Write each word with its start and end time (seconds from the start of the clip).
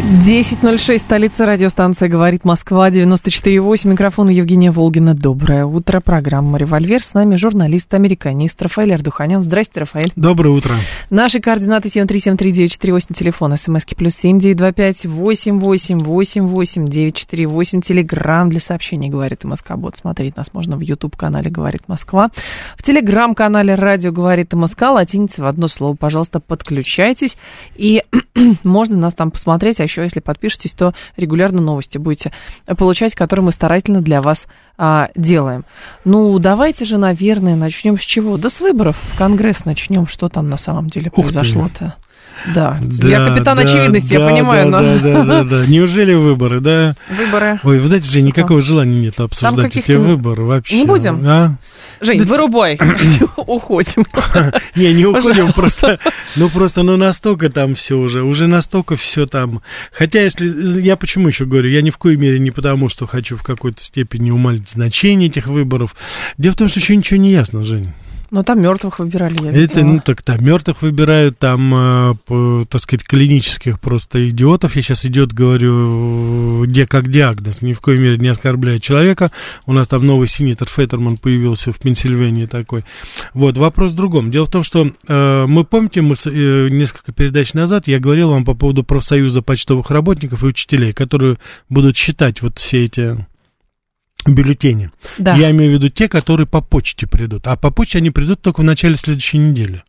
10.06, 0.00 0.98
столица 0.98 1.44
радиостанция 1.44 2.08
«Говорит 2.08 2.44
Москва», 2.44 2.88
94.8, 2.88 3.86
микрофон 3.86 4.30
Евгения 4.30 4.70
Волгина. 4.70 5.14
Доброе 5.14 5.66
утро, 5.66 6.00
программа 6.00 6.56
«Револьвер». 6.56 7.02
С 7.02 7.12
нами 7.12 7.36
журналист-американист 7.36 8.62
Рафаэль 8.62 8.94
Ардуханян. 8.94 9.42
Здрасте, 9.42 9.80
Рафаэль. 9.80 10.12
Доброе 10.16 10.50
утро. 10.50 10.74
Наши 11.10 11.40
координаты 11.40 11.88
7373948, 11.88 13.14
телефон, 13.14 13.56
смски 13.58 13.94
плюс 13.94 14.14
7925 14.14 15.04
8888 15.04 16.88
948, 16.88 17.80
телеграмм 17.82 18.48
для 18.48 18.60
сообщений 18.60 19.10
«Говорит 19.10 19.44
Москва». 19.44 19.76
Вот 19.76 19.96
смотреть 19.96 20.34
нас 20.34 20.54
можно 20.54 20.78
в 20.78 20.80
YouTube-канале 20.80 21.50
«Говорит 21.50 21.82
Москва». 21.88 22.30
В 22.78 22.82
телеграм-канале 22.82 23.74
«Радио 23.74 24.12
говорит 24.12 24.54
Москва», 24.54 24.92
латиница 24.92 25.42
в 25.42 25.46
одно 25.46 25.68
слово. 25.68 25.94
Пожалуйста, 25.94 26.40
подключайтесь, 26.40 27.36
и 27.76 28.02
можно 28.64 28.96
нас 28.96 29.12
там 29.12 29.30
посмотреть, 29.30 29.78
а 29.80 29.89
еще, 29.90 30.02
если 30.02 30.20
подпишетесь, 30.20 30.72
то 30.72 30.94
регулярно 31.16 31.60
новости 31.60 31.98
будете 31.98 32.32
получать, 32.78 33.14
которые 33.14 33.44
мы 33.44 33.52
старательно 33.52 34.00
для 34.00 34.22
вас 34.22 34.46
а, 34.78 35.10
делаем. 35.14 35.64
Ну, 36.04 36.38
давайте 36.38 36.84
же, 36.84 36.96
наверное, 36.96 37.56
начнем 37.56 37.98
с 37.98 38.02
чего? 38.02 38.36
Да 38.36 38.48
с 38.48 38.60
выборов 38.60 38.96
в 38.96 39.18
Конгресс 39.18 39.64
начнем. 39.64 40.06
Что 40.06 40.28
там 40.28 40.48
на 40.48 40.56
самом 40.56 40.88
деле 40.88 41.10
произошло-то? 41.10 41.96
Да, 42.54 42.78
Да, 42.80 43.08
я 43.08 43.24
капитан 43.24 43.56
да, 43.56 43.62
очевидности, 43.62 44.14
я 44.14 44.20
да, 44.20 44.28
понимаю, 44.28 44.70
да, 44.70 44.80
но... 44.80 44.98
Да, 44.98 44.98
да, 44.98 45.24
да, 45.24 45.44
да. 45.44 45.66
Неужели 45.68 46.14
выборы, 46.14 46.60
да? 46.60 46.94
Выборы. 47.08 47.60
Ой, 47.62 47.78
вы 47.78 47.86
знаете, 47.86 48.10
же 48.10 48.22
никакого 48.22 48.62
желания 48.62 49.00
нет 49.00 49.20
обсуждать 49.20 49.76
эти 49.76 49.92
выборы 49.92 50.44
вообще. 50.44 50.76
Не 50.76 50.84
будем? 50.84 51.22
А? 51.26 51.56
Жень, 52.00 52.20
Да 52.20 52.24
вырубай, 52.24 52.78
уходим. 53.36 54.04
Не, 54.74 54.92
не 54.94 55.06
уходим, 55.06 55.52
просто, 55.52 55.98
ну 56.36 56.48
просто, 56.48 56.82
ну 56.82 56.96
настолько 56.96 57.50
там 57.50 57.74
все 57.74 57.96
уже, 57.96 58.22
уже 58.22 58.46
настолько 58.46 58.96
все 58.96 59.26
там. 59.26 59.62
Хотя, 59.92 60.22
если, 60.22 60.80
я 60.80 60.96
почему 60.96 61.28
еще 61.28 61.44
говорю, 61.44 61.68
я 61.68 61.82
ни 61.82 61.90
в 61.90 61.98
коей 61.98 62.16
мере 62.16 62.38
не 62.38 62.50
потому, 62.50 62.88
что 62.88 63.06
хочу 63.06 63.36
в 63.36 63.42
какой-то 63.42 63.82
степени 63.82 64.30
умалить 64.30 64.68
значение 64.68 65.28
этих 65.28 65.46
выборов. 65.46 65.94
Дело 66.38 66.54
в 66.54 66.56
том, 66.56 66.68
что 66.68 66.80
еще 66.80 66.96
ничего 66.96 67.20
не 67.20 67.32
ясно, 67.32 67.62
Жень. 67.62 67.92
Ну, 68.30 68.44
там 68.44 68.60
мертвых 68.60 69.00
выбирали, 69.00 69.34
я 69.42 69.50
Это, 69.50 69.58
видела. 69.58 69.84
ну, 69.84 70.00
так 70.04 70.22
там 70.22 70.44
мертвых 70.44 70.82
выбирают, 70.82 71.38
там, 71.38 72.14
э, 72.28 72.64
так 72.68 72.80
сказать, 72.80 73.04
клинических 73.04 73.80
просто 73.80 74.28
идиотов. 74.28 74.76
Я 74.76 74.82
сейчас 74.82 75.04
идет, 75.04 75.32
говорю, 75.32 76.64
где 76.64 76.86
как 76.86 77.10
диагноз, 77.10 77.60
ни 77.60 77.72
в 77.72 77.80
коей 77.80 77.98
мере 77.98 78.18
не 78.18 78.28
оскорбляя 78.28 78.78
человека. 78.78 79.32
У 79.66 79.72
нас 79.72 79.88
там 79.88 80.06
новый 80.06 80.28
сенатор 80.28 80.68
Феттерман 80.68 81.16
появился 81.16 81.72
в 81.72 81.80
Пенсильвании 81.80 82.46
такой. 82.46 82.84
Вот, 83.34 83.58
вопрос 83.58 83.92
в 83.92 83.96
другом. 83.96 84.30
Дело 84.30 84.46
в 84.46 84.50
том, 84.50 84.62
что 84.62 84.92
э, 85.08 85.46
мы, 85.46 85.64
помните, 85.64 86.00
мы 86.00 86.14
э, 86.24 86.68
несколько 86.70 87.12
передач 87.12 87.52
назад 87.54 87.88
я 87.88 87.98
говорил 87.98 88.30
вам 88.30 88.44
по 88.44 88.54
поводу 88.54 88.84
профсоюза 88.84 89.42
почтовых 89.42 89.90
работников 89.90 90.44
и 90.44 90.46
учителей, 90.46 90.92
которые 90.92 91.38
будут 91.68 91.96
считать 91.96 92.42
вот 92.42 92.58
все 92.58 92.84
эти 92.84 93.26
бюллетени. 94.28 94.90
Да. 95.18 95.34
Я 95.36 95.50
имею 95.50 95.70
в 95.70 95.74
виду 95.74 95.88
те, 95.88 96.08
которые 96.08 96.46
по 96.46 96.60
почте 96.60 97.06
придут. 97.06 97.46
А 97.46 97.56
по 97.56 97.70
почте 97.70 97.98
они 97.98 98.10
придут 98.10 98.40
только 98.42 98.60
в 98.60 98.64
начале 98.64 98.96
следующей 98.96 99.38
недели. 99.38 99.82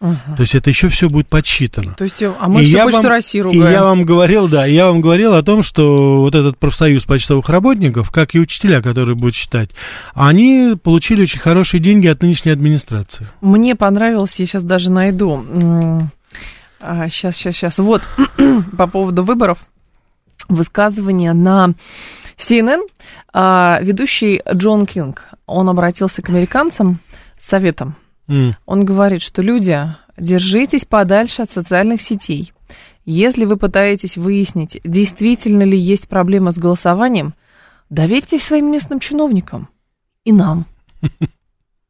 Ага. 0.00 0.16
То 0.36 0.42
есть 0.42 0.54
это 0.54 0.70
еще 0.70 0.88
все 0.90 1.08
будет 1.08 1.26
подсчитано. 1.26 1.94
То 1.94 2.04
есть, 2.04 2.22
а 2.22 2.48
мы 2.48 2.62
И 2.62 2.66
всю 2.66 2.76
я 2.76 2.84
почту 2.84 3.02
вам- 3.02 3.10
России 3.10 3.38
И 3.38 3.42
ругаем. 3.42 3.72
я 3.72 3.82
вам 3.84 4.04
говорил, 4.04 4.46
да, 4.46 4.64
я 4.64 4.86
вам 4.86 5.00
говорил 5.00 5.34
о 5.34 5.42
том, 5.42 5.60
что 5.62 6.20
вот 6.20 6.36
этот 6.36 6.56
профсоюз 6.56 7.02
почтовых 7.04 7.48
работников, 7.48 8.10
как 8.12 8.36
и 8.36 8.38
учителя, 8.38 8.80
которые 8.80 9.16
будут 9.16 9.34
считать, 9.34 9.70
они 10.14 10.74
получили 10.80 11.22
очень 11.22 11.40
хорошие 11.40 11.80
деньги 11.80 12.06
от 12.06 12.22
нынешней 12.22 12.52
администрации. 12.52 13.26
Мне 13.40 13.74
понравилось, 13.74 14.36
я 14.38 14.46
сейчас 14.46 14.62
даже 14.62 14.92
найду. 14.92 15.44
Сейчас, 16.80 17.34
сейчас, 17.36 17.56
сейчас. 17.56 17.78
Вот, 17.78 18.02
по 18.78 18.86
поводу 18.86 19.24
выборов. 19.24 19.58
Высказывание 20.48 21.32
на 21.32 21.74
CNN. 22.38 22.80
а, 23.32 23.78
Ведущий 23.82 24.40
Джон 24.52 24.86
Кинг, 24.86 25.24
он 25.46 25.68
обратился 25.68 26.22
к 26.22 26.28
американцам 26.30 26.98
с 27.38 27.46
советом. 27.48 27.94
М. 28.28 28.54
Он 28.66 28.84
говорит, 28.84 29.22
что 29.22 29.42
люди, 29.42 29.78
держитесь 30.16 30.84
подальше 30.84 31.42
от 31.42 31.50
социальных 31.50 32.00
сетей. 32.02 32.52
Если 33.04 33.44
вы 33.46 33.56
пытаетесь 33.56 34.16
выяснить, 34.18 34.80
действительно 34.84 35.62
ли 35.62 35.78
есть 35.78 36.08
проблема 36.08 36.52
с 36.52 36.58
голосованием, 36.58 37.34
доверьтесь 37.90 38.42
своим 38.44 38.70
местным 38.70 39.00
чиновникам 39.00 39.68
и 40.24 40.32
нам. 40.32 40.66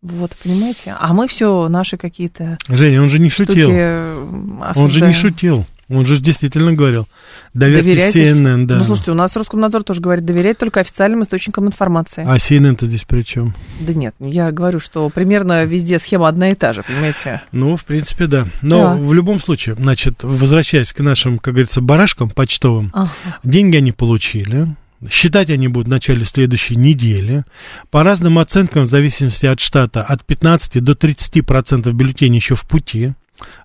Вот, 0.00 0.36
понимаете? 0.44 0.94
А 0.97 1.12
мы 1.12 1.26
все 1.26 1.69
наши 1.69 1.97
какие-то 1.97 2.56
Женя, 2.69 3.03
он 3.03 3.09
же 3.09 3.19
не 3.19 3.30
шутил. 3.30 3.69
м, 3.69 4.62
Он 4.76 4.88
же 4.88 5.00
не 5.04 5.12
шутил. 5.12 5.66
Он 5.91 6.04
же 6.04 6.19
действительно 6.21 6.75
говорил. 6.75 7.09
Доверьте 7.54 7.82
Доверяйте. 7.91 8.31
CNN, 8.32 8.66
да. 8.66 8.76
Ну, 8.76 8.84
слушайте, 8.84 9.10
у 9.12 9.15
нас 9.15 9.34
Роскомнадзор 9.34 9.84
тоже 9.84 10.00
говорит, 10.03 10.25
доверять 10.26 10.59
только 10.59 10.81
официальным 10.81 11.22
источникам 11.22 11.66
информации. 11.66 12.25
А 12.28 12.37
CNN-то 12.37 12.84
здесь 12.87 13.04
при 13.04 13.22
чем? 13.22 13.54
Да 13.81 13.94
нет, 13.94 14.15
я 14.21 14.53
говорю, 14.53 14.81
что 14.81 15.09
примерно 15.09 15.65
везде 15.65 15.98
схема 15.98 16.28
одна 16.28 16.50
и 16.50 16.54
та 16.54 16.75
же, 16.75 16.82
понимаете? 16.82 17.41
Ну, 17.53 17.77
в 17.77 17.84
принципе, 17.84 18.27
да. 18.27 18.47
Но 18.60 18.82
Да. 18.82 18.94
в 18.97 19.15
любом 19.15 19.41
случае, 19.41 19.77
значит, 19.77 20.22
возвращаясь 20.25 20.93
к 20.93 21.00
нашим, 21.00 21.38
как 21.38 21.54
говорится, 21.54 21.81
барашкам 21.81 22.28
почтовым, 22.28 22.91
Ага. 22.93 23.10
деньги 23.43 23.77
они 23.77 23.93
получили. 23.93 24.69
Считать 25.10 25.48
они 25.48 25.69
будут 25.69 25.87
в 25.87 25.91
начале 25.91 26.25
следующей 26.25 26.75
недели. 26.77 27.44
По 27.91 28.03
разным 28.03 28.38
оценкам, 28.41 28.82
в 28.82 28.88
зависимости 28.88 29.47
от 29.47 29.60
штата, 29.60 30.03
от 30.03 30.25
15 30.25 30.81
до 30.81 30.94
30 30.97 31.41
процентов 31.43 31.94
бюллетеней 31.94 32.38
еще 32.38 32.56
в 32.56 32.62
пути. 32.66 33.12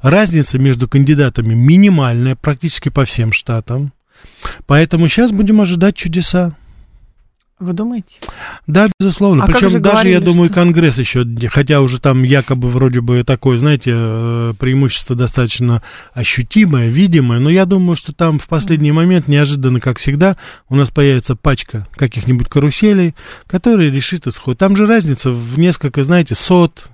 Разница 0.01 0.59
между 0.59 0.87
кандидатами 0.87 1.53
минимальная 1.53 2.35
практически 2.35 2.89
по 2.89 3.05
всем 3.05 3.31
штатам. 3.31 3.93
Поэтому 4.67 5.07
сейчас 5.07 5.31
будем 5.31 5.61
ожидать 5.61 5.95
чудеса. 5.95 6.55
Вы 7.59 7.71
думаете? 7.71 8.15
Да, 8.67 8.89
безусловно. 8.99 9.43
А 9.43 9.47
Причем 9.47 9.69
же 9.69 9.79
даже, 9.79 10.09
я 10.09 10.17
говорили, 10.17 10.17
думаю, 10.19 10.45
что- 10.47 10.55
Конгресс 10.55 10.97
еще, 10.99 11.25
хотя 11.49 11.79
уже 11.79 12.01
там 12.01 12.23
якобы 12.23 12.67
вроде 12.67 12.99
бы 12.99 13.23
такое, 13.23 13.55
знаете, 13.55 13.91
э, 13.95 14.53
преимущество 14.59 15.15
достаточно 15.15 15.81
ощутимое, 16.13 16.89
видимое, 16.89 17.39
но 17.39 17.49
я 17.49 17.65
думаю, 17.65 17.95
что 17.95 18.11
там 18.11 18.37
в 18.37 18.47
последний 18.47 18.91
момент, 18.91 19.29
неожиданно, 19.29 19.79
как 19.79 19.99
всегда, 19.99 20.35
у 20.67 20.75
нас 20.75 20.89
появится 20.89 21.35
пачка 21.37 21.87
каких-нибудь 21.95 22.49
каруселей, 22.49 23.15
которые 23.47 23.91
решит 23.91 24.27
исход. 24.27 24.57
Там 24.57 24.75
же 24.75 24.85
разница 24.85 25.31
в 25.31 25.57
несколько, 25.57 26.03
знаете, 26.03 26.35
сот, 26.35 26.89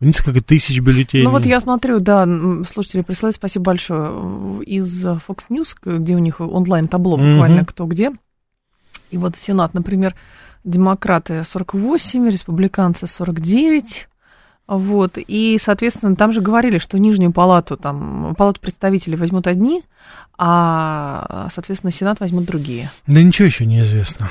несколько 0.00 0.40
тысяч 0.40 0.80
бюллетеней. 0.80 1.24
Ну 1.24 1.30
вот 1.30 1.44
я 1.44 1.60
смотрю, 1.60 2.00
да, 2.00 2.26
слушатели 2.66 3.02
прислали, 3.02 3.32
спасибо 3.32 3.64
большое, 3.64 4.62
из 4.64 5.04
э, 5.04 5.18
Fox 5.26 5.44
News, 5.50 5.74
где 5.82 6.14
у 6.14 6.18
них 6.18 6.40
онлайн-табло 6.40 7.16
буквально 7.16 7.64
кто 7.64 7.86
где. 7.86 8.12
И 9.10 9.16
вот 9.16 9.36
Сенат, 9.36 9.74
например, 9.74 10.14
демократы 10.64 11.44
48, 11.44 12.28
республиканцы 12.28 13.06
49. 13.06 14.08
Вот, 14.66 15.16
и, 15.16 15.58
соответственно, 15.62 16.14
там 16.14 16.34
же 16.34 16.42
говорили, 16.42 16.76
что 16.76 16.98
нижнюю 16.98 17.32
палату, 17.32 17.78
там, 17.78 18.34
палату 18.36 18.60
представителей 18.60 19.16
возьмут 19.16 19.46
одни, 19.46 19.82
а, 20.36 21.48
соответственно, 21.50 21.90
Сенат 21.90 22.20
возьмут 22.20 22.44
другие. 22.44 22.90
Да 23.06 23.22
ничего 23.22 23.46
еще 23.46 23.64
не 23.64 23.80
известно. 23.80 24.28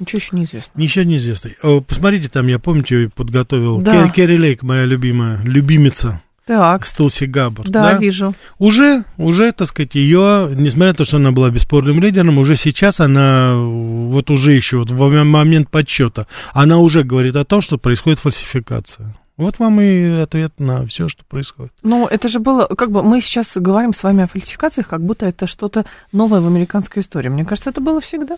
Ничего 0.00 0.18
еще 0.18 0.36
неизвестно. 0.36 0.80
Ничего 0.80 1.04
не 1.04 1.16
известно. 1.16 1.50
О, 1.62 1.80
Посмотрите, 1.80 2.28
там, 2.28 2.46
я 2.46 2.58
помните, 2.58 3.10
подготовил 3.14 3.80
Да. 3.80 3.92
Керри, 3.92 4.10
Керри 4.10 4.38
Лейк, 4.38 4.62
моя 4.62 4.84
любимая, 4.84 5.40
любимица, 5.44 6.20
Так, 6.46 6.84
Стулси 6.86 7.24
Габбард. 7.24 7.70
да, 7.70 7.94
вижу. 7.94 8.34
Уже, 8.58 9.04
уже, 9.16 9.52
так 9.52 9.68
сказать, 9.68 9.94
ее, 9.96 10.50
несмотря 10.54 10.88
на 10.92 10.94
то, 10.94 11.04
что 11.04 11.16
она 11.16 11.32
была 11.32 11.50
бесспорным 11.50 12.00
лидером, 12.00 12.38
уже 12.38 12.56
сейчас 12.56 13.00
она, 13.00 13.54
вот 13.56 14.30
уже 14.30 14.52
еще, 14.52 14.78
вот 14.78 14.90
в 14.90 14.96
мо- 14.96 15.24
момент 15.24 15.70
подсчета, 15.70 16.26
она 16.52 16.78
уже 16.78 17.02
говорит 17.02 17.34
о 17.36 17.44
том, 17.44 17.60
что 17.60 17.78
происходит 17.78 18.18
фальсификация. 18.20 19.14
Вот 19.36 19.58
вам 19.58 19.80
и 19.82 20.04
ответ 20.22 20.58
на 20.60 20.86
все, 20.86 21.08
что 21.08 21.22
происходит. 21.24 21.70
Ну, 21.82 22.06
это 22.06 22.28
же 22.28 22.38
было, 22.40 22.64
как 22.66 22.90
бы 22.90 23.02
мы 23.02 23.20
сейчас 23.20 23.52
говорим 23.54 23.92
с 23.92 24.02
вами 24.02 24.24
о 24.24 24.28
фальсификациях, 24.28 24.88
как 24.88 25.04
будто 25.04 25.26
это 25.26 25.46
что-то 25.46 25.84
новое 26.10 26.40
в 26.40 26.46
американской 26.46 27.02
истории. 27.02 27.28
Мне 27.28 27.44
кажется, 27.44 27.68
это 27.68 27.82
было 27.82 28.00
всегда. 28.00 28.36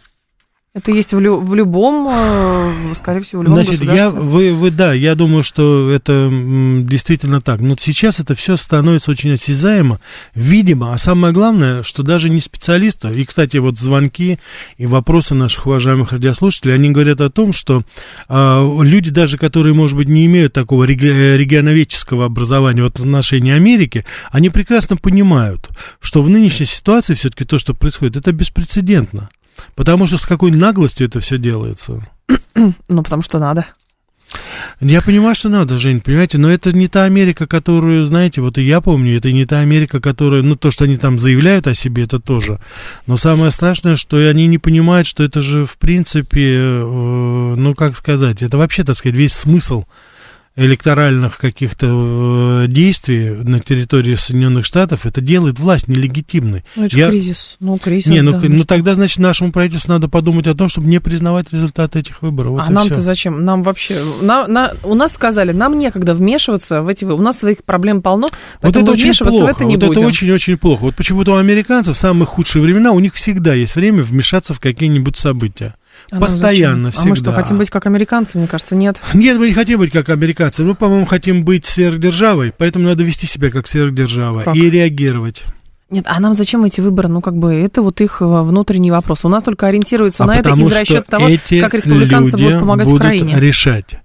Это 0.75 0.93
есть 0.93 1.13
в, 1.13 1.19
лю- 1.19 1.41
в 1.41 1.55
любом, 1.55 2.09
э, 2.11 2.95
скорее 2.95 3.23
всего, 3.23 3.41
в 3.41 3.45
любом 3.45 3.65
Значит, 3.65 3.83
я, 3.83 4.11
вы, 4.11 4.53
вы, 4.53 4.71
да, 4.71 4.93
я 4.93 5.15
думаю, 5.15 5.43
что 5.43 5.91
это 5.91 6.29
действительно 6.31 7.41
так. 7.41 7.61
Но 7.61 7.75
сейчас 7.81 8.21
это 8.21 8.35
все 8.35 8.55
становится 8.57 9.11
очень 9.11 9.33
осязаемо, 9.33 9.99
видимо, 10.35 10.93
а 10.93 10.99
самое 10.99 11.33
главное, 11.33 11.83
что 11.83 12.03
даже 12.03 12.29
не 12.29 12.41
специалисту, 12.41 13.09
и, 13.11 13.25
кстати, 13.25 13.57
вот 13.57 13.79
звонки 13.79 14.39
и 14.77 14.87
вопросы 14.87 15.35
наших 15.35 15.67
уважаемых 15.67 16.13
радиослушателей, 16.13 16.75
они 16.75 16.91
говорят 16.91 17.23
о 17.23 17.31
том, 17.31 17.53
что 17.53 17.83
а, 18.29 18.63
люди 18.83 19.11
даже, 19.11 19.39
которые, 19.39 19.75
может 19.75 19.97
быть, 19.97 20.09
не 20.09 20.27
имеют 20.27 20.53
такого 20.53 20.85
реги- 20.85 21.37
регионоведческого 21.37 22.27
образования 22.27 22.83
вот 22.83 22.99
в 22.99 23.03
отношении 23.03 23.53
Америки, 23.53 24.05
они 24.31 24.51
прекрасно 24.51 24.97
понимают, 24.97 25.69
что 25.99 26.23
в 26.23 26.29
нынешней 26.29 26.67
ситуации 26.67 27.15
все-таки 27.15 27.45
то, 27.45 27.59
что 27.59 27.73
происходит, 27.73 28.17
это 28.17 28.33
беспрецедентно. 28.33 29.31
Потому 29.75 30.07
что 30.07 30.19
с 30.19 30.27
какой 30.27 30.51
наглостью 30.51 31.07
это 31.07 31.21
все 31.21 31.39
делается. 31.39 32.03
Ну, 32.89 33.03
потому 33.03 33.23
что 33.23 33.39
надо. 33.39 33.67
Я 34.81 35.01
понимаю, 35.01 35.35
что 35.35 35.49
надо, 35.49 35.79
Жень, 35.79 36.01
понимаете, 36.01 36.39
но 36.39 36.51
это 36.51 36.73
не 36.73 36.87
та 36.87 37.05
Америка, 37.05 37.47
которую, 37.47 38.05
знаете, 38.07 38.41
вот 38.41 38.59
и 38.59 38.63
я 38.63 38.81
помню, 38.81 39.17
это 39.17 39.33
не 39.33 39.47
та 39.47 39.61
Америка, 39.61 40.01
которая, 40.01 40.43
ну, 40.43 40.55
то, 40.55 40.71
что 40.71 40.85
они 40.85 40.97
там 40.97 41.19
заявляют 41.19 41.67
о 41.67 41.75
себе, 41.75 42.05
это 42.05 42.21
тоже. 42.21 42.61
Но 43.07 43.17
самое 43.17 43.51
страшное, 43.51 43.97
что 43.97 44.19
они 44.19 44.47
не 44.47 44.59
понимают, 44.59 45.07
что 45.07 45.25
это 45.25 45.41
же, 45.41 45.65
в 45.65 45.79
принципе, 45.79 46.59
э, 46.59 46.85
ну, 46.85 47.75
как 47.75 47.97
сказать, 47.97 48.43
это 48.43 48.59
вообще, 48.59 48.85
так 48.85 48.97
сказать, 48.97 49.17
весь 49.17 49.33
смысл 49.33 49.85
электоральных 50.59 51.39
каких-то 51.39 52.65
э, 52.65 52.67
действий 52.69 53.31
на 53.31 53.61
территории 53.61 54.17
Соединенных 54.17 54.65
Штатов, 54.65 55.07
это 55.07 55.21
делает 55.21 55.59
власть 55.61 55.87
нелегитимной. 55.87 56.65
Ну, 56.75 56.85
это 56.85 56.99
Я- 56.99 57.09
кризис. 57.09 57.57
Ну, 57.61 57.79
кризис, 57.79 58.11
Не, 58.11 58.23
ну, 58.23 58.33
да, 58.33 58.41
ну 58.43 58.65
тогда, 58.65 58.95
значит, 58.97 59.19
нашему 59.19 59.53
правительству 59.53 59.93
надо 59.93 60.09
подумать 60.09 60.49
о 60.49 60.55
том, 60.55 60.69
чтобы 60.69 60.89
не 60.89 60.99
признавать 60.99 61.53
результаты 61.53 62.01
этих 62.01 62.23
выборов. 62.23 62.53
Вот 62.53 62.63
а 62.67 62.71
нам-то 62.71 63.01
зачем? 63.01 63.45
Нам 63.45 63.63
вообще... 63.63 64.03
На, 64.21 64.49
на- 64.49 64.73
у 64.83 64.95
нас 64.95 65.13
сказали, 65.13 65.53
нам 65.53 65.79
некогда 65.79 66.15
вмешиваться 66.15 66.83
в 66.83 66.89
эти... 66.89 67.05
У 67.05 67.23
нас 67.23 67.39
своих 67.39 67.63
проблем 67.63 68.03
полно, 68.03 68.29
Вот 68.61 68.77
это 68.77 68.91
очень 68.91 69.15
плохо. 69.15 69.45
в 69.45 69.49
это 69.49 69.65
не 69.65 69.77
вот 69.77 69.87
будем. 69.87 70.01
это 70.01 70.09
очень-очень 70.09 70.59
плохо. 70.59 70.83
Вот 70.83 70.97
почему-то 70.97 71.35
у 71.35 71.37
американцев 71.37 71.97
в 71.97 71.99
самые 71.99 72.27
худшие 72.27 72.63
времена 72.63 72.91
у 72.91 72.99
них 72.99 73.15
всегда 73.15 73.55
есть 73.55 73.77
время 73.77 74.03
вмешаться 74.03 74.55
в 74.55 74.61
какие-нибудь 74.61 75.17
события. 75.17 75.77
А 76.11 76.21
Постоянно, 76.21 76.87
зачем? 76.87 77.03
А 77.03 77.09
мы 77.09 77.17
что, 77.17 77.25
всегда. 77.25 77.43
хотим 77.43 77.59
быть 77.59 77.71
как 77.71 77.87
американцы? 77.87 78.39
Мне 78.39 78.47
кажется, 78.47 78.75
нет. 78.75 79.01
Нет, 79.15 79.39
мы 79.39 79.49
не 79.49 79.55
хотим 79.55 79.79
быть 79.79 79.93
как 79.93 80.09
американцы. 80.09 80.65
Мы, 80.65 80.75
по-моему, 80.75 81.07
хотим 81.07 81.45
быть 81.45 81.67
сверхдержавой, 81.67 82.53
поэтому 82.57 82.87
надо 82.87 83.05
вести 83.05 83.27
себя 83.27 83.51
как 83.51 83.67
сверхдержава 83.67 84.43
Как? 84.43 84.57
и 84.57 84.71
реагировать. 84.71 85.45
Нет, 85.91 86.05
а 86.07 86.21
нам 86.21 86.35
зачем 86.35 86.65
эти 86.65 86.81
выборы? 86.81 87.09
Ну, 87.09 87.21
как 87.21 87.37
бы, 87.37 87.55
это 87.55 87.81
вот 87.83 88.01
их 88.01 88.21
э, 88.21 88.25
внутренний 88.25 88.91
вопрос. 88.91 89.25
У 89.25 89.29
нас 89.29 89.43
только 89.43 89.67
ориентируются 89.67 90.25
А 90.25 90.27
на 90.27 90.37
это 90.37 90.51
из 90.51 90.71
расчета 90.71 91.03
того, 91.03 91.27
как 91.27 91.75
республиканцы 91.75 92.37
будут 92.37 92.61
помогать 92.61 92.87
будут 92.87 93.01
Украине. 93.01 93.41
решать, 93.41 93.99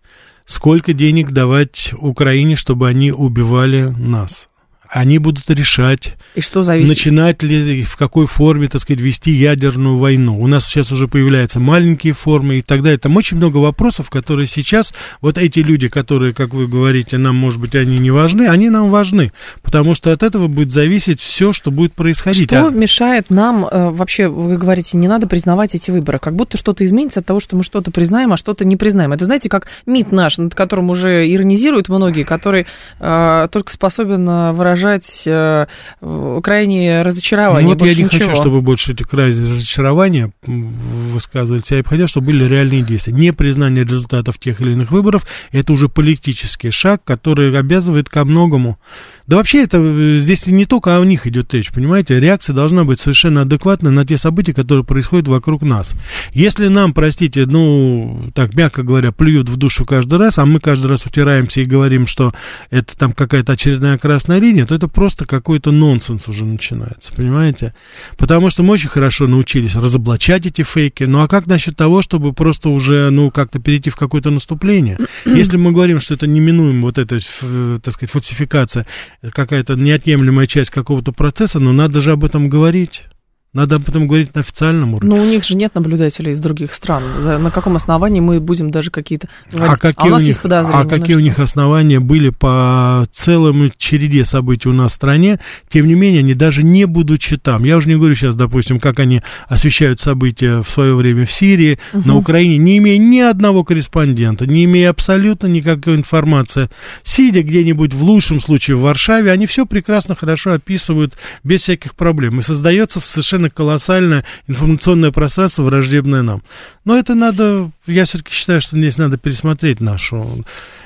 сколько 0.45 0.93
денег 0.93 1.31
давать 1.31 1.93
Украине, 1.99 2.55
чтобы 2.55 2.87
они 2.87 3.11
убивали 3.11 3.93
нас. 3.97 4.47
Они 4.95 5.17
будут 5.17 5.49
решать, 5.49 6.13
И 6.35 6.41
что 6.41 6.61
зависит? 6.61 6.87
начинать 6.87 7.41
ли, 7.41 7.83
в 7.83 7.97
какой 7.97 8.27
форме, 8.27 8.67
так 8.67 8.79
сказать, 8.79 9.01
вести 9.01 9.31
ядерную 9.31 9.97
войну. 9.97 10.39
У 10.39 10.45
нас 10.45 10.67
сейчас 10.67 10.91
уже 10.91 11.07
появляются 11.07 11.59
маленькие 11.59 12.13
формы 12.13 12.59
и 12.59 12.61
так 12.61 12.83
далее. 12.83 12.99
Там 12.99 13.17
очень 13.17 13.37
много 13.37 13.57
вопросов, 13.57 14.11
которые 14.11 14.45
сейчас, 14.45 14.93
вот 15.19 15.39
эти 15.39 15.59
люди, 15.61 15.87
которые, 15.87 16.31
как 16.31 16.53
вы 16.53 16.67
говорите, 16.67 17.17
нам, 17.17 17.35
может 17.35 17.59
быть, 17.59 17.73
они 17.73 17.97
не 17.97 18.11
важны, 18.11 18.47
они 18.47 18.69
нам 18.69 18.91
важны, 18.91 19.31
потому 19.63 19.95
что 19.95 20.11
от 20.11 20.21
этого 20.21 20.45
будет 20.47 20.71
зависеть 20.71 21.19
все, 21.19 21.53
что 21.53 21.71
будет 21.71 21.93
происходить. 21.93 22.47
Что 22.49 22.67
А- 22.67 22.69
мешает 22.69 23.31
нам 23.31 23.65
э, 23.65 23.89
вообще, 23.89 24.27
вы 24.27 24.57
говорите, 24.59 24.95
не 24.97 25.07
надо 25.07 25.25
признавать 25.25 25.73
эти 25.73 25.89
выборы? 25.89 26.19
Как 26.19 26.35
будто 26.35 26.55
что-то 26.55 26.85
изменится 26.85 27.21
от 27.21 27.25
того, 27.25 27.39
что 27.39 27.55
мы 27.55 27.63
что-то 27.63 27.89
признаем, 27.89 28.31
а 28.31 28.37
что-то 28.37 28.63
не 28.63 28.77
признаем. 28.77 29.11
Это, 29.11 29.25
знаете, 29.25 29.49
как 29.49 29.65
МИД 29.87 30.11
наш, 30.11 30.37
над 30.37 30.53
которым 30.53 30.91
уже 30.91 31.27
иронизируют 31.33 31.89
многие, 31.89 32.25
который 32.25 32.67
э, 32.99 33.47
только 33.51 33.73
способен 33.73 34.29
э, 34.29 34.51
выражать 34.51 34.82
э, 35.25 35.67
э, 36.01 36.39
крайнее 36.43 37.01
разочарование. 37.01 37.73
Ну, 37.73 37.73
вот 37.73 37.87
я 37.87 37.95
не 37.95 38.03
ничего. 38.03 38.27
хочу, 38.27 38.41
чтобы 38.41 38.61
больше 38.61 38.93
эти 38.93 39.03
крайние 39.03 39.51
разочарования 39.51 40.31
высказывались. 40.45 41.71
Я 41.71 41.83
бы 41.83 41.89
хотел, 41.89 42.07
чтобы 42.07 42.27
были 42.27 42.45
реальные 42.45 42.81
действия. 42.81 43.13
Непризнание 43.13 43.83
результатов 43.83 44.37
тех 44.37 44.61
или 44.61 44.73
иных 44.73 44.91
выборов– 44.91 45.25
это 45.51 45.73
уже 45.73 45.89
политический 45.89 46.71
шаг, 46.71 47.03
который 47.03 47.57
обязывает 47.57 48.09
ко 48.09 48.25
многому. 48.25 48.77
Да 49.25 49.37
вообще 49.37 49.63
это 49.63 49.77
э, 49.77 50.15
здесь 50.17 50.47
не 50.47 50.65
только 50.65 50.97
о 50.97 51.05
них 51.05 51.27
идет 51.27 51.53
речь, 51.53 51.71
понимаете? 51.71 52.19
Реакция 52.19 52.53
должна 52.53 52.83
быть 52.83 52.99
совершенно 52.99 53.41
адекватной 53.43 53.91
на 53.91 54.05
те 54.05 54.17
события, 54.17 54.53
которые 54.53 54.83
происходят 54.83 55.27
вокруг 55.27 55.61
нас. 55.61 55.95
Если 56.33 56.67
нам, 56.67 56.93
простите, 56.93 57.45
ну, 57.45 58.31
так 58.33 58.55
мягко 58.55 58.83
говоря, 58.83 59.11
плюют 59.11 59.47
в 59.47 59.55
душу 59.55 59.85
каждый 59.85 60.19
раз, 60.19 60.39
а 60.39 60.45
мы 60.45 60.59
каждый 60.59 60.87
раз 60.87 61.05
утираемся 61.05 61.61
и 61.61 61.65
говорим, 61.65 62.05
что 62.05 62.33
это 62.69 62.97
там 62.97 63.13
какая-то 63.13 63.53
очередная 63.53 63.97
красная 63.97 64.39
линия, 64.39 64.65
то 64.65 64.75
это 64.75 64.87
просто 64.87 65.25
какой-то 65.25 65.71
нонсенс 65.71 66.27
уже 66.27 66.45
начинается, 66.45 67.13
понимаете? 67.13 67.73
Потому 68.17 68.49
что 68.49 68.63
мы 68.63 68.73
очень 68.73 68.89
хорошо 68.89 69.27
научились 69.27 69.75
разоблачать 69.75 70.45
эти 70.45 70.63
фейки. 70.63 71.05
Ну 71.05 71.21
а 71.21 71.27
как 71.27 71.47
насчет 71.47 71.77
того, 71.77 72.01
чтобы 72.01 72.33
просто 72.33 72.69
уже, 72.69 73.09
ну, 73.09 73.31
как-то 73.31 73.59
перейти 73.59 73.89
в 73.89 73.95
какое-то 73.95 74.31
наступление? 74.31 74.97
Если 75.25 75.55
мы 75.55 75.71
говорим, 75.71 75.99
что 76.01 76.13
это 76.13 76.27
неминуемо, 76.27 76.81
вот 76.81 76.97
эта, 76.97 77.15
ф- 77.15 77.81
так 77.81 77.93
сказать, 77.93 78.11
фальсификация, 78.11 78.85
какая-то 79.31 79.75
неотъемлемая 79.75 80.47
часть 80.47 80.69
какого-то 80.69 81.11
процесса, 81.11 81.59
но 81.59 81.71
надо 81.71 82.01
же 82.01 82.11
об 82.11 82.23
этом 82.23 82.49
говорить. 82.49 83.05
Надо 83.53 83.75
об 83.75 83.87
этом 83.87 84.07
говорить 84.07 84.33
на 84.33 84.41
официальном 84.41 84.95
уровне. 84.95 85.15
Но 85.15 85.21
у 85.21 85.25
них 85.25 85.43
же 85.43 85.55
нет 85.55 85.75
наблюдателей 85.75 86.31
из 86.31 86.39
других 86.39 86.73
стран. 86.73 87.03
За- 87.19 87.37
на 87.37 87.51
каком 87.51 87.75
основании 87.75 88.19
мы 88.19 88.39
будем 88.39 88.71
даже 88.71 88.89
какие-то... 88.89 89.27
А 89.51 89.55
говорить? 89.55 89.79
какие, 89.79 90.07
у 90.07 90.11
нас 90.11 90.21
у 90.21 90.25
них, 90.25 90.27
есть 90.29 90.41
подозрения. 90.41 90.79
а 90.79 90.83
ну 90.83 90.89
какие 90.89 91.15
у 91.15 91.19
что? 91.19 91.21
них 91.21 91.39
основания 91.39 91.99
были 91.99 92.29
по 92.29 93.05
целому 93.11 93.69
череде 93.77 94.25
событий 94.25 94.69
у 94.69 94.73
нас 94.73 94.91
в 94.93 94.95
стране, 94.95 95.39
тем 95.69 95.87
не 95.87 95.93
менее, 95.93 96.19
они 96.21 96.33
даже 96.33 96.63
не 96.63 96.85
будучи 96.85 97.37
там. 97.37 97.63
Я 97.63 97.77
уже 97.77 97.89
не 97.89 97.95
говорю 97.95 98.15
сейчас, 98.15 98.35
допустим, 98.35 98.79
как 98.79 98.99
они 98.99 99.21
освещают 99.47 99.99
события 99.99 100.61
в 100.61 100.69
свое 100.69 100.95
время 100.95 101.25
в 101.25 101.31
Сирии, 101.31 101.77
на 101.93 102.17
Украине, 102.17 102.57
не 102.57 102.79
имея 102.79 102.97
ни 102.97 103.19
одного 103.19 103.63
корреспондента, 103.63 104.47
не 104.47 104.65
имея 104.65 104.89
абсолютно 104.89 105.45
никакой 105.45 105.95
информации. 105.95 106.69
Сидя 107.03 107.43
где-нибудь, 107.43 107.93
в 107.93 108.01
лучшем 108.01 108.39
случае, 108.39 108.77
в 108.77 108.81
Варшаве, 108.81 109.31
они 109.31 109.45
все 109.45 109.67
прекрасно, 109.67 110.15
хорошо 110.15 110.53
описывают 110.53 111.13
без 111.43 111.61
всяких 111.61 111.93
проблем. 111.95 112.39
И 112.39 112.41
создается 112.41 112.99
совершенно 112.99 113.42
колоссальное 113.49 114.25
информационное 114.47 115.11
пространство, 115.11 115.63
враждебное 115.63 116.21
нам. 116.21 116.43
Но 116.85 116.97
это 116.97 117.15
надо, 117.15 117.71
я 117.85 118.05
все-таки 118.05 118.33
считаю, 118.33 118.61
что 118.61 118.77
здесь 118.77 118.97
надо 118.97 119.17
пересмотреть 119.17 119.81
нашу... 119.81 120.43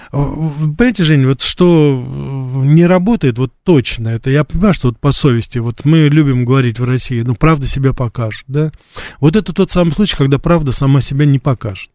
Понимаете, 0.09 1.03
Жень, 1.03 1.25
вот 1.25 1.41
что 1.41 2.01
э, 2.01 2.59
не 2.65 2.85
работает, 2.85 3.37
вот 3.37 3.51
точно, 3.65 4.07
это 4.07 4.29
я 4.29 4.45
понимаю, 4.45 4.73
что 4.73 4.87
вот 4.87 4.97
по 4.97 5.11
совести, 5.11 5.59
вот 5.59 5.83
мы 5.83 6.07
любим 6.07 6.45
говорить 6.45 6.79
в 6.79 6.85
России, 6.85 7.21
ну, 7.23 7.35
правда 7.35 7.67
себя 7.67 7.91
покажет, 7.91 8.45
да? 8.47 8.71
Вот 9.19 9.35
это 9.35 9.51
тот 9.51 9.69
самый 9.69 9.91
случай, 9.91 10.15
когда 10.15 10.39
правда 10.39 10.71
сама 10.71 11.01
себя 11.01 11.25
не 11.25 11.39
покажет. 11.39 11.89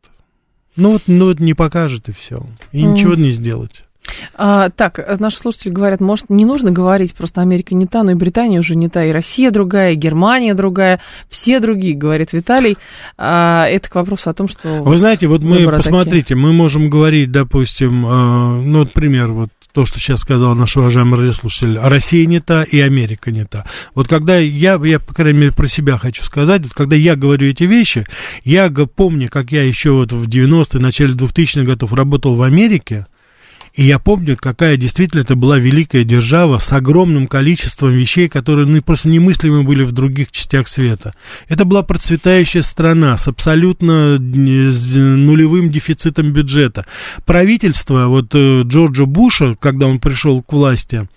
Ну 0.77 0.93
вот, 0.93 1.03
ну 1.07 1.27
вот 1.27 1.41
не 1.41 1.55
покажет 1.55 2.09
и 2.11 2.13
все. 2.13 2.47
И 2.73 2.83
ничего 2.83 3.15
не 3.15 3.31
сделать. 3.31 3.83
А, 4.35 4.71
так, 4.71 5.21
наши 5.21 5.39
слушатели 5.39 5.71
говорят, 5.71 6.01
может, 6.01 6.29
не 6.29 6.45
нужно 6.45 6.71
говорить, 6.71 7.15
просто 7.15 7.41
Америка 7.41 7.75
не 7.75 7.87
та, 7.87 8.03
но 8.03 8.13
и 8.13 8.15
Британия 8.15 8.61
уже 8.61 8.77
не 8.77 8.89
та, 8.89 9.05
и 9.05 9.13
Россия 9.13 9.51
другая, 9.51 9.93
и 9.93 9.97
Германия 9.97 10.55
другая, 10.55 11.01
все 11.29 11.61
другие, 11.61 11.95
говорит 11.95 12.33
Виталий. 12.33 12.77
А, 13.17 13.67
это 13.67 13.89
к 13.89 13.95
вопросу 13.95 14.31
о 14.31 14.35
том, 14.35 14.49
что... 14.49 14.83
Вы 14.83 14.99
знаете, 14.99 15.27
вот 15.27 15.43
мы, 15.43 15.65
посмотрите, 15.69 16.35
мы 16.35 16.53
можем 16.53 16.91
говорить, 16.91 17.31
допустим, 17.31 18.07
э, 18.07 18.63
ну, 18.63 18.81
например, 18.81 19.33
вот 19.33 19.51
то, 19.73 19.87
что 19.87 19.99
сейчас 19.99 20.21
сказал 20.21 20.55
наш 20.55 20.77
уважаемый 20.77 21.19
радиослушатель, 21.19 21.79
а 21.79 21.89
Россия 21.89 22.27
не 22.27 22.41
та 22.41 22.63
и 22.63 22.79
Америка 22.81 23.31
не 23.31 23.45
та. 23.45 23.65
Вот 23.95 24.07
когда 24.07 24.37
я, 24.37 24.79
я, 24.83 24.99
по 24.99 25.15
крайней 25.15 25.39
мере, 25.39 25.53
про 25.53 25.67
себя 25.67 25.97
хочу 25.97 26.23
сказать, 26.25 26.63
вот 26.63 26.75
когда 26.75 26.95
я 26.95 27.17
говорю 27.17 27.49
эти 27.49 27.65
вещи, 27.65 28.07
я 28.45 28.71
помню, 28.71 29.29
как 29.31 29.51
я 29.53 29.63
еще 29.63 29.93
вот 29.93 30.13
в 30.13 30.29
90-е, 30.29 30.81
начале 30.81 31.15
2000-х 31.15 31.63
годов 31.63 31.93
работал 31.95 32.35
в 32.35 32.43
Америке, 32.43 33.07
и 33.75 33.85
я 33.85 33.99
помню, 33.99 34.37
какая 34.39 34.77
действительно 34.77 35.23
это 35.23 35.35
была 35.35 35.59
великая 35.59 36.05
держава 36.05 36.59
с 36.59 36.73
огромным 36.73 37.27
количеством 37.27 37.91
вещей, 37.91 38.29
которые 38.29 38.67
ну, 38.67 38.83
просто 38.83 39.09
немыслимы 39.09 39.63
были 39.63 39.83
в 39.83 39.93
других 39.93 40.31
частях 40.31 40.69
света. 40.69 41.15
Это 41.49 41.65
была 41.65 41.83
процветающая 41.83 42.63
страна 42.63 43.17
с 43.17 43.29
абсолютно 43.29 44.17
э, 44.17 44.19
нулевым 44.19 45.71
дефицитом 45.71 46.33
бюджета. 46.33 46.85
Правительство 47.25 48.09
вот 48.09 48.35
э, 48.35 48.61
Джорджа 48.63 49.07
Буша, 49.07 49.57
когда 49.59 49.87
он 49.87 50.01
пришел 50.01 50.43
к 50.43 50.53
власти, 50.53 51.09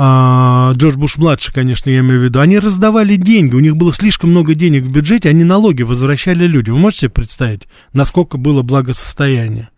а, 0.00 0.74
Джордж 0.76 0.94
Буш-младший, 0.94 1.52
конечно, 1.52 1.90
я 1.90 1.98
имею 1.98 2.20
в 2.20 2.22
виду, 2.22 2.38
они 2.38 2.60
раздавали 2.60 3.16
деньги, 3.16 3.56
у 3.56 3.58
них 3.58 3.76
было 3.76 3.92
слишком 3.92 4.30
много 4.30 4.54
денег 4.54 4.84
в 4.84 4.92
бюджете, 4.92 5.28
они 5.28 5.42
налоги 5.42 5.82
возвращали 5.82 6.46
людям. 6.46 6.76
Вы 6.76 6.80
можете 6.80 7.00
себе 7.00 7.10
представить, 7.10 7.62
насколько 7.92 8.38
было 8.38 8.62
благосостояние? 8.62 9.70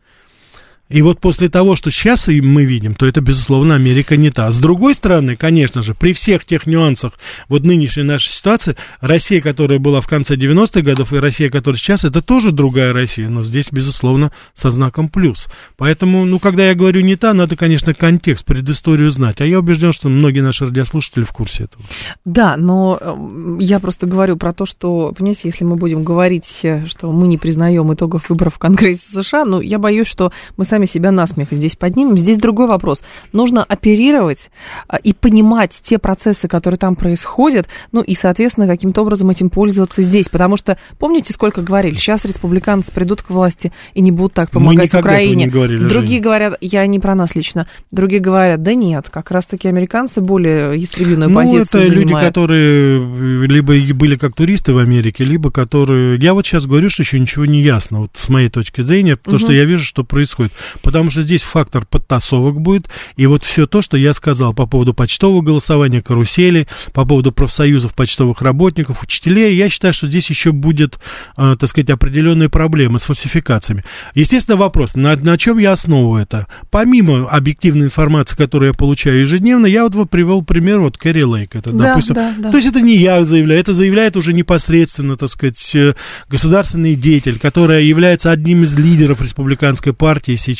И 0.90 1.02
вот 1.02 1.20
после 1.20 1.48
того, 1.48 1.76
что 1.76 1.90
сейчас 1.90 2.26
мы 2.26 2.64
видим, 2.64 2.94
то 2.94 3.06
это, 3.06 3.20
безусловно, 3.20 3.76
Америка 3.76 4.16
не 4.16 4.30
та. 4.30 4.50
С 4.50 4.58
другой 4.58 4.94
стороны, 4.96 5.36
конечно 5.36 5.82
же, 5.82 5.94
при 5.94 6.12
всех 6.12 6.44
тех 6.44 6.66
нюансах 6.66 7.12
вот 7.48 7.62
нынешней 7.62 8.02
нашей 8.02 8.30
ситуации, 8.30 8.76
Россия, 9.00 9.40
которая 9.40 9.78
была 9.78 10.00
в 10.00 10.08
конце 10.08 10.34
90-х 10.34 10.82
годов, 10.82 11.12
и 11.12 11.18
Россия, 11.18 11.48
которая 11.48 11.78
сейчас, 11.78 12.04
это 12.04 12.22
тоже 12.22 12.50
другая 12.50 12.92
Россия, 12.92 13.28
но 13.28 13.44
здесь, 13.44 13.68
безусловно, 13.70 14.32
со 14.54 14.70
знаком 14.70 15.08
плюс. 15.08 15.46
Поэтому, 15.76 16.24
ну, 16.24 16.40
когда 16.40 16.68
я 16.68 16.74
говорю 16.74 17.02
не 17.02 17.14
та, 17.14 17.34
надо, 17.34 17.56
конечно, 17.56 17.94
контекст, 17.94 18.44
предысторию 18.44 19.10
знать. 19.10 19.40
А 19.40 19.46
я 19.46 19.60
убежден, 19.60 19.92
что 19.92 20.08
многие 20.08 20.40
наши 20.40 20.66
радиослушатели 20.66 21.22
в 21.22 21.30
курсе 21.30 21.64
этого. 21.64 21.84
Да, 22.24 22.56
но 22.56 22.98
э, 23.00 23.56
я 23.60 23.78
просто 23.78 24.06
говорю 24.06 24.36
про 24.36 24.52
то, 24.52 24.66
что, 24.66 25.12
понимаете, 25.16 25.42
если 25.44 25.64
мы 25.64 25.76
будем 25.76 26.02
говорить, 26.02 26.60
э, 26.64 26.86
что 26.86 27.12
мы 27.12 27.28
не 27.28 27.38
признаем 27.38 27.94
итогов 27.94 28.28
выборов 28.28 28.56
в 28.56 28.58
Конгрессе 28.58 29.22
США, 29.22 29.44
ну, 29.44 29.60
я 29.60 29.78
боюсь, 29.78 30.08
что 30.08 30.32
мы 30.56 30.64
сами 30.64 30.79
себя 30.86 31.10
на 31.10 31.26
смех 31.26 31.48
здесь 31.50 31.76
поднимем. 31.76 32.16
Здесь 32.16 32.38
другой 32.38 32.66
вопрос. 32.66 33.02
Нужно 33.32 33.64
оперировать 33.64 34.50
а, 34.88 34.96
и 34.96 35.12
понимать 35.12 35.80
те 35.82 35.98
процессы, 35.98 36.48
которые 36.48 36.78
там 36.78 36.96
происходят, 36.96 37.68
ну 37.92 38.00
и, 38.00 38.14
соответственно, 38.14 38.66
каким-то 38.66 39.02
образом 39.02 39.30
этим 39.30 39.50
пользоваться 39.50 40.02
здесь. 40.02 40.28
Потому 40.28 40.56
что, 40.56 40.78
помните, 40.98 41.32
сколько 41.32 41.62
говорили, 41.62 41.94
сейчас 41.94 42.24
республиканцы 42.24 42.92
придут 42.92 43.22
к 43.22 43.30
власти 43.30 43.72
и 43.94 44.00
не 44.00 44.10
будут 44.10 44.34
так 44.34 44.50
помогать 44.50 44.92
Украине. 44.94 45.44
Не 45.46 45.50
говорили, 45.50 45.88
Другие 45.88 46.18
Женя. 46.18 46.22
говорят, 46.22 46.58
я 46.60 46.86
не 46.86 46.98
про 46.98 47.14
нас 47.14 47.34
лично, 47.34 47.66
другие 47.90 48.20
говорят, 48.20 48.62
да 48.62 48.74
нет, 48.74 49.10
как 49.10 49.30
раз-таки 49.30 49.68
американцы 49.68 50.20
более 50.20 50.82
истребиную 50.82 51.30
ну, 51.30 51.36
позицию 51.36 51.82
это 51.82 51.92
занимают. 51.92 52.10
люди, 52.10 52.24
которые 52.24 53.46
либо 53.46 53.74
были 53.94 54.16
как 54.16 54.34
туристы 54.34 54.72
в 54.72 54.78
Америке, 54.78 55.24
либо 55.24 55.50
которые... 55.50 56.18
Я 56.18 56.34
вот 56.34 56.46
сейчас 56.46 56.66
говорю, 56.66 56.90
что 56.90 57.02
еще 57.02 57.18
ничего 57.18 57.46
не 57.46 57.62
ясно, 57.62 58.00
вот 58.00 58.10
с 58.16 58.28
моей 58.28 58.48
точки 58.48 58.80
зрения, 58.82 59.16
потому 59.16 59.36
угу. 59.36 59.44
что 59.44 59.52
я 59.52 59.64
вижу, 59.64 59.84
что 59.84 60.04
происходит. 60.04 60.52
Потому 60.82 61.10
что 61.10 61.22
здесь 61.22 61.42
фактор 61.42 61.84
подтасовок 61.86 62.60
будет, 62.60 62.88
и 63.16 63.26
вот 63.26 63.42
все 63.42 63.66
то, 63.66 63.82
что 63.82 63.96
я 63.96 64.12
сказал 64.12 64.54
по 64.54 64.66
поводу 64.66 64.94
почтового 64.94 65.42
голосования, 65.42 66.02
карусели, 66.02 66.66
по 66.92 67.04
поводу 67.04 67.32
профсоюзов 67.32 67.94
почтовых 67.94 68.42
работников, 68.42 69.02
учителей, 69.02 69.56
я 69.56 69.68
считаю, 69.68 69.94
что 69.94 70.06
здесь 70.06 70.28
еще 70.30 70.52
будет, 70.52 70.98
э, 71.36 71.56
так 71.58 71.68
сказать, 71.68 71.90
определенные 71.90 72.48
проблемы 72.48 72.98
с 72.98 73.04
фальсификациями. 73.04 73.84
Естественно, 74.14 74.56
вопрос, 74.56 74.94
на, 74.94 75.16
на 75.16 75.38
чем 75.38 75.58
я 75.58 75.72
основываю 75.72 76.22
это? 76.22 76.46
Помимо 76.70 77.28
объективной 77.28 77.86
информации, 77.86 78.36
которую 78.36 78.70
я 78.70 78.74
получаю 78.74 79.20
ежедневно, 79.20 79.66
я 79.66 79.88
вот 79.88 80.10
привел 80.10 80.42
пример 80.42 80.80
вот 80.80 80.98
Кэрри 80.98 81.22
Лейк. 81.22 81.54
Это, 81.54 81.70
да, 81.70 81.88
допустим, 81.88 82.14
да, 82.14 82.34
да. 82.38 82.50
То 82.50 82.56
есть 82.56 82.68
это 82.68 82.80
не 82.80 82.96
я 82.96 83.24
заявляю, 83.24 83.60
это 83.60 83.72
заявляет 83.72 84.16
уже 84.16 84.32
непосредственно, 84.32 85.16
так 85.16 85.28
сказать, 85.28 85.74
э, 85.74 85.94
государственный 86.28 86.94
деятель, 86.94 87.38
который 87.38 87.86
является 87.86 88.30
одним 88.30 88.62
из 88.62 88.76
лидеров 88.76 89.20
республиканской 89.20 89.92
партии 89.92 90.36
сейчас. 90.36 90.59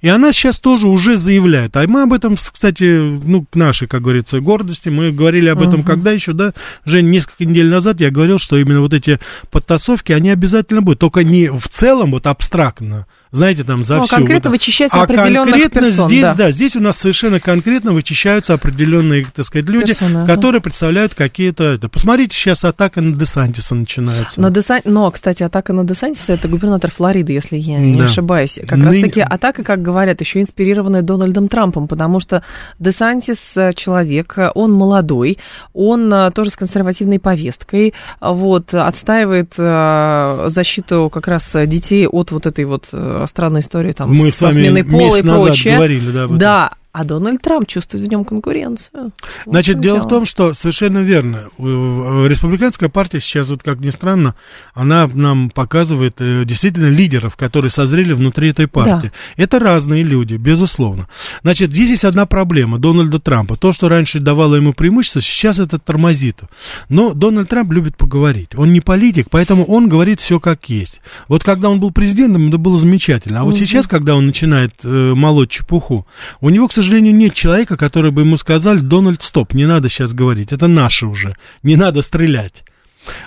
И 0.00 0.08
она 0.08 0.32
сейчас 0.32 0.60
тоже 0.60 0.88
уже 0.88 1.16
заявляет. 1.16 1.76
А 1.76 1.86
мы 1.86 2.02
об 2.02 2.12
этом, 2.12 2.36
кстати, 2.36 2.84
ну, 2.84 3.44
к 3.44 3.54
нашей, 3.54 3.88
как 3.88 4.02
говорится, 4.02 4.40
гордости, 4.40 4.88
мы 4.88 5.12
говорили 5.12 5.48
об 5.48 5.62
этом 5.62 5.80
uh-huh. 5.80 5.86
когда 5.86 6.12
еще, 6.12 6.32
да, 6.32 6.52
Жень, 6.84 7.10
несколько 7.10 7.44
недель 7.44 7.68
назад 7.68 8.00
я 8.00 8.10
говорил, 8.10 8.38
что 8.38 8.56
именно 8.56 8.80
вот 8.80 8.94
эти 8.94 9.18
подтасовки, 9.50 10.12
они 10.12 10.30
обязательно 10.30 10.82
будут, 10.82 11.00
только 11.00 11.24
не 11.24 11.50
в 11.50 11.68
целом, 11.68 12.12
вот 12.12 12.26
абстрактно, 12.26 13.06
знаете, 13.30 13.64
там 13.64 13.84
за 13.84 13.96
ну, 13.96 14.04
всю. 14.04 14.16
конкретно 14.16 14.50
вот, 14.50 14.58
вычищается 14.58 15.00
а 15.00 15.02
определенных 15.02 15.54
конкретно 15.54 15.80
персон, 15.82 16.08
здесь, 16.08 16.22
да. 16.22 16.34
да, 16.34 16.50
здесь 16.50 16.76
у 16.76 16.80
нас 16.80 16.96
совершенно 16.98 17.40
конкретно 17.40 17.92
вычищаются 17.92 18.54
определенные, 18.54 19.26
так 19.34 19.44
сказать, 19.44 19.68
люди, 19.68 19.88
Персоны, 19.88 20.26
которые 20.26 20.58
ага. 20.58 20.64
представляют 20.64 21.14
какие-то... 21.14 21.64
Это. 21.64 21.88
Посмотрите, 21.88 22.34
сейчас 22.34 22.64
атака 22.64 23.00
на 23.00 23.12
Десантиса 23.12 23.74
начинается. 23.74 24.40
На 24.40 24.50
Десан... 24.50 24.80
Но, 24.84 25.10
кстати, 25.10 25.42
атака 25.42 25.72
на 25.72 25.84
Десантиса 25.84 26.32
это 26.32 26.48
губернатор 26.48 26.90
Флориды, 26.90 27.32
если 27.32 27.56
я 27.56 27.78
не 27.78 27.98
да. 27.98 28.04
ошибаюсь. 28.04 28.58
Как 28.66 28.78
Ны... 28.78 28.86
раз-таки 28.86 29.20
атака, 29.20 29.62
как 29.62 29.82
говорят, 29.82 30.20
еще 30.20 30.40
инспирированная 30.40 31.02
Дональдом 31.02 31.48
Трампом, 31.48 31.88
потому 31.88 32.20
что 32.20 32.42
Десантис 32.78 33.56
э, 33.56 33.72
человек, 33.74 34.36
он 34.54 34.72
молодой, 34.72 35.38
он 35.72 36.12
э, 36.12 36.30
тоже 36.30 36.50
с 36.50 36.56
консервативной 36.56 37.18
повесткой, 37.18 37.94
вот, 38.20 38.72
отстаивает 38.72 39.52
э, 39.58 40.44
защиту 40.48 41.10
как 41.12 41.28
раз 41.28 41.54
детей 41.66 42.06
от 42.06 42.30
вот 42.30 42.46
этой 42.46 42.64
вот 42.64 42.88
странной 43.26 43.60
истории 43.60 43.92
там 43.92 44.14
Мы 44.14 44.30
со 44.32 44.52
сменой 44.52 44.84
пола 44.84 45.16
и 45.16 45.22
прочее. 45.22 45.76
Говорили, 45.76 46.10
да, 46.10 46.26
да, 46.28 46.72
а 46.98 47.04
Дональд 47.04 47.40
Трамп 47.40 47.68
чувствует 47.68 48.02
в 48.02 48.10
нем 48.10 48.24
конкуренцию. 48.24 48.90
Вот 48.92 49.12
Значит, 49.46 49.78
дело, 49.78 49.98
дело 49.98 50.06
в 50.06 50.10
том, 50.10 50.26
что 50.26 50.52
совершенно 50.52 50.98
верно. 50.98 51.44
Республиканская 51.56 52.88
партия 52.88 53.20
сейчас, 53.20 53.50
вот 53.50 53.62
как 53.62 53.78
ни 53.78 53.90
странно, 53.90 54.34
она 54.74 55.08
нам 55.14 55.50
показывает 55.50 56.16
э, 56.18 56.44
действительно 56.44 56.88
лидеров, 56.88 57.36
которые 57.36 57.70
созрели 57.70 58.14
внутри 58.14 58.50
этой 58.50 58.66
партии. 58.66 59.12
Да. 59.36 59.42
Это 59.44 59.60
разные 59.60 60.02
люди, 60.02 60.34
безусловно. 60.34 61.06
Значит, 61.42 61.70
здесь 61.70 61.90
есть 61.90 62.04
одна 62.04 62.26
проблема 62.26 62.80
Дональда 62.80 63.20
Трампа. 63.20 63.54
То, 63.54 63.72
что 63.72 63.88
раньше 63.88 64.18
давало 64.18 64.56
ему 64.56 64.72
преимущество, 64.72 65.20
сейчас 65.20 65.60
это 65.60 65.78
тормозит. 65.78 66.40
Но 66.88 67.14
Дональд 67.14 67.48
Трамп 67.48 67.70
любит 67.70 67.96
поговорить. 67.96 68.56
Он 68.56 68.72
не 68.72 68.80
политик, 68.80 69.28
поэтому 69.30 69.64
он 69.66 69.88
говорит 69.88 70.18
все 70.18 70.40
как 70.40 70.68
есть. 70.68 71.00
Вот 71.28 71.44
когда 71.44 71.70
он 71.70 71.78
был 71.78 71.92
президентом, 71.92 72.48
это 72.48 72.58
было 72.58 72.76
замечательно. 72.76 73.42
А 73.42 73.44
вот 73.44 73.54
угу. 73.54 73.60
сейчас, 73.60 73.86
когда 73.86 74.16
он 74.16 74.26
начинает 74.26 74.74
э, 74.82 74.88
молоть 75.14 75.50
чепуху, 75.50 76.04
у 76.40 76.50
него, 76.50 76.66
к 76.66 76.72
сожалению, 76.72 76.87
сожалению, 76.88 77.14
нет 77.14 77.34
человека, 77.34 77.76
который 77.76 78.10
бы 78.10 78.22
ему 78.22 78.38
сказал, 78.38 78.78
Дональд, 78.78 79.20
стоп, 79.22 79.52
не 79.52 79.66
надо 79.66 79.90
сейчас 79.90 80.14
говорить, 80.14 80.52
это 80.52 80.68
наше 80.68 81.06
уже, 81.06 81.36
не 81.62 81.76
надо 81.76 82.00
стрелять. 82.00 82.64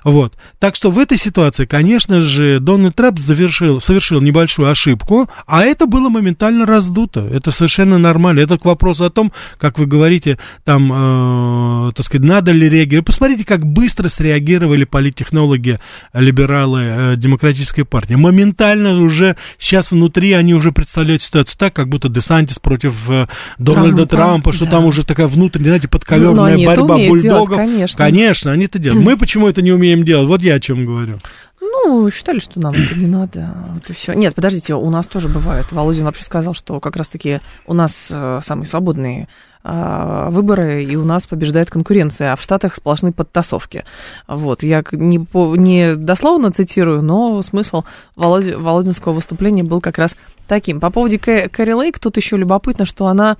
Вот. 0.03 0.33
Так 0.59 0.75
что 0.75 0.91
в 0.91 0.99
этой 0.99 1.17
ситуации, 1.17 1.65
конечно 1.65 2.21
же, 2.21 2.59
Дональд 2.59 2.95
Трамп 2.95 3.19
завершил, 3.19 3.81
совершил 3.81 4.21
небольшую 4.21 4.69
ошибку, 4.69 5.29
а 5.45 5.63
это 5.63 5.85
было 5.85 6.09
моментально 6.09 6.65
раздуто. 6.65 7.21
Это 7.21 7.51
совершенно 7.51 7.97
нормально. 7.97 8.41
Это 8.41 8.57
к 8.57 8.65
вопросу 8.65 9.05
о 9.05 9.09
том, 9.09 9.31
как 9.57 9.79
вы 9.79 9.85
говорите, 9.85 10.37
там, 10.63 11.89
э, 11.89 11.91
так 11.93 12.05
сказать, 12.05 12.25
надо 12.25 12.51
ли 12.51 12.69
реагировать. 12.69 13.05
Посмотрите, 13.05 13.45
как 13.45 13.65
быстро 13.65 14.09
среагировали 14.09 14.83
политтехнологи, 14.83 15.79
либералы 16.13 16.81
э, 16.81 17.13
демократической 17.15 17.83
партии. 17.83 18.15
Моментально 18.15 19.01
уже 19.01 19.35
сейчас 19.57 19.91
внутри 19.91 20.33
они 20.33 20.53
уже 20.53 20.71
представляют 20.71 21.21
ситуацию 21.21 21.57
так, 21.57 21.73
как 21.73 21.89
будто 21.89 22.09
Десантис 22.09 22.59
против 22.59 23.09
э, 23.09 23.27
Дональда 23.57 24.05
Трампа, 24.05 24.31
Трампа 24.31 24.53
что 24.53 24.65
да. 24.65 24.71
там 24.71 24.85
уже 24.85 25.05
такая 25.05 25.27
внутренняя, 25.27 25.71
знаете, 25.71 25.87
подковерная 25.87 26.57
ну, 26.57 26.65
борьба 26.65 26.95
бульдогов. 26.95 27.21
Делать, 27.21 27.49
конечно. 27.49 27.97
конечно, 27.97 28.51
они 28.51 28.65
это 28.65 28.79
делают. 28.79 29.05
Мы 29.11 29.17
почему 29.17 29.47
это 29.47 29.61
не 29.61 29.70
умеем 29.71 30.03
делать. 30.03 30.27
Вот 30.27 30.41
я 30.41 30.55
о 30.55 30.59
чем 30.59 30.85
говорю. 30.85 31.19
Ну, 31.61 32.09
считали, 32.09 32.39
что 32.39 32.59
нам 32.59 32.73
это 32.73 32.95
не 32.95 33.05
надо. 33.05 33.55
Вот 33.73 33.89
и 33.89 33.93
все. 33.93 34.13
Нет, 34.13 34.33
подождите, 34.33 34.73
у 34.73 34.89
нас 34.89 35.05
тоже 35.05 35.27
бывает. 35.29 35.71
Володин 35.71 36.05
вообще 36.05 36.23
сказал, 36.23 36.53
что 36.53 36.79
как 36.79 36.95
раз-таки 36.95 37.39
у 37.67 37.73
нас 37.73 38.07
э, 38.09 38.39
самые 38.43 38.65
свободные 38.65 39.27
э, 39.63 40.27
выборы, 40.31 40.83
и 40.83 40.95
у 40.95 41.05
нас 41.05 41.27
побеждает 41.27 41.69
конкуренция, 41.69 42.33
а 42.33 42.35
в 42.35 42.41
Штатах 42.41 42.75
сплошные 42.75 43.13
подтасовки. 43.13 43.85
Вот, 44.27 44.63
я 44.63 44.83
не, 44.91 45.19
по, 45.19 45.55
не 45.55 45.95
дословно 45.95 46.51
цитирую, 46.51 47.03
но 47.03 47.41
смысл 47.43 47.83
Володи, 48.15 48.53
Володинского 48.53 49.13
выступления 49.13 49.63
был 49.63 49.81
как 49.81 49.99
раз 49.99 50.15
таким. 50.47 50.79
По 50.79 50.89
поводу 50.89 51.19
Кэрри 51.19 51.73
Лейк, 51.73 51.99
тут 51.99 52.17
еще 52.17 52.37
любопытно, 52.37 52.85
что 52.85 53.05
она 53.05 53.37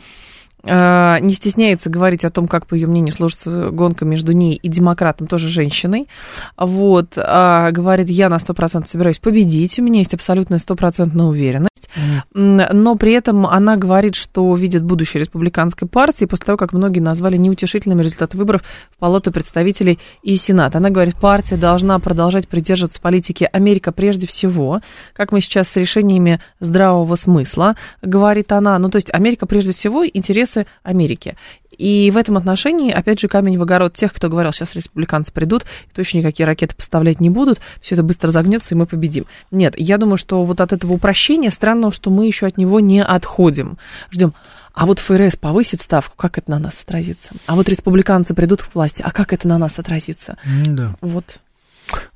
не 0.63 1.33
стесняется 1.33 1.89
говорить 1.89 2.23
о 2.25 2.29
том, 2.29 2.47
как, 2.47 2.67
по 2.67 2.75
ее 2.75 2.87
мнению, 2.87 3.13
сложится 3.13 3.69
гонка 3.71 4.05
между 4.05 4.31
ней 4.31 4.55
и 4.55 4.67
демократом, 4.67 5.27
тоже 5.27 5.47
женщиной. 5.47 6.07
Вот, 6.57 7.13
а, 7.17 7.71
говорит, 7.71 8.09
я 8.09 8.29
на 8.29 8.37
100% 8.37 8.85
собираюсь 8.85 9.19
победить, 9.19 9.79
у 9.79 9.83
меня 9.83 9.99
есть 9.99 10.13
абсолютная 10.13 10.59
стопроцентная 10.59 11.25
уверенность. 11.25 11.71
Mm. 11.95 12.73
Но 12.73 12.95
при 12.95 13.13
этом 13.13 13.45
она 13.45 13.75
говорит, 13.75 14.15
что 14.15 14.55
видит 14.55 14.83
будущее 14.83 15.21
республиканской 15.21 15.87
партии 15.87 16.25
после 16.25 16.45
того, 16.45 16.57
как 16.57 16.73
многие 16.73 16.99
назвали 16.99 17.37
неутешительными 17.37 18.01
результаты 18.01 18.37
выборов 18.37 18.61
в 18.91 18.97
Палату 18.97 19.31
представителей 19.31 19.99
и 20.23 20.35
Сенат. 20.35 20.75
Она 20.75 20.89
говорит, 20.89 21.15
партия 21.15 21.57
должна 21.57 21.99
продолжать 21.99 22.47
придерживаться 22.47 23.01
политики 23.01 23.49
Америка 23.51 23.91
прежде 23.91 24.27
всего, 24.27 24.81
как 25.13 25.31
мы 25.31 25.41
сейчас 25.41 25.69
с 25.69 25.75
решениями 25.75 26.39
здравого 26.59 27.15
смысла, 27.15 27.75
говорит 28.01 28.51
она. 28.51 28.77
Ну, 28.79 28.89
то 28.89 28.97
есть 28.97 29.13
Америка 29.13 29.45
прежде 29.45 29.73
всего 29.73 30.05
интерес 30.05 30.50
интересы 30.51 30.67
Америки. 30.83 31.35
И 31.77 32.11
в 32.11 32.17
этом 32.17 32.37
отношении, 32.37 32.91
опять 32.91 33.19
же, 33.19 33.27
камень 33.27 33.57
в 33.57 33.61
огород 33.61 33.93
тех, 33.93 34.13
кто 34.13 34.29
говорил, 34.29 34.51
сейчас 34.51 34.75
республиканцы 34.75 35.31
придут, 35.31 35.63
точно 35.95 36.19
никакие 36.19 36.45
ракеты 36.45 36.75
поставлять 36.75 37.19
не 37.19 37.29
будут, 37.29 37.59
все 37.81 37.95
это 37.95 38.03
быстро 38.03 38.29
загнется, 38.29 38.75
и 38.75 38.77
мы 38.77 38.85
победим. 38.85 39.25
Нет, 39.51 39.73
я 39.77 39.97
думаю, 39.97 40.17
что 40.17 40.43
вот 40.43 40.61
от 40.61 40.73
этого 40.73 40.93
упрощения 40.93 41.49
странно, 41.49 41.91
что 41.91 42.11
мы 42.11 42.27
еще 42.27 42.45
от 42.45 42.57
него 42.57 42.79
не 42.79 43.01
отходим. 43.01 43.77
Ждем. 44.11 44.33
А 44.73 44.85
вот 44.85 44.99
ФРС 44.99 45.35
повысит 45.35 45.81
ставку, 45.81 46.15
как 46.15 46.37
это 46.37 46.51
на 46.51 46.59
нас 46.59 46.81
отразится? 46.83 47.31
А 47.45 47.55
вот 47.55 47.67
республиканцы 47.67 48.33
придут 48.33 48.63
к 48.63 48.73
власти, 48.75 49.01
а 49.05 49.11
как 49.11 49.33
это 49.33 49.47
на 49.47 49.57
нас 49.57 49.79
отразится? 49.79 50.37
Да. 50.65 50.95
Вот. 51.01 51.39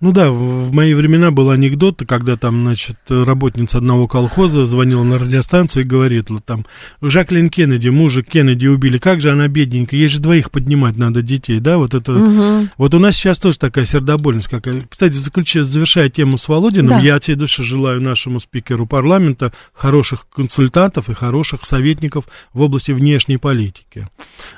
Ну 0.01 0.12
да, 0.12 0.29
в, 0.29 0.70
в 0.70 0.74
мои 0.74 0.94
времена 0.94 1.32
был 1.32 1.50
анекдот, 1.50 2.01
когда 2.08 2.38
там, 2.38 2.63
значит, 2.63 2.98
работница 3.10 3.77
одного 3.77 4.08
колхоза 4.08 4.65
звонила 4.65 5.03
на 5.03 5.17
радиостанцию 5.17 5.84
и 5.84 5.88
говорит, 5.88 6.29
там, 6.46 6.65
Жаклин 7.01 7.50
Кеннеди, 7.50 7.89
мужа 7.89 8.24
Кеннеди 8.24 8.67
убили, 8.67 8.98
как 8.98 9.22
же 9.22 9.32
она 9.32 9.48
бедненькая, 9.48 10.00
ей 10.00 10.10
же 10.10 10.20
двоих 10.20 10.51
поднимать 10.51 10.98
надо 10.98 11.22
детей, 11.22 11.60
да, 11.60 11.77
вот 11.77 11.94
это, 11.94 12.13
угу. 12.13 12.67
вот 12.77 12.94
у 12.94 13.00
нас 13.00 13.15
сейчас 13.15 13.39
тоже 13.39 13.58
такая 13.58 13.86
сердобольность 13.86 14.48
какая. 14.48 14.82
Кстати, 14.89 15.13
заключая, 15.13 15.63
завершая 15.63 16.10
тему 16.10 16.38
с 16.38 16.48
Володиным, 16.48 16.89
да. 16.89 17.00
я 17.00 17.15
от 17.15 17.24
всей 17.24 17.36
души 17.36 17.63
желаю 17.63 18.01
нашему 18.01 18.39
спикеру 18.39 18.86
парламента 18.86 19.51
хороших 19.74 20.27
консультантов 20.29 21.10
и 21.10 21.13
хороших 21.13 21.65
советников 21.65 22.25
в 22.53 22.62
области 22.62 22.91
внешней 22.91 23.38
политики. 23.38 24.08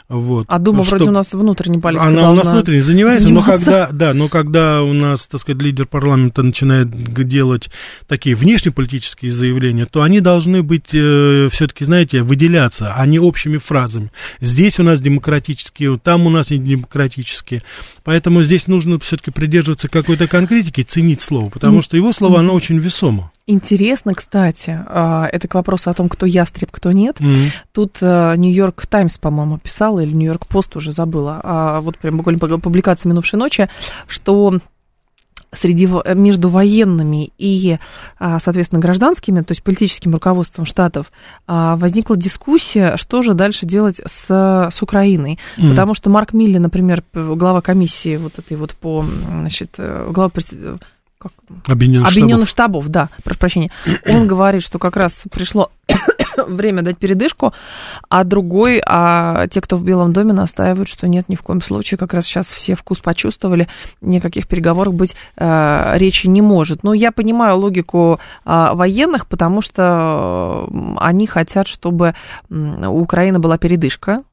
Вот. 0.10 0.46
А 0.50 0.60
Дума 0.60 0.84
Что... 0.84 0.98
вроде 0.98 1.10
у 1.10 1.14
нас 1.14 1.34
внутренней 1.34 1.80
политикой 1.80 2.08
Она 2.08 2.32
у 2.32 2.36
нас 2.36 2.48
внутренней 2.48 2.82
занимается, 2.82 3.24
заниматься. 3.24 3.52
но 3.52 3.58
когда, 3.58 3.90
да, 3.92 4.14
но 4.14 4.28
когда 4.28 4.84
у 4.84 4.94
нас, 4.94 5.07
так 5.16 5.42
сказать, 5.42 5.62
лидер 5.62 5.86
парламента 5.86 6.44
начинает 6.44 6.90
делать 7.28 7.70
такие 8.08 8.36
внешнеполитические 8.36 9.32
заявления, 9.32 9.86
то 9.86 10.02
они 10.02 10.20
должны 10.20 10.64
быть 10.64 10.90
э, 10.94 11.50
все-таки, 11.52 11.86
знаете, 11.86 12.22
выделяться, 12.22 12.94
а 12.94 13.06
не 13.06 13.20
общими 13.20 13.58
фразами. 13.58 14.12
Здесь 14.42 14.80
у 14.80 14.84
нас 14.84 15.02
демократические, 15.02 15.98
там 15.98 16.26
у 16.26 16.30
нас 16.30 16.52
не 16.52 16.58
демократические. 16.58 17.64
Поэтому 18.04 18.44
здесь 18.44 18.68
нужно 18.68 19.00
все-таки 19.00 19.32
придерживаться 19.32 19.88
какой-то 19.88 20.28
конкретики, 20.28 20.82
ценить 20.82 21.22
слово, 21.22 21.50
потому 21.50 21.82
что 21.82 21.96
его 21.96 22.12
слово, 22.12 22.40
оно 22.40 22.54
очень 22.54 22.80
весомо. 22.80 23.32
Интересно, 23.50 24.14
кстати, 24.14 24.78
а, 24.88 25.26
это 25.32 25.48
к 25.48 25.56
вопросу 25.56 25.90
о 25.90 25.94
том, 25.94 26.10
кто 26.10 26.26
ястреб, 26.26 26.70
кто 26.70 26.92
нет. 26.92 27.22
Mm-hmm. 27.22 27.50
Тут 27.72 27.98
э, 28.02 28.36
Нью-Йорк 28.36 28.86
Таймс, 28.88 29.18
по-моему, 29.20 29.58
писал, 29.58 30.00
или 30.00 30.12
Нью-Йорк 30.12 30.48
Пост 30.48 30.76
уже 30.76 30.92
забыла, 30.92 31.40
а 31.44 31.80
вот 31.80 31.98
прям 31.98 32.18
буквально 32.18 32.60
публикация 32.60 33.10
минувшей 33.10 33.40
ночи, 33.40 33.70
что 34.06 34.60
среди, 35.52 35.90
между 36.14 36.50
военными 36.50 37.32
и, 37.38 37.78
а, 38.20 38.40
соответственно, 38.40 38.82
гражданскими, 38.82 39.42
то 39.42 39.52
есть 39.52 39.64
политическим 39.64 40.14
руководством 40.14 40.66
штатов, 40.66 41.12
а, 41.48 41.76
возникла 41.78 42.18
дискуссия, 42.18 42.98
что 42.98 43.22
же 43.22 43.34
дальше 43.34 43.66
делать 43.66 44.02
с, 44.06 44.70
с 44.72 44.82
Украиной. 44.82 45.40
Mm. 45.58 45.70
Потому 45.70 45.94
что 45.94 46.10
Марк 46.10 46.34
Милли, 46.34 46.58
например, 46.58 47.04
глава 47.14 47.62
комиссии 47.62 48.18
вот 48.18 48.40
этой 48.40 48.58
вот 48.58 48.76
по, 48.76 49.06
значит, 49.30 49.76
э, 49.78 50.10
глава 50.12 50.30
как? 51.30 51.70
Объединенных, 51.70 52.10
Объединенных 52.10 52.48
штабов. 52.48 52.86
штабов, 52.86 53.10
да, 53.10 53.10
прошу 53.24 53.40
прощения. 53.40 53.72
Он 54.14 54.28
говорит, 54.28 54.64
что 54.64 54.80
как 54.80 54.96
раз 54.96 55.24
пришло 55.32 55.72
время 56.48 56.82
дать 56.82 56.98
передышку, 56.98 57.54
а 58.10 58.24
другой, 58.24 58.82
а 58.86 59.48
те, 59.48 59.62
кто 59.62 59.78
в 59.78 59.84
Белом 59.84 60.14
доме, 60.14 60.34
настаивают, 60.34 60.90
что 60.90 61.08
нет, 61.08 61.30
ни 61.30 61.36
в 61.36 61.44
коем 61.44 61.62
случае, 61.62 61.98
как 61.98 62.14
раз 62.14 62.26
сейчас 62.26 62.48
все 62.48 62.76
вкус 62.76 63.00
почувствовали, 63.00 63.68
никаких 64.02 64.48
переговоров 64.48 64.94
быть 64.94 65.16
э, 65.38 65.94
речи 65.98 66.28
не 66.28 66.42
может. 66.42 66.84
Но 66.84 66.94
я 66.94 67.12
понимаю 67.12 67.58
логику 67.58 68.20
э, 68.46 68.70
военных, 68.74 69.28
потому 69.28 69.62
что 69.62 70.70
они 70.98 71.28
хотят, 71.28 71.68
чтобы 71.68 72.16
у 72.50 73.02
Украины 73.02 73.40
была 73.40 73.58
передышка, 73.58 74.24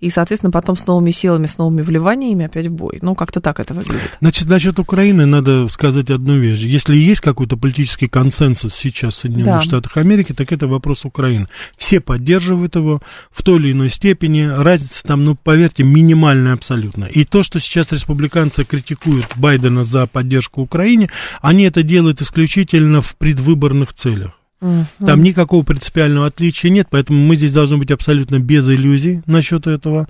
и, 0.00 0.10
соответственно, 0.10 0.50
потом 0.50 0.76
с 0.76 0.86
новыми 0.86 1.10
силами, 1.10 1.46
с 1.46 1.58
новыми 1.58 1.82
вливаниями 1.82 2.46
опять 2.46 2.66
в 2.66 2.72
бой. 2.72 2.98
Ну, 3.02 3.14
как-то 3.14 3.40
так 3.40 3.60
это 3.60 3.74
выглядит. 3.74 4.18
Значит, 4.20 4.48
насчет 4.48 4.78
Украины 4.78 5.26
надо 5.26 5.68
сказать 5.68 6.10
одну 6.10 6.38
вещь. 6.38 6.60
Если 6.60 6.96
есть 6.96 7.20
какой-то 7.20 7.56
политический 7.56 8.08
консенсус 8.08 8.74
сейчас 8.74 9.14
в 9.14 9.18
Соединенных 9.18 9.54
да. 9.54 9.60
Штатах 9.60 9.96
Америки, 9.96 10.32
так 10.32 10.52
это 10.52 10.66
вопрос 10.66 11.04
Украины. 11.04 11.48
Все 11.76 12.00
поддерживают 12.00 12.76
его 12.76 13.00
в 13.30 13.42
той 13.42 13.58
или 13.58 13.72
иной 13.72 13.90
степени. 13.90 14.42
Разница 14.42 15.02
там, 15.04 15.24
ну, 15.24 15.36
поверьте, 15.36 15.82
минимальная 15.82 16.54
абсолютно. 16.54 17.04
И 17.04 17.24
то, 17.24 17.42
что 17.42 17.60
сейчас 17.60 17.92
республиканцы 17.92 18.64
критикуют 18.64 19.26
Байдена 19.36 19.84
за 19.84 20.06
поддержку 20.06 20.62
Украине, 20.62 21.10
они 21.40 21.64
это 21.64 21.82
делают 21.82 22.20
исключительно 22.20 23.02
в 23.02 23.16
предвыборных 23.16 23.92
целях. 23.92 24.32
Угу. 24.60 25.06
Там 25.06 25.22
никакого 25.22 25.62
принципиального 25.62 26.26
отличия 26.26 26.70
нет, 26.70 26.88
поэтому 26.90 27.18
мы 27.18 27.36
здесь 27.36 27.52
должны 27.52 27.78
быть 27.78 27.90
абсолютно 27.90 28.38
без 28.38 28.68
иллюзий 28.68 29.22
насчет 29.26 29.66
этого. 29.66 30.06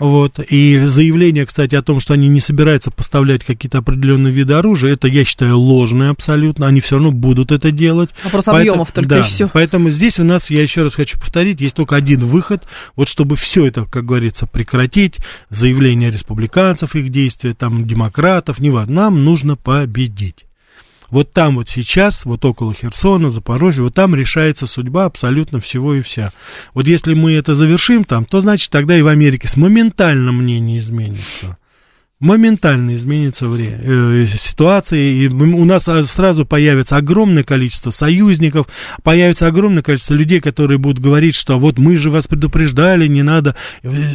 Вот. 0.00 0.40
И 0.50 0.80
заявление, 0.86 1.46
кстати, 1.46 1.76
о 1.76 1.82
том, 1.82 2.00
что 2.00 2.14
они 2.14 2.26
не 2.26 2.40
собираются 2.40 2.90
поставлять 2.90 3.44
какие-то 3.44 3.78
определенные 3.78 4.32
виды 4.32 4.54
оружия, 4.54 4.94
это, 4.94 5.06
я 5.06 5.24
считаю, 5.24 5.56
ложное 5.58 6.10
абсолютно. 6.10 6.66
Они 6.66 6.80
все 6.80 6.96
равно 6.96 7.12
будут 7.12 7.52
это 7.52 7.70
делать. 7.70 8.10
Вопрос 8.24 8.46
поэтому, 8.46 8.60
объемов 8.60 8.92
только 8.92 9.08
да, 9.08 9.18
и 9.20 9.22
все. 9.22 9.48
Поэтому 9.48 9.90
здесь 9.90 10.18
у 10.18 10.24
нас, 10.24 10.50
я 10.50 10.62
еще 10.62 10.82
раз 10.82 10.94
хочу 10.96 11.18
повторить, 11.18 11.60
есть 11.60 11.76
только 11.76 11.94
один 11.94 12.20
выход, 12.20 12.64
вот 12.96 13.08
чтобы 13.08 13.36
все 13.36 13.66
это, 13.66 13.84
как 13.84 14.04
говорится, 14.04 14.46
прекратить, 14.46 15.18
заявление 15.50 16.10
республиканцев, 16.10 16.96
их 16.96 17.10
действия, 17.10 17.54
там, 17.54 17.86
демократов, 17.86 18.58
неважно, 18.58 18.94
нам 18.94 19.24
нужно 19.24 19.56
победить. 19.56 20.44
Вот 21.14 21.32
там 21.32 21.54
вот 21.54 21.68
сейчас, 21.68 22.24
вот 22.24 22.44
около 22.44 22.74
Херсона, 22.74 23.30
Запорожья, 23.30 23.84
вот 23.84 23.94
там 23.94 24.16
решается 24.16 24.66
судьба 24.66 25.04
абсолютно 25.04 25.60
всего 25.60 25.94
и 25.94 26.00
вся. 26.00 26.32
Вот 26.74 26.88
если 26.88 27.14
мы 27.14 27.34
это 27.34 27.54
завершим 27.54 28.02
там, 28.02 28.24
то 28.24 28.40
значит 28.40 28.72
тогда 28.72 28.98
и 28.98 29.02
в 29.02 29.06
Америке 29.06 29.46
с 29.46 29.56
моментально 29.56 30.32
мнение 30.32 30.80
изменится 30.80 31.56
моментально 32.24 32.96
изменится 32.96 33.46
время, 33.46 33.80
э, 33.82 34.24
ситуация, 34.26 34.98
и 34.98 35.28
у 35.28 35.64
нас 35.66 35.84
сразу 36.06 36.46
появится 36.46 36.96
огромное 36.96 37.44
количество 37.44 37.90
союзников, 37.90 38.66
появится 39.02 39.46
огромное 39.46 39.82
количество 39.82 40.14
людей, 40.14 40.40
которые 40.40 40.78
будут 40.78 41.02
говорить, 41.02 41.34
что 41.34 41.58
вот 41.58 41.78
мы 41.78 41.98
же 41.98 42.08
вас 42.08 42.26
предупреждали, 42.26 43.06
не 43.08 43.22
надо. 43.22 43.56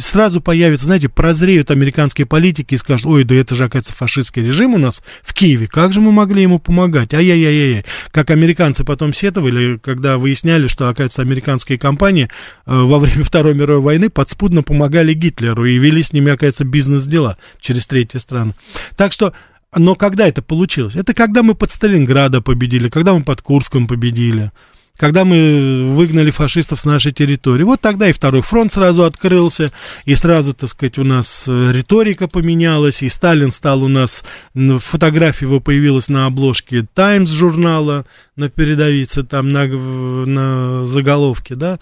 Сразу 0.00 0.40
появится, 0.40 0.86
знаете, 0.86 1.08
прозреют 1.08 1.70
американские 1.70 2.26
политики 2.26 2.74
и 2.74 2.78
скажут, 2.78 3.06
ой, 3.06 3.22
да 3.22 3.36
это 3.36 3.54
же, 3.54 3.64
оказывается, 3.64 3.92
фашистский 3.92 4.44
режим 4.44 4.74
у 4.74 4.78
нас 4.78 5.02
в 5.22 5.32
Киеве, 5.32 5.68
как 5.68 5.92
же 5.92 6.00
мы 6.00 6.10
могли 6.10 6.42
ему 6.42 6.58
помогать? 6.58 7.14
Ай-яй-яй-яй. 7.14 7.84
Как 8.10 8.32
американцы 8.32 8.82
потом 8.82 9.14
сетовали, 9.14 9.78
когда 9.78 10.18
выясняли, 10.18 10.66
что, 10.66 10.88
оказывается, 10.88 11.22
американские 11.22 11.78
компании 11.78 12.28
э, 12.66 12.74
во 12.74 12.98
время 12.98 13.22
Второй 13.30 13.54
мировой 13.54 13.82
войны 13.82 14.10
подспудно 14.10 14.64
помогали 14.64 15.14
Гитлеру 15.14 15.64
и 15.64 15.78
вели 15.78 16.02
с 16.02 16.12
ними, 16.12 16.32
оказывается, 16.32 16.64
бизнес-дела 16.64 17.36
через 17.60 17.86
третьи 18.00 18.18
страны. 18.18 18.54
Так 18.96 19.12
что 19.12 19.32
но 19.76 19.94
когда 19.94 20.26
это 20.26 20.42
получилось? 20.42 20.96
Это 20.96 21.14
когда 21.14 21.42
мы 21.42 21.54
под 21.54 21.70
Сталинграда 21.70 22.40
победили, 22.40 22.88
когда 22.88 23.14
мы 23.14 23.22
под 23.22 23.40
Курском 23.40 23.86
победили, 23.86 24.50
когда 24.96 25.24
мы 25.24 25.94
выгнали 25.94 26.30
фашистов 26.30 26.80
с 26.80 26.84
нашей 26.84 27.12
территории. 27.12 27.62
Вот 27.62 27.80
тогда 27.80 28.08
и 28.08 28.12
второй 28.12 28.42
фронт 28.42 28.72
сразу 28.72 29.04
открылся, 29.04 29.72
и 30.04 30.14
сразу, 30.14 30.52
так 30.52 30.68
сказать, 30.68 30.98
у 30.98 31.04
нас 31.04 31.44
э, 31.46 31.72
риторика 31.72 32.28
поменялась, 32.28 33.02
и 33.02 33.08
Сталин 33.08 33.50
стал 33.50 33.82
у 33.82 33.88
нас, 33.88 34.22
фотография 34.54 35.46
его 35.46 35.60
появилась 35.60 36.08
на 36.08 36.26
обложке 36.26 36.86
Таймс 36.92 37.30
журнала, 37.30 38.04
на 38.36 38.50
передовице, 38.50 39.22
там 39.22 39.48
на, 39.48 39.66
на 39.68 40.84
заголовке, 40.84 41.54
да. 41.54 41.78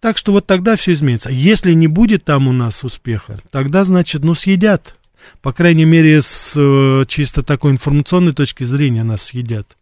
Так 0.00 0.16
что 0.16 0.32
вот 0.32 0.46
тогда 0.46 0.76
все 0.76 0.92
изменится. 0.92 1.30
Если 1.30 1.74
не 1.74 1.88
будет 1.88 2.24
там 2.24 2.48
у 2.48 2.52
нас 2.52 2.84
успеха, 2.84 3.38
тогда, 3.50 3.84
значит, 3.84 4.24
ну, 4.24 4.34
съедят 4.34 4.94
по 5.40 5.52
крайней 5.52 5.84
мере, 5.84 6.20
с 6.20 6.54
э, 6.56 7.04
чисто 7.06 7.42
такой 7.42 7.72
информационной 7.72 8.32
точки 8.32 8.64
зрения 8.64 9.04
нас 9.04 9.22
съедят. 9.22 9.76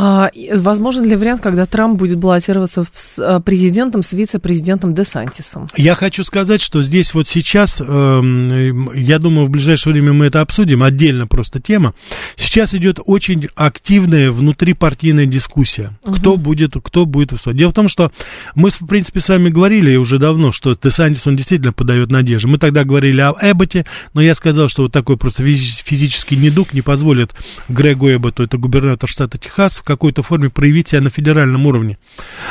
А, 0.00 0.30
возможен 0.54 1.04
ли 1.04 1.16
вариант, 1.16 1.42
когда 1.42 1.66
Трамп 1.66 1.98
будет 1.98 2.18
баллотироваться 2.18 2.86
с 2.94 3.18
э, 3.18 3.40
президентом, 3.40 4.04
с 4.04 4.12
вице-президентом 4.12 4.94
Десантисом? 4.94 5.68
Я 5.76 5.96
хочу 5.96 6.22
сказать, 6.22 6.62
что 6.62 6.82
здесь 6.82 7.14
вот 7.14 7.26
сейчас, 7.26 7.80
э, 7.80 8.70
я 8.94 9.18
думаю, 9.18 9.48
в 9.48 9.50
ближайшее 9.50 9.94
время 9.94 10.12
мы 10.12 10.26
это 10.26 10.40
обсудим, 10.40 10.84
отдельно 10.84 11.26
просто 11.26 11.60
тема. 11.60 11.94
Сейчас 12.36 12.74
идет 12.74 13.00
очень 13.04 13.48
активная 13.56 14.30
внутрипартийная 14.30 15.26
дискуссия, 15.26 15.90
угу. 16.04 16.14
кто 16.14 16.36
будет, 16.36 16.76
кто 16.80 17.04
будет 17.04 17.32
выступать. 17.32 17.56
Дело 17.56 17.70
в 17.70 17.74
том, 17.74 17.88
что 17.88 18.12
мы, 18.54 18.70
в 18.70 18.86
принципе, 18.86 19.18
с 19.18 19.28
вами 19.28 19.48
говорили 19.48 19.96
уже 19.96 20.20
давно, 20.20 20.52
что 20.52 20.76
Десантис, 20.80 21.26
он 21.26 21.34
действительно 21.34 21.72
подает 21.72 22.12
надежды. 22.12 22.46
Мы 22.46 22.58
тогда 22.58 22.84
говорили 22.84 23.20
о 23.20 23.34
Эбботе, 23.42 23.84
но 24.14 24.20
я 24.20 24.36
сказал, 24.36 24.68
что 24.68 24.82
вот 24.82 24.92
такой 24.92 25.16
просто 25.16 25.42
физический 25.42 26.36
недуг 26.36 26.72
не 26.72 26.82
позволит 26.82 27.32
Грегу 27.68 28.14
Эбботу, 28.14 28.44
это 28.44 28.58
губернатор 28.58 29.10
штата 29.10 29.38
Техас, 29.38 29.82
какой-то 29.88 30.22
форме 30.22 30.50
проявить 30.50 30.88
себя 30.88 31.00
на 31.00 31.10
федеральном 31.10 31.66
уровне. 31.66 31.98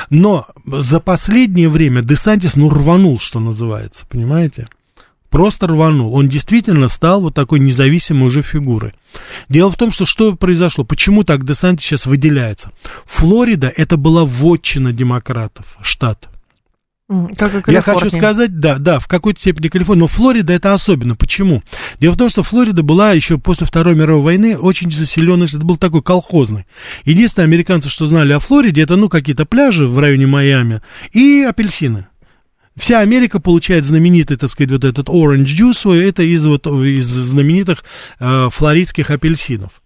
Но 0.09 0.47
за 0.65 0.99
последнее 0.99 1.69
время 1.69 2.01
Десантис, 2.01 2.55
ну, 2.55 2.69
рванул, 2.69 3.19
что 3.19 3.39
называется, 3.39 4.05
понимаете? 4.09 4.67
Просто 5.29 5.67
рванул. 5.67 6.13
Он 6.15 6.29
действительно 6.29 6.87
стал 6.87 7.21
вот 7.21 7.35
такой 7.35 7.59
независимой 7.59 8.25
уже 8.27 8.41
фигурой. 8.41 8.93
Дело 9.49 9.71
в 9.71 9.75
том, 9.75 9.91
что 9.91 10.05
что 10.05 10.35
произошло? 10.35 10.83
Почему 10.83 11.23
так 11.23 11.45
Десантис 11.45 11.85
сейчас 11.85 12.05
выделяется? 12.05 12.71
Флорида 13.05 13.71
это 13.75 13.97
была 13.97 14.25
вотчина 14.25 14.93
демократов, 14.93 15.65
штат. 15.81 16.29
Как 17.37 17.65
Я 17.69 17.81
хочу 17.81 18.09
сказать, 18.09 18.59
да, 18.59 18.79
да, 18.79 18.99
в 18.99 19.07
какой-то 19.07 19.39
степени 19.39 19.69
Калифорния, 19.69 20.01
но 20.01 20.07
Флорида 20.07 20.51
это 20.51 20.73
особенно. 20.73 21.15
Почему? 21.15 21.63
Дело 22.01 22.13
в 22.13 22.17
том, 22.17 22.29
что 22.29 22.43
Флорида 22.43 22.83
была 22.83 23.13
еще 23.13 23.37
после 23.37 23.65
Второй 23.65 23.95
мировой 23.95 24.23
войны 24.23 24.57
очень 24.57 24.91
заселенной, 24.91 25.47
это 25.47 25.59
был 25.59 25.77
такой 25.77 26.03
колхозный. 26.03 26.65
Единственное, 27.05 27.45
американцы, 27.45 27.89
что 27.89 28.07
знали 28.07 28.33
о 28.33 28.39
Флориде, 28.39 28.81
это, 28.81 28.97
ну, 28.97 29.07
какие-то 29.07 29.45
пляжи 29.45 29.87
в 29.87 29.97
районе 29.99 30.27
Майами 30.27 30.81
и 31.13 31.45
апельсины. 31.47 32.07
Вся 32.75 32.99
Америка 32.99 33.39
получает 33.39 33.85
знаменитый, 33.85 34.35
так 34.35 34.49
сказать, 34.49 34.71
вот 34.71 34.83
этот 34.83 35.07
orange 35.07 35.45
juice, 35.45 35.95
это 35.95 36.23
из, 36.23 36.45
вот, 36.45 36.67
из 36.67 37.07
знаменитых 37.07 37.85
э, 38.19 38.49
флоридских 38.51 39.11
апельсинов. 39.11 39.81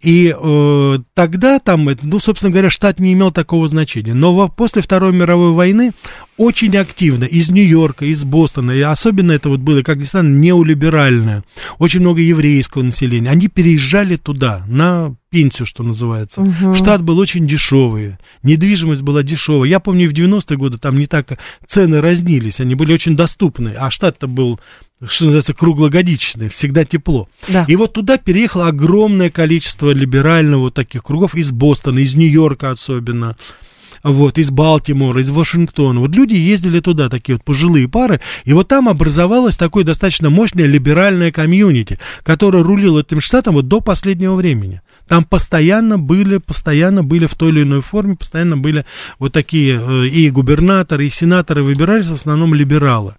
И 0.00 0.34
э, 0.36 0.98
тогда 1.14 1.58
там, 1.58 1.88
ну, 2.02 2.18
собственно 2.18 2.50
говоря, 2.50 2.70
штат 2.70 2.98
не 2.98 3.12
имел 3.12 3.30
такого 3.30 3.68
значения. 3.68 4.14
Но 4.14 4.34
во, 4.34 4.48
после 4.48 4.82
Второй 4.82 5.12
мировой 5.12 5.52
войны 5.52 5.92
очень 6.40 6.74
активно 6.78 7.24
из 7.24 7.50
Нью-Йорка, 7.50 8.06
из 8.06 8.24
Бостона, 8.24 8.70
и 8.70 8.80
особенно 8.80 9.32
это 9.32 9.50
вот 9.50 9.60
было, 9.60 9.82
как 9.82 9.98
ни 9.98 10.04
странно, 10.04 10.38
неолиберальное, 10.38 11.44
очень 11.78 12.00
много 12.00 12.22
еврейского 12.22 12.82
населения, 12.82 13.28
они 13.28 13.48
переезжали 13.48 14.16
туда, 14.16 14.64
на 14.66 15.14
пенсию, 15.28 15.66
что 15.66 15.82
называется. 15.82 16.40
Угу. 16.40 16.76
Штат 16.76 17.02
был 17.02 17.18
очень 17.18 17.46
дешевый, 17.46 18.16
недвижимость 18.42 19.02
была 19.02 19.22
дешевая. 19.22 19.68
Я 19.68 19.80
помню, 19.80 20.08
в 20.08 20.14
90-е 20.14 20.56
годы 20.56 20.78
там 20.78 20.96
не 20.96 21.04
так 21.04 21.38
цены 21.68 22.00
разнились, 22.00 22.58
они 22.58 22.74
были 22.74 22.94
очень 22.94 23.16
доступны, 23.16 23.74
а 23.78 23.90
штат-то 23.90 24.26
был 24.26 24.58
что 25.06 25.24
называется, 25.24 25.54
круглогодичный, 25.54 26.50
всегда 26.50 26.84
тепло. 26.84 27.28
Да. 27.48 27.64
И 27.68 27.76
вот 27.76 27.94
туда 27.94 28.18
переехало 28.18 28.66
огромное 28.66 29.30
количество 29.30 29.92
либерального 29.92 30.60
вот 30.60 30.74
таких 30.74 31.04
кругов 31.04 31.34
из 31.34 31.50
Бостона, 31.50 32.00
из 32.00 32.14
Нью-Йорка 32.14 32.70
особенно 32.70 33.36
вот, 34.02 34.38
из 34.38 34.50
Балтимора, 34.50 35.20
из 35.20 35.30
Вашингтона. 35.30 36.00
Вот 36.00 36.14
люди 36.14 36.34
ездили 36.34 36.80
туда, 36.80 37.08
такие 37.08 37.36
вот 37.36 37.44
пожилые 37.44 37.88
пары, 37.88 38.20
и 38.44 38.52
вот 38.52 38.68
там 38.68 38.88
образовалось 38.88 39.56
такое 39.56 39.84
достаточно 39.84 40.30
мощное 40.30 40.66
либеральное 40.66 41.30
комьюнити, 41.30 41.98
которое 42.22 42.62
рулило 42.62 43.00
этим 43.00 43.20
штатом 43.20 43.54
вот 43.54 43.68
до 43.68 43.80
последнего 43.80 44.34
времени. 44.34 44.80
Там 45.08 45.24
постоянно 45.24 45.98
были, 45.98 46.38
постоянно 46.38 47.02
были 47.02 47.26
в 47.26 47.34
той 47.34 47.50
или 47.50 47.62
иной 47.62 47.80
форме, 47.80 48.16
постоянно 48.16 48.56
были 48.56 48.84
вот 49.18 49.32
такие 49.32 49.80
э, 49.80 50.06
и 50.06 50.30
губернаторы, 50.30 51.06
и 51.06 51.10
сенаторы 51.10 51.62
выбирались 51.62 52.06
в 52.06 52.14
основном 52.14 52.54
либералы. 52.54 53.14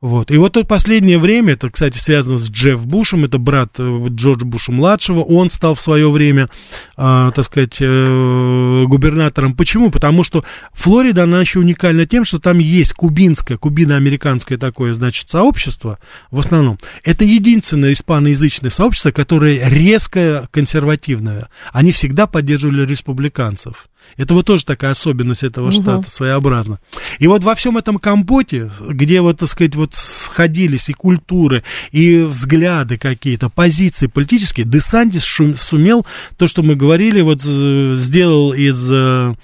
Вот. 0.00 0.30
И 0.30 0.38
вот 0.38 0.56
это 0.56 0.66
последнее 0.66 1.18
время, 1.18 1.52
это, 1.52 1.68
кстати, 1.68 1.98
связано 1.98 2.38
с 2.38 2.50
Джефф 2.50 2.86
Бушем, 2.86 3.26
это 3.26 3.36
брат 3.36 3.74
э, 3.76 4.06
Джорджа 4.08 4.46
Буша-младшего, 4.46 5.20
он 5.20 5.50
стал 5.50 5.74
в 5.74 5.80
свое 5.82 6.10
время, 6.10 6.48
э, 6.96 7.30
так 7.34 7.44
сказать, 7.44 7.76
э, 7.82 8.84
губернатором. 8.86 9.54
Почему? 9.54 9.90
Потому 9.90 10.24
что 10.24 10.42
Флорида, 10.72 11.24
она 11.24 11.42
еще 11.42 11.58
уникальна 11.58 12.06
тем, 12.06 12.24
что 12.24 12.38
там 12.38 12.60
есть 12.60 12.94
кубинское, 12.94 13.58
кубино-американское 13.58 14.56
такое, 14.56 14.94
значит, 14.94 15.28
сообщество, 15.28 15.98
в 16.30 16.38
основном. 16.38 16.78
Это 17.04 17.26
единственное 17.26 17.92
испаноязычное 17.92 18.70
сообщество, 18.70 19.10
которое 19.10 19.68
резко 19.68 20.48
консервативное. 20.50 21.50
Они 21.74 21.92
всегда 21.92 22.26
поддерживали 22.26 22.86
республиканцев. 22.86 23.89
Это 24.16 24.34
вот 24.34 24.46
тоже 24.46 24.64
такая 24.64 24.92
особенность 24.92 25.42
этого 25.42 25.68
угу. 25.68 25.72
штата, 25.82 26.10
своеобразно. 26.10 26.78
И 27.18 27.26
вот 27.26 27.44
во 27.44 27.54
всем 27.54 27.76
этом 27.76 27.98
компоте, 27.98 28.70
где 28.80 29.20
вот, 29.20 29.38
так 29.38 29.48
сказать, 29.48 29.74
вот 29.74 29.94
сходились 29.94 30.88
и 30.88 30.92
культуры, 30.92 31.64
и 31.92 32.22
взгляды 32.22 32.98
какие-то, 32.98 33.48
позиции 33.48 34.06
политические, 34.06 34.66
Десантис 34.66 35.24
сумел 35.24 36.06
то, 36.36 36.48
что 36.48 36.62
мы 36.62 36.74
говорили, 36.74 37.20
вот 37.20 37.40
э, 37.44 37.94
сделал 37.96 38.52
из 38.52 38.90
э, 38.90 39.34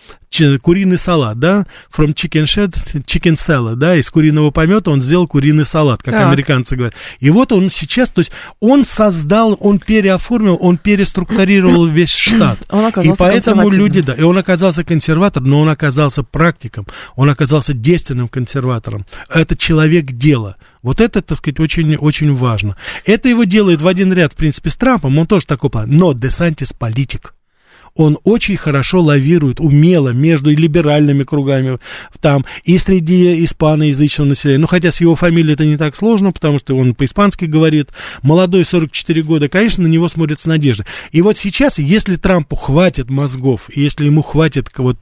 куриный 0.62 0.98
салат, 0.98 1.38
да, 1.38 1.66
from 1.94 2.14
chicken 2.14 2.44
shed, 2.44 2.74
chicken 3.04 3.34
salad, 3.34 3.76
да, 3.76 3.96
из 3.96 4.10
куриного 4.10 4.50
помета 4.50 4.90
он 4.90 5.00
сделал 5.00 5.26
куриный 5.26 5.64
салат, 5.64 6.02
как 6.02 6.14
так. 6.14 6.26
американцы 6.26 6.76
говорят. 6.76 6.94
И 7.20 7.30
вот 7.30 7.52
он 7.52 7.70
сейчас, 7.70 8.10
то 8.10 8.20
есть 8.20 8.32
он 8.60 8.84
создал, 8.84 9.56
он 9.60 9.78
переоформил, 9.78 10.58
он 10.60 10.78
переструктурировал 10.78 11.86
весь 11.86 12.10
штат. 12.10 12.58
Он 12.70 12.88
и 12.88 13.12
поэтому 13.16 13.68
люди, 13.70 14.00
да, 14.00 14.12
и 14.14 14.22
он 14.22 14.38
оказался 14.38 14.84
консерватором, 14.84 15.48
но 15.48 15.60
он 15.60 15.68
оказался 15.68 16.22
практиком, 16.22 16.86
он 17.14 17.30
оказался 17.30 17.72
действенным 17.74 18.28
консерватором. 18.28 19.04
Это 19.28 19.56
человек 19.56 20.12
дела. 20.12 20.56
Вот 20.82 21.00
это, 21.00 21.20
так 21.20 21.38
сказать, 21.38 21.58
очень, 21.58 21.96
очень 21.96 22.32
важно. 22.34 22.76
Это 23.04 23.28
его 23.28 23.44
делает 23.44 23.82
в 23.82 23.88
один 23.88 24.12
ряд, 24.12 24.32
в 24.32 24.36
принципе, 24.36 24.70
с 24.70 24.76
Трампом, 24.76 25.18
он 25.18 25.26
тоже 25.26 25.46
такой 25.46 25.70
план. 25.70 25.90
Но 25.90 26.12
Десантис 26.12 26.72
политик 26.72 27.35
он 27.96 28.18
очень 28.24 28.56
хорошо 28.56 29.00
лавирует, 29.00 29.60
умело 29.60 30.10
между 30.10 30.50
либеральными 30.50 31.24
кругами 31.24 31.78
там 32.20 32.44
и 32.64 32.78
среди 32.78 33.44
испаноязычного 33.44 34.28
населения. 34.28 34.60
Ну, 34.60 34.66
хотя 34.66 34.90
с 34.90 35.00
его 35.00 35.14
фамилией 35.14 35.54
это 35.54 35.64
не 35.64 35.76
так 35.76 35.96
сложно, 35.96 36.32
потому 36.32 36.58
что 36.58 36.76
он 36.76 36.94
по-испански 36.94 37.46
говорит. 37.46 37.90
Молодой, 38.22 38.64
44 38.64 39.22
года, 39.22 39.48
конечно, 39.48 39.84
на 39.84 39.88
него 39.88 40.08
смотрят 40.08 40.40
с 40.40 40.44
надеждой. 40.46 40.86
И 41.12 41.22
вот 41.22 41.36
сейчас, 41.36 41.78
если 41.78 42.16
Трампу 42.16 42.56
хватит 42.56 43.10
мозгов, 43.10 43.70
если 43.74 44.06
ему 44.06 44.22
хватит 44.22 44.68
вот 44.76 44.98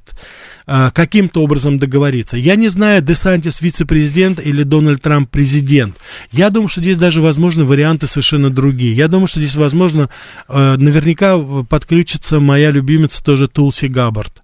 а, 0.66 0.90
каким-то 0.90 1.42
образом 1.42 1.78
договориться. 1.78 2.36
Я 2.36 2.56
не 2.56 2.68
знаю, 2.68 3.02
Десантис 3.02 3.60
вице-президент 3.60 4.38
или 4.38 4.62
Дональд 4.62 5.02
Трамп 5.02 5.28
президент. 5.30 5.96
Я 6.32 6.50
думаю, 6.50 6.68
что 6.68 6.80
здесь 6.80 6.98
даже 6.98 7.20
возможны 7.20 7.64
варианты 7.64 8.06
совершенно 8.06 8.50
другие. 8.50 8.94
Я 8.94 9.08
думаю, 9.08 9.26
что 9.26 9.40
здесь, 9.40 9.56
возможно, 9.56 10.08
а, 10.48 10.76
наверняка 10.76 11.38
подключится 11.38 12.40
моя 12.40 12.70
любимица 12.70 13.22
тоже 13.22 13.48
Тулси 13.48 13.86
Габбард. 13.86 14.43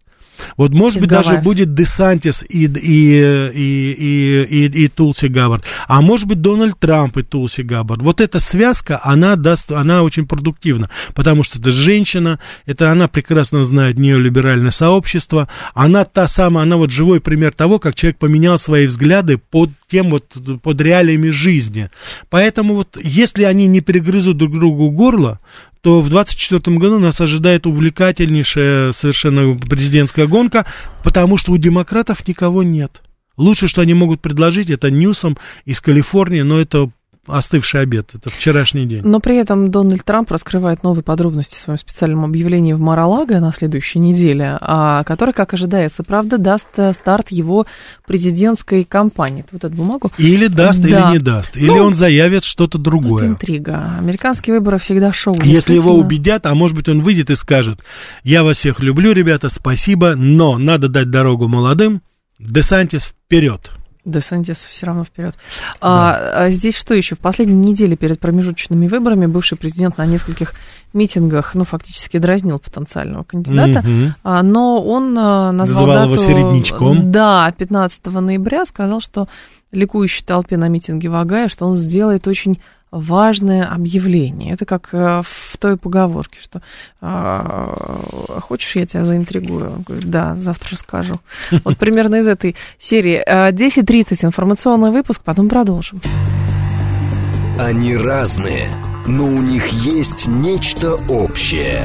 Вот, 0.57 0.73
может 0.73 0.99
Из 0.99 1.03
быть, 1.03 1.11
Гавайев. 1.11 1.31
даже 1.31 1.43
будет 1.43 1.75
Десантис 1.75 2.43
и, 2.49 2.65
и, 2.65 3.51
и, 3.55 3.93
и, 3.93 4.45
и, 4.45 4.85
и 4.85 4.89
Тулси 4.89 5.27
Габбард. 5.27 5.65
А 5.89 6.01
может 6.01 6.27
быть, 6.27 6.41
Дональд 6.41 6.79
Трамп 6.79 7.19
и 7.19 7.23
Тулси 7.23 7.63
Габбард. 7.63 8.03
Вот 8.03 8.21
эта 8.21 8.41
связка, 8.41 9.01
она 9.03 9.37
даст, 9.37 9.73
она 9.73 10.03
очень 10.03 10.27
продуктивна, 10.27 10.91
потому 11.15 11.43
что 11.43 11.59
это 11.59 11.71
женщина, 11.71 12.39
это 12.67 12.91
она 12.91 13.09
прекрасно 13.09 13.65
знает 13.65 13.99
неолиберальное 13.99 14.71
сообщество, 14.71 15.49
она 15.75 16.05
та 16.05 16.29
самая, 16.29 16.65
она 16.65 16.77
вот 16.77 16.91
живой 16.91 17.21
пример 17.21 17.53
того, 17.53 17.79
как 17.79 17.95
человек 17.95 18.19
поменял 18.19 18.59
свои 18.59 18.87
взгляды 18.87 19.39
под 19.39 19.71
тем 19.91 20.11
вот, 20.11 20.37
под 20.63 20.81
реалиями 20.81 21.31
жизни. 21.31 21.91
Поэтому 22.29 22.75
вот, 22.75 22.97
если 23.03 23.45
они 23.45 23.67
не 23.67 23.81
перегрызут 23.81 24.37
друг 24.37 24.59
другу 24.59 24.91
горло, 24.91 25.41
то 25.83 26.01
в 26.01 26.11
2024 26.11 26.77
году 26.77 26.99
нас 26.99 27.21
ожидает 27.21 27.67
увлекательнейшая 27.67 28.93
совершенно 28.93 29.57
президентская 29.57 30.27
гонка, 30.27 30.67
потому 31.03 31.37
что 31.37 31.53
у 31.53 31.57
демократов 31.57 32.27
никого 32.29 32.63
нет. 32.63 33.03
Лучше, 33.37 33.69
что 33.69 33.81
они 33.81 33.95
могут 33.95 34.21
предложить, 34.21 34.69
это 34.69 34.91
Ньюсом 34.91 35.39
из 35.65 35.81
Калифорнии, 35.81 36.43
но 36.43 36.61
это 36.61 36.91
остывший 37.27 37.83
обед. 37.83 38.11
Это 38.15 38.31
вчерашний 38.31 38.87
день. 38.87 39.03
Но 39.05 39.21
при 39.21 39.37
этом 39.37 39.71
Дональд 39.71 40.05
Трамп 40.05 40.31
раскрывает 40.31 40.83
новые 40.83 41.05
подробности 41.05 41.57
в 41.57 41.59
своем 41.59 41.79
специальном 41.79 42.25
объявлении 42.25 42.73
в 42.73 42.81
Маралага 42.81 43.41
на 43.41 43.53
следующей 43.53 43.99
неделе, 43.99 44.59
а, 44.61 45.05
который, 45.05 45.35
как 45.35 45.55
ожидается, 45.55 46.03
правда, 46.03 46.39
даст 46.39 46.69
э, 46.77 46.93
старт 46.93 47.31
его 47.31 47.67
президентской 48.07 48.85
кампании. 48.85 49.45
Вот 49.53 49.65
эту 49.65 49.75
бумагу. 49.75 50.11
Или 50.19 50.47
даст, 50.47 50.81
да. 50.81 50.89
или 50.89 51.13
не 51.13 51.19
даст. 51.19 51.57
Или 51.57 51.67
ну, 51.67 51.85
он 51.85 51.95
заявит 51.95 52.45
что-то 52.45 52.79
другое. 52.79 53.25
Это 53.25 53.33
интрига. 53.33 53.97
Американские 53.99 54.55
выборы 54.55 54.79
всегда 54.79 55.13
шоу. 55.13 55.35
Если 55.43 55.75
его 55.75 55.95
убедят, 55.95 56.47
а 56.47 56.55
может 56.55 56.77
быть 56.77 56.89
он 56.89 57.01
выйдет 57.03 57.31
и 57.31 57.35
скажет, 57.35 57.81
я 58.25 58.43
вас 58.43 58.57
всех 58.57 58.81
люблю, 58.81 59.13
ребята, 59.13 59.49
спасибо, 59.49 60.15
но 60.17 60.59
надо 60.59 60.89
дать 60.89 61.11
дорогу 61.11 61.49
молодым, 61.49 62.03
Десантис 62.39 63.05
вперед. 63.05 63.71
Десантис 64.11 64.59
все 64.69 64.87
равно 64.87 65.05
вперед. 65.05 65.35
Да. 65.35 65.77
А, 65.81 66.45
а 66.45 66.51
здесь 66.51 66.77
что 66.77 66.95
еще? 66.95 67.15
В 67.15 67.19
последней 67.19 67.55
неделе 67.55 67.97
перед 67.97 68.21
промежуточными 68.21 68.87
выборами 68.87 69.27
бывший 69.27 69.57
президент 69.57 69.99
на 69.99 70.07
нескольких 70.07 70.55
митингах, 70.93 71.55
ну, 71.55 71.65
фактически 71.65 72.19
дразнил 72.19 72.59
потенциального 72.59 73.25
кандидата, 73.25 73.79
угу. 73.81 74.15
а, 74.25 74.43
но 74.43 74.83
он 74.83 75.17
а, 75.19 75.53
назвал 75.53 75.87
Называл 75.87 76.09
дату... 76.09 76.15
его 76.15 76.17
середнячком. 76.17 77.13
Да, 77.13 77.53
15 77.57 78.05
ноября 78.07 78.67
сказал, 78.67 79.01
что 79.01 79.29
ликующей 79.73 80.25
толпе 80.25 80.57
на 80.57 80.69
митинге 80.69 81.09
Вагая, 81.09 81.49
что 81.49 81.67
он 81.67 81.77
сделает 81.77 82.27
очень 82.27 82.61
важное 82.91 83.67
объявление. 83.67 84.55
Это 84.55 84.65
как 84.65 84.91
э, 84.93 85.23
в 85.25 85.57
той 85.59 85.77
поговорке, 85.77 86.39
что 86.43 86.61
а, 87.01 88.01
хочешь, 88.41 88.77
я 88.77 88.87
тебя 88.87 89.05
заинтригую? 89.05 89.73
Он 89.73 89.83
говорит, 89.83 90.11
да, 90.11 90.35
завтра 90.37 90.71
расскажу. 90.73 91.21
Вот 91.65 91.77
примерно 91.79 92.17
из 92.17 92.27
этой 92.27 92.57
серии. 92.79 93.23
10.30 93.27 94.07
э, 94.11 94.27
информационный 94.27 94.91
выпуск, 94.91 95.23
потом 95.25 95.49
продолжим. 95.49 96.01
Они 97.59 97.97
разные, 97.97 98.71
но 99.07 99.25
у 99.25 99.43
них 99.43 99.69
есть 99.69 100.27
нечто 100.27 100.95
общее. 101.09 101.85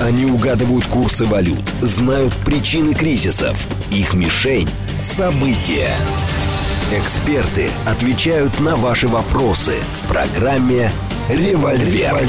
Они 0.00 0.26
угадывают 0.26 0.84
курсы 0.86 1.26
валют, 1.26 1.68
знают 1.80 2.34
причины 2.44 2.94
кризисов. 2.94 3.56
Их 3.90 4.14
мишень– 4.14 4.68
события. 5.02 5.96
Эксперты 6.98 7.70
отвечают 7.86 8.60
на 8.60 8.76
ваши 8.76 9.08
вопросы 9.08 9.76
в 9.96 10.08
программе 10.08 10.90
«Револьвер». 11.30 12.20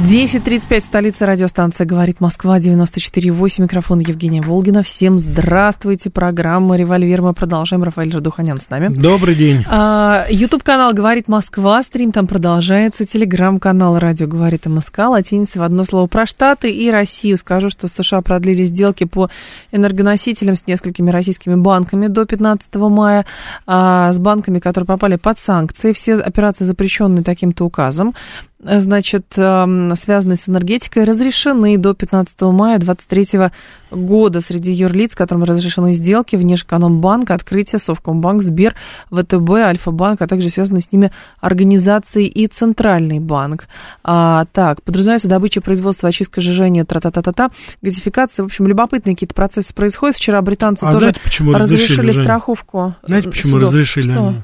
10.35, 0.00 0.80
столица 0.80 1.26
радиостанция 1.26 1.86
«Говорит 1.86 2.18
Москва», 2.18 2.58
94.8, 2.58 3.62
микрофон 3.62 3.98
Евгения 3.98 4.40
Волгина. 4.40 4.82
Всем 4.82 5.20
здравствуйте, 5.20 6.08
программа 6.08 6.76
«Револьвер». 6.76 7.20
Мы 7.20 7.34
продолжаем. 7.34 7.84
Рафаэль 7.84 8.10
Жадуханян 8.10 8.58
с 8.58 8.70
нами. 8.70 8.88
Добрый 8.88 9.34
день. 9.34 9.58
Ютуб-канал 9.60 10.90
а, 10.90 10.92
«Говорит 10.94 11.28
Москва», 11.28 11.82
стрим 11.82 12.10
там 12.10 12.26
продолжается. 12.26 13.04
Телеграм-канал 13.04 13.98
«Радио 13.98 14.26
говорит 14.26 14.64
МСК», 14.64 15.00
латиница 15.00 15.58
в 15.58 15.62
одно 15.62 15.84
слово 15.84 16.06
про 16.06 16.24
Штаты 16.24 16.70
и 16.72 16.90
Россию. 16.90 17.36
Скажу, 17.36 17.68
что 17.68 17.86
США 17.86 18.22
продлили 18.22 18.64
сделки 18.64 19.04
по 19.04 19.28
энергоносителям 19.72 20.56
с 20.56 20.66
несколькими 20.66 21.10
российскими 21.10 21.54
банками 21.54 22.06
до 22.06 22.24
15 22.24 22.74
мая, 22.88 23.26
а, 23.66 24.10
с 24.10 24.18
банками, 24.18 24.58
которые 24.58 24.86
попали 24.86 25.16
под 25.16 25.38
санкции. 25.38 25.92
Все 25.92 26.14
операции 26.14 26.64
запрещенные 26.64 27.22
таким-то 27.22 27.66
указом. 27.66 28.14
Значит, 28.62 29.26
эм, 29.36 29.94
связанные 29.96 30.36
с 30.36 30.48
энергетикой, 30.48 31.04
разрешены 31.04 31.76
до 31.78 31.94
15 31.94 32.52
мая 32.52 32.78
2023 32.78 33.50
года 33.90 34.40
среди 34.40 34.72
юрлиц, 34.72 35.14
которым 35.14 35.44
разрешены 35.44 35.92
сделки 35.94 36.36
Внешэкономбанк, 36.36 37.30
Открытие, 37.30 37.78
Совкомбанк, 37.78 38.42
Сбер, 38.42 38.74
ВТБ, 39.10 39.50
Альфа-банк, 39.50 40.22
а 40.22 40.26
также 40.26 40.48
связаны 40.48 40.80
с 40.80 40.92
ними 40.92 41.12
организации 41.40 42.26
и 42.26 42.46
Центральный 42.46 43.18
банк. 43.18 43.66
А, 44.04 44.46
так, 44.52 44.82
подразумевается 44.82 45.28
добыча, 45.28 45.60
производство, 45.60 46.08
очистка, 46.08 46.40
сжижение, 46.40 46.84
тра-та-та-та-та, 46.84 47.50
газификация. 47.82 48.44
В 48.44 48.46
общем, 48.46 48.66
любопытные 48.66 49.14
какие-то 49.14 49.34
процессы 49.34 49.74
происходят. 49.74 50.16
Вчера 50.16 50.40
британцы 50.40 50.84
а 50.84 50.92
тоже 50.92 51.00
знаете, 51.00 51.20
почему 51.22 51.52
разрешили, 51.52 51.98
разрешили 51.98 52.22
страховку. 52.22 52.94
Знаете, 53.02 53.28
почему 53.28 53.52
судов? 53.52 53.68
разрешили? 53.70 54.12
Что? 54.12 54.34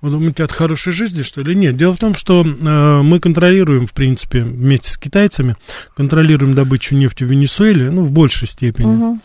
Вы 0.00 0.10
думаете, 0.10 0.44
от 0.44 0.52
хорошей 0.52 0.92
жизни, 0.92 1.22
что 1.22 1.42
ли? 1.42 1.54
Нет. 1.54 1.76
Дело 1.76 1.94
в 1.94 1.98
том, 1.98 2.14
что 2.14 2.42
э, 2.42 3.02
мы 3.02 3.20
контролируем, 3.20 3.86
в 3.86 3.92
принципе, 3.92 4.42
вместе 4.42 4.90
с 4.90 4.96
китайцами, 4.96 5.56
контролируем 5.96 6.54
добычу 6.54 6.94
нефти 6.94 7.24
в 7.24 7.30
Венесуэле, 7.30 7.90
ну, 7.90 8.02
в 8.02 8.10
большей 8.10 8.48
степени. 8.48 8.94
Угу. 8.94 9.20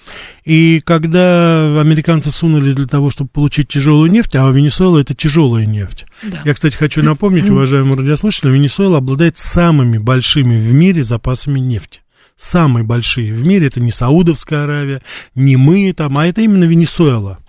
И 0.46 0.82
когда 0.84 1.80
американцы 1.80 2.32
сунулись 2.32 2.76
для 2.76 2.88
того, 2.88 3.10
чтобы 3.10 3.30
получить 3.30 3.68
тяжелую 3.68 4.12
нефть, 4.12 4.36
а 4.36 4.50
Венесуэла 4.50 5.00
это 5.00 5.14
тяжелая 5.14 5.66
нефть. 5.66 6.06
Да. 6.24 6.42
Я, 6.46 6.54
кстати, 6.54 6.76
хочу 6.76 7.04
напомнить, 7.04 7.50
уважаемые 7.50 7.98
радиослушатели, 7.98 8.52
Венесуэла 8.52 8.98
обладает 8.98 9.38
самыми 9.38 9.98
большими 9.98 10.58
в 10.58 10.74
мире 10.74 11.04
запасами 11.04 11.60
нефти 11.60 12.02
самые 12.38 12.84
большие 12.84 13.34
в 13.34 13.46
мире. 13.46 13.68
Это 13.68 13.80
не 13.82 13.92
Саудовская 13.92 14.64
Аравия, 14.64 15.02
не 15.36 15.58
мы 15.58 15.92
там, 15.94 16.18
а 16.18 16.26
это 16.26 16.42
именно 16.42 16.64
Венесуэла. 16.64 17.40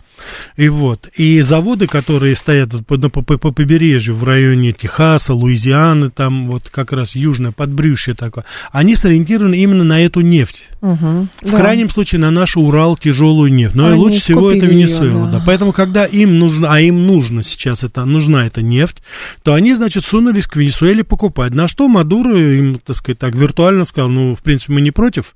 И 0.56 0.68
вот, 0.68 1.08
и 1.16 1.40
заводы, 1.40 1.86
которые 1.86 2.36
стоят 2.36 2.70
по, 2.86 2.96
по, 2.98 3.22
по 3.22 3.52
побережью 3.52 4.14
в 4.14 4.24
районе 4.24 4.72
Техаса, 4.72 5.34
Луизианы, 5.34 6.10
там 6.10 6.46
вот 6.46 6.68
как 6.70 6.92
раз 6.92 7.14
южное 7.14 7.52
подбрюшье 7.52 8.14
такое, 8.14 8.44
они 8.72 8.94
сориентированы 8.94 9.54
именно 9.56 9.84
на 9.84 10.04
эту 10.04 10.20
нефть. 10.20 10.68
Угу, 10.80 11.28
в 11.42 11.50
да. 11.50 11.56
крайнем 11.56 11.90
случае 11.90 12.20
на 12.20 12.30
наш 12.30 12.56
Урал 12.56 12.96
тяжелую 12.96 13.52
нефть. 13.52 13.74
Но 13.74 13.86
они 13.86 13.96
и 13.96 13.98
лучше 13.98 14.20
всего 14.20 14.50
это 14.50 14.66
Венесуэла. 14.66 15.24
Ее, 15.24 15.32
да. 15.32 15.38
Да. 15.38 15.42
Поэтому, 15.44 15.72
когда 15.72 16.04
им 16.04 16.38
нужно, 16.38 16.72
а 16.72 16.80
им 16.80 17.06
нужно 17.06 17.42
сейчас 17.42 17.84
это, 17.84 18.04
нужна 18.04 18.46
эта 18.46 18.62
нефть, 18.62 19.02
то 19.42 19.54
они, 19.54 19.74
значит, 19.74 20.04
сунулись 20.04 20.46
к 20.46 20.56
Венесуэле 20.56 21.04
покупать. 21.04 21.54
На 21.54 21.68
что 21.68 21.88
Мадуро 21.88 22.38
им, 22.38 22.80
так 22.84 22.96
сказать, 22.96 23.18
так 23.18 23.34
виртуально 23.34 23.84
сказал, 23.84 24.08
ну, 24.08 24.34
в 24.34 24.42
принципе, 24.42 24.72
мы 24.72 24.80
не 24.80 24.90
против, 24.90 25.34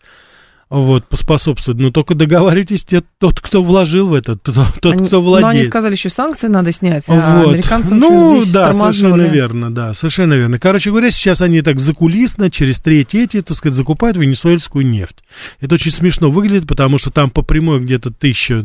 вот, 0.72 1.06
поспособствовать. 1.06 1.78
Но 1.78 1.90
только 1.90 2.14
договаривайтесь, 2.14 2.84
те, 2.84 3.02
тот, 3.18 3.40
кто 3.40 3.62
вложил 3.62 4.08
в 4.08 4.14
это, 4.14 4.36
тот, 4.36 4.86
они, 4.86 5.06
кто 5.06 5.20
владеет. 5.20 5.42
Но 5.42 5.48
они 5.48 5.64
сказали, 5.64 5.92
еще 5.92 6.08
санкции 6.08 6.46
надо 6.46 6.72
снять, 6.72 7.04
а 7.08 7.42
вот. 7.42 7.52
американцам 7.52 7.98
Ну, 7.98 8.42
да, 8.46 8.66
тормознули. 8.66 8.92
совершенно 8.92 9.22
верно, 9.30 9.74
да, 9.74 9.92
совершенно 9.92 10.34
верно. 10.34 10.58
Короче 10.58 10.90
говоря, 10.90 11.10
сейчас 11.10 11.42
они 11.42 11.60
так 11.60 11.78
закулисно, 11.78 12.50
через 12.50 12.80
третьи 12.80 13.22
эти, 13.22 13.42
так 13.42 13.56
сказать, 13.56 13.76
закупают 13.76 14.16
венесуэльскую 14.16 14.86
нефть. 14.86 15.22
Это 15.60 15.74
очень 15.74 15.90
смешно 15.90 16.30
выглядит, 16.30 16.66
потому 16.66 16.96
что 16.96 17.10
там 17.10 17.28
по 17.28 17.42
прямой 17.42 17.80
где-то 17.80 18.10
тысяча 18.10 18.62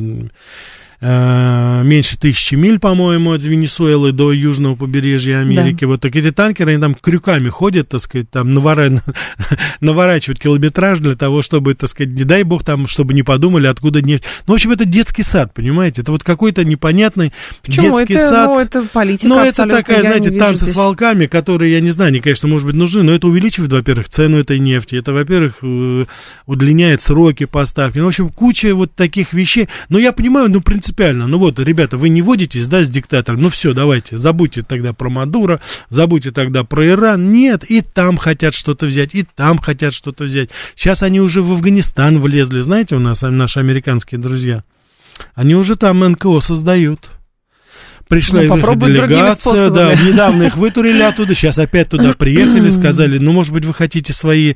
Э, 1.00 1.84
меньше 1.84 2.18
тысячи 2.18 2.56
миль, 2.56 2.80
по-моему, 2.80 3.32
от 3.32 3.44
Венесуэлы 3.44 4.12
до 4.12 4.32
южного 4.32 4.76
побережья 4.76 5.42
Америки. 5.42 5.82
Да. 5.82 5.88
Вот 5.88 6.02
так 6.02 6.16
эти 6.16 6.32
танкеры, 6.32 6.72
они 6.72 6.82
там 6.82 6.96
крюками 6.96 7.50
ходят, 7.50 7.90
так 7.90 8.02
сказать, 8.02 8.32
там 8.32 8.52
навора... 8.52 9.04
наворачивают 9.80 10.40
километраж 10.40 10.98
для 10.98 11.16
того, 11.16 11.44
чтобы, 11.44 11.76
так 11.76 11.92
сказать, 11.92 12.14
не 12.14 12.24
дай 12.24 12.42
бог 12.42 12.64
там, 12.64 12.88
чтобы 12.88 13.14
не 13.14 13.22
подумали, 13.22 13.68
откуда 13.68 14.02
нефть. 14.02 14.24
Ну, 14.48 14.54
в 14.54 14.56
общем, 14.56 14.72
это 14.72 14.86
детский 14.86 15.22
сад, 15.22 15.54
понимаете? 15.54 16.02
Это 16.02 16.12
вот 16.12 16.24
какой-то 16.24 16.66
непонятный 16.66 17.32
Почему? 17.64 18.00
детский 18.00 18.16
это, 18.16 18.30
сад. 18.30 18.48
Ну, 18.48 18.60
это 18.60 18.84
политика 18.92 19.28
Ну, 19.28 19.40
это 19.40 19.68
такая, 19.68 20.02
знаете, 20.02 20.32
танцы 20.32 20.64
здесь. 20.64 20.74
с 20.74 20.76
волками, 20.76 21.28
которые, 21.28 21.74
я 21.74 21.80
не 21.80 21.92
знаю, 21.92 22.08
они, 22.08 22.22
конечно, 22.22 22.48
может 22.48 22.66
быть, 22.66 22.76
нужны, 22.76 23.04
но 23.04 23.12
это 23.12 23.28
увеличивает, 23.28 23.72
во-первых, 23.72 24.10
цену 24.10 24.40
этой 24.40 24.58
нефти. 24.58 24.96
Это, 24.96 25.14
во-первых, 25.14 25.60
э, 25.62 26.06
удлиняет 26.48 27.04
сроки 27.04 27.46
поставки. 27.46 28.00
Ну, 28.00 28.06
в 28.06 28.08
общем, 28.08 28.30
куча 28.30 28.74
вот 28.74 28.96
таких 28.96 29.34
вещей. 29.34 29.70
Но 29.90 30.00
я 30.00 30.12
понимаю, 30.12 30.50
ну, 30.50 30.60
принципиально 30.60 30.87
принципиально. 30.88 31.28
Ну 31.28 31.38
вот, 31.38 31.60
ребята, 31.60 31.98
вы 31.98 32.10
не 32.10 32.22
водитесь, 32.22 32.68
да, 32.68 32.84
с 32.84 32.90
диктатором. 32.90 33.42
Ну 33.42 33.50
все, 33.50 33.74
давайте, 33.74 34.18
забудьте 34.18 34.62
тогда 34.62 34.94
про 34.94 35.10
Мадуро, 35.10 35.60
забудьте 35.90 36.32
тогда 36.32 36.64
про 36.64 36.88
Иран. 36.88 37.32
Нет, 37.32 37.64
и 37.70 37.82
там 37.82 38.18
хотят 38.18 38.54
что-то 38.54 38.86
взять, 38.86 39.14
и 39.14 39.24
там 39.24 39.58
хотят 39.58 39.94
что-то 39.94 40.24
взять. 40.24 40.50
Сейчас 40.76 41.04
они 41.04 41.20
уже 41.20 41.42
в 41.42 41.52
Афганистан 41.52 42.20
влезли, 42.20 42.62
знаете, 42.62 42.96
у 42.96 43.00
нас 43.00 43.22
наши 43.22 43.60
американские 43.60 44.20
друзья. 44.20 44.64
Они 45.36 45.56
уже 45.56 45.76
там 45.76 46.00
НКО 46.00 46.40
создают 46.42 47.17
пришла 48.08 48.42
ну, 48.42 48.58
их 48.58 48.80
делегация, 48.80 49.70
да, 49.70 49.94
недавно 49.96 50.44
их 50.44 50.58
вытурили 50.58 51.02
оттуда, 51.02 51.34
сейчас 51.34 51.58
опять 51.58 51.90
туда 51.90 52.14
приехали, 52.18 52.70
сказали, 52.70 53.18
ну, 53.18 53.32
может 53.32 53.54
быть, 53.54 53.66
вы 53.66 53.74
хотите 53.74 54.14
свои 54.14 54.56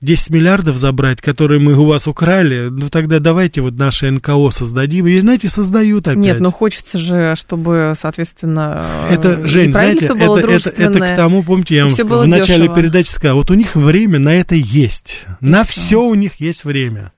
10 0.00 0.30
миллиардов 0.30 0.76
забрать, 0.76 1.20
которые 1.20 1.60
мы 1.60 1.74
у 1.74 1.84
вас 1.84 2.06
украли, 2.06 2.68
ну, 2.70 2.88
тогда 2.88 3.18
давайте 3.18 3.60
вот 3.60 3.74
наше 3.74 4.10
НКО 4.10 4.50
создадим, 4.50 5.06
и, 5.06 5.18
знаете, 5.20 5.48
создают 5.48 6.08
опять. 6.08 6.18
Нет, 6.18 6.40
ну, 6.40 6.50
хочется 6.50 6.98
же, 6.98 7.34
чтобы, 7.36 7.94
соответственно, 7.96 9.06
это, 9.10 9.46
Жень, 9.46 9.72
знаете, 9.72 10.06
это, 10.06 10.14
это, 10.14 10.70
это 10.70 11.00
к 11.00 11.16
тому, 11.16 11.42
помните, 11.42 11.76
я 11.76 11.86
вам 11.86 11.94
в 11.94 12.26
начале 12.26 12.62
дешево. 12.62 12.76
передачи 12.76 13.08
сказал, 13.08 13.36
вот 13.36 13.50
у 13.50 13.54
них 13.54 13.76
время 13.76 14.18
на 14.18 14.34
это 14.34 14.54
есть, 14.54 15.24
и 15.40 15.46
на 15.46 15.64
все. 15.64 15.80
все 15.80 16.02
у 16.02 16.14
них 16.14 16.40
есть 16.40 16.64
время. 16.64 17.12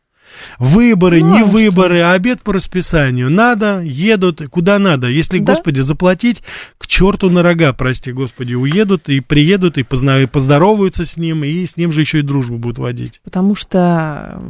Выборы, 0.59 1.21
ну, 1.21 1.35
не 1.35 1.41
а 1.41 1.45
выборы, 1.45 1.99
что? 1.99 2.13
обед 2.13 2.43
по 2.43 2.53
расписанию. 2.53 3.31
Надо, 3.31 3.81
едут, 3.81 4.43
куда 4.51 4.79
надо. 4.79 5.09
Если, 5.09 5.39
да? 5.39 5.53
Господи, 5.53 5.81
заплатить, 5.81 6.43
к 6.79 6.87
черту 6.87 7.31
на 7.31 7.43
рога, 7.43 7.73
прости, 7.73 8.13
Господи, 8.13 8.55
уедут 8.55 9.09
и 9.09 9.21
приедут, 9.21 9.79
и, 9.79 9.83
позна- 9.83 10.23
и 10.23 10.27
поздороваются 10.27 11.05
с 11.05 11.17
ним, 11.17 11.45
и 11.45 11.65
с 11.65 11.77
ним 11.77 11.93
же 11.93 12.01
еще 12.01 12.21
и 12.21 12.23
дружбу 12.23 12.59
будут 12.59 12.79
водить. 12.79 13.21
Потому 13.25 13.55
что... 13.55 14.41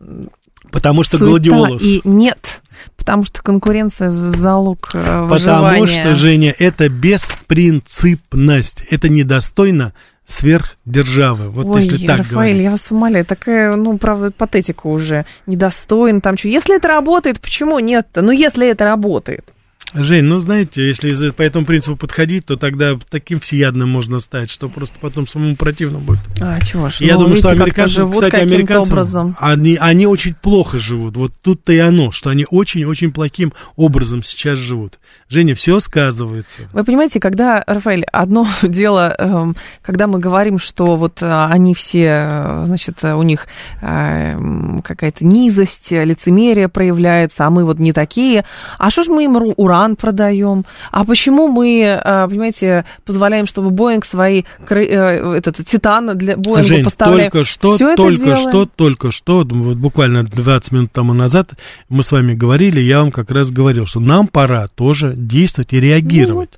Э, 0.00 0.26
потому 0.70 1.02
что 1.02 1.18
гладиолус. 1.18 1.82
И 1.82 2.00
нет, 2.04 2.62
потому 2.96 3.24
что 3.24 3.42
конкуренция 3.42 4.10
залог 4.10 4.90
э, 4.94 5.24
выживания. 5.24 5.80
Потому 5.80 5.86
что, 5.86 6.14
Женя, 6.14 6.54
это 6.58 6.88
беспринципность. 6.88 8.82
Это 8.90 9.08
недостойно 9.08 9.94
сверхдержавы. 10.28 11.48
Вот 11.48 11.66
Ой, 11.66 11.82
если 11.82 12.06
так 12.06 12.18
Рафаэль, 12.18 12.32
говорить. 12.34 12.62
я 12.62 12.70
вас 12.70 12.84
умоляю, 12.90 13.24
такая, 13.24 13.74
ну, 13.76 13.96
правда, 13.96 14.30
патетика 14.30 14.86
уже. 14.86 15.24
Недостойно 15.46 16.20
там 16.20 16.36
что. 16.36 16.48
Если 16.48 16.76
это 16.76 16.86
работает, 16.86 17.40
почему 17.40 17.78
нет-то? 17.78 18.20
Ну, 18.20 18.30
если 18.30 18.68
это 18.68 18.84
работает. 18.84 19.46
Жень, 19.94 20.24
ну 20.24 20.38
знаете, 20.38 20.86
если 20.86 21.30
по 21.30 21.42
этому 21.42 21.64
принципу 21.64 21.96
подходить, 21.96 22.44
то 22.44 22.56
тогда 22.56 22.98
таким 23.10 23.40
всеядным 23.40 23.88
можно 23.88 24.18
стать, 24.18 24.50
что 24.50 24.68
просто 24.68 24.94
потом 25.00 25.26
самому 25.26 25.56
противно 25.56 25.98
будет. 25.98 26.20
А, 26.40 26.60
чего 26.60 26.90
ж, 26.90 27.00
Я 27.00 27.14
ну, 27.14 27.20
думаю, 27.20 27.36
что 27.36 27.48
американцы, 27.50 27.96
живут 27.96 28.24
кстати, 28.24 28.36
американцы, 28.36 28.92
образом. 28.92 29.36
Они, 29.40 29.76
они 29.80 30.06
очень 30.06 30.34
плохо 30.34 30.78
живут. 30.78 31.16
Вот 31.16 31.32
тут-то 31.42 31.72
и 31.72 31.78
оно, 31.78 32.10
что 32.10 32.28
они 32.28 32.46
очень-очень 32.50 33.12
плохим 33.12 33.54
образом 33.76 34.22
сейчас 34.22 34.58
живут. 34.58 34.98
Женя, 35.30 35.54
все 35.54 35.80
сказывается. 35.80 36.62
Вы 36.72 36.84
понимаете, 36.84 37.18
когда, 37.18 37.64
Рафаэль, 37.66 38.04
одно 38.12 38.46
дело, 38.62 39.14
эм, 39.18 39.56
когда 39.80 40.06
мы 40.06 40.18
говорим, 40.18 40.58
что 40.58 40.96
вот 40.96 41.22
э, 41.22 41.44
они 41.44 41.74
все, 41.74 42.26
э, 42.28 42.62
значит, 42.66 43.02
у 43.02 43.22
них 43.22 43.46
эм, 43.80 44.82
какая-то 44.82 45.24
низость, 45.24 45.90
лицемерие 45.90 46.68
проявляется, 46.68 47.46
а 47.46 47.50
мы 47.50 47.64
вот 47.64 47.78
не 47.78 47.94
такие. 47.94 48.44
А 48.78 48.90
что 48.90 49.02
ж 49.02 49.06
мы 49.08 49.24
им 49.24 49.38
ура 49.56 49.77
уран 49.78 49.96
продаем. 49.96 50.64
А 50.90 51.04
почему 51.04 51.48
мы, 51.48 51.80
э, 51.82 52.28
понимаете, 52.28 52.84
позволяем, 53.04 53.46
чтобы 53.46 53.70
Боинг 53.70 54.04
свои 54.04 54.42
э, 54.68 55.36
этот 55.36 55.56
Титан 55.66 56.16
для 56.16 56.36
Боинга 56.36 56.62
Жень, 56.62 56.84
поставляем? 56.84 57.30
только 57.30 57.48
что, 57.48 57.76
Всё 57.76 57.96
только 57.96 58.36
что, 58.36 58.66
только 58.66 59.10
что, 59.10 59.44
вот 59.44 59.76
буквально 59.76 60.24
20 60.24 60.72
минут 60.72 60.92
тому 60.92 61.14
назад 61.14 61.50
мы 61.88 62.02
с 62.02 62.12
вами 62.12 62.34
говорили, 62.34 62.80
я 62.80 62.98
вам 62.98 63.10
как 63.10 63.30
раз 63.30 63.50
говорил, 63.50 63.86
что 63.86 64.00
нам 64.00 64.26
пора 64.26 64.68
тоже 64.68 65.14
действовать 65.16 65.72
и 65.72 65.80
реагировать. 65.80 66.50
Ну, 66.52 66.57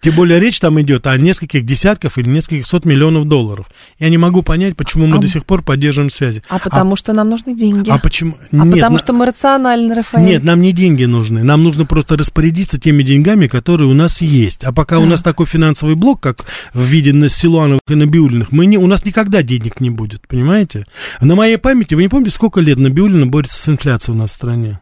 Тем 0.00 0.14
более 0.14 0.40
речь 0.40 0.58
там 0.60 0.80
идет 0.80 1.06
о 1.06 1.16
нескольких 1.16 1.64
десятков 1.64 2.16
или 2.16 2.28
нескольких 2.28 2.66
сот 2.66 2.84
миллионов 2.84 3.26
долларов. 3.26 3.66
Я 3.98 4.08
не 4.08 4.16
могу 4.16 4.42
понять, 4.42 4.76
почему 4.76 5.06
мы 5.06 5.18
а, 5.18 5.20
до 5.20 5.28
сих 5.28 5.44
пор 5.44 5.62
поддерживаем 5.62 6.10
связи. 6.10 6.42
А 6.48 6.58
потому 6.58 6.94
а, 6.94 6.96
что 6.96 7.12
нам 7.12 7.28
нужны 7.28 7.54
деньги. 7.54 7.90
А 7.90 7.98
почему? 7.98 8.36
А 8.50 8.64
Нет, 8.64 8.74
потому 8.74 8.94
на... 8.94 8.98
что 8.98 9.12
мы 9.12 9.26
рациональны, 9.26 9.94
Рафаэль. 9.94 10.24
Нет, 10.24 10.44
нам 10.44 10.62
не 10.62 10.72
деньги 10.72 11.04
нужны. 11.04 11.42
Нам 11.42 11.62
нужно 11.62 11.84
просто 11.84 12.16
распорядиться 12.16 12.80
теми 12.80 13.02
деньгами, 13.02 13.46
которые 13.46 13.90
у 13.90 13.94
нас 13.94 14.22
есть. 14.22 14.64
А 14.64 14.72
пока 14.72 14.96
да. 14.96 15.02
у 15.02 15.06
нас 15.06 15.22
такой 15.22 15.46
финансовый 15.46 15.96
блок, 15.96 16.20
как 16.20 16.46
в 16.72 16.82
виде 16.82 17.10
Силуановых 17.28 17.80
и 17.88 17.94
Набиулиных, 17.94 18.52
мы 18.52 18.66
не, 18.66 18.78
у 18.78 18.86
нас 18.86 19.04
никогда 19.04 19.42
денег 19.42 19.80
не 19.80 19.90
будет, 19.90 20.26
понимаете? 20.26 20.86
На 21.20 21.34
моей 21.34 21.58
памяти, 21.58 21.94
вы 21.94 22.02
не 22.02 22.08
помните, 22.08 22.30
сколько 22.34 22.60
лет 22.60 22.78
Набиулина 22.78 23.26
борется 23.26 23.60
с 23.60 23.68
инфляцией 23.68 24.16
у 24.16 24.18
нас 24.18 24.30
в 24.30 24.34
стране? 24.34 24.80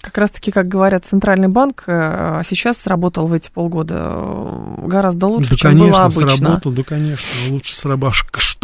Как 0.00 0.18
раз-таки, 0.18 0.50
как 0.50 0.68
говорят, 0.68 1.04
Центральный 1.04 1.48
банк 1.48 1.84
э, 1.86 2.42
сейчас 2.48 2.76
сработал 2.78 3.26
в 3.26 3.32
эти 3.32 3.50
полгода 3.50 3.94
э, 3.98 4.86
гораздо 4.86 5.26
лучше, 5.26 5.50
да, 5.50 5.56
чем 5.56 5.70
конечно, 5.72 5.90
было 5.90 6.04
обычно. 6.04 6.36
сработал, 6.36 6.72
да, 6.72 6.82
конечно, 6.82 7.26
лучше 7.50 7.76
сработало. 7.76 8.12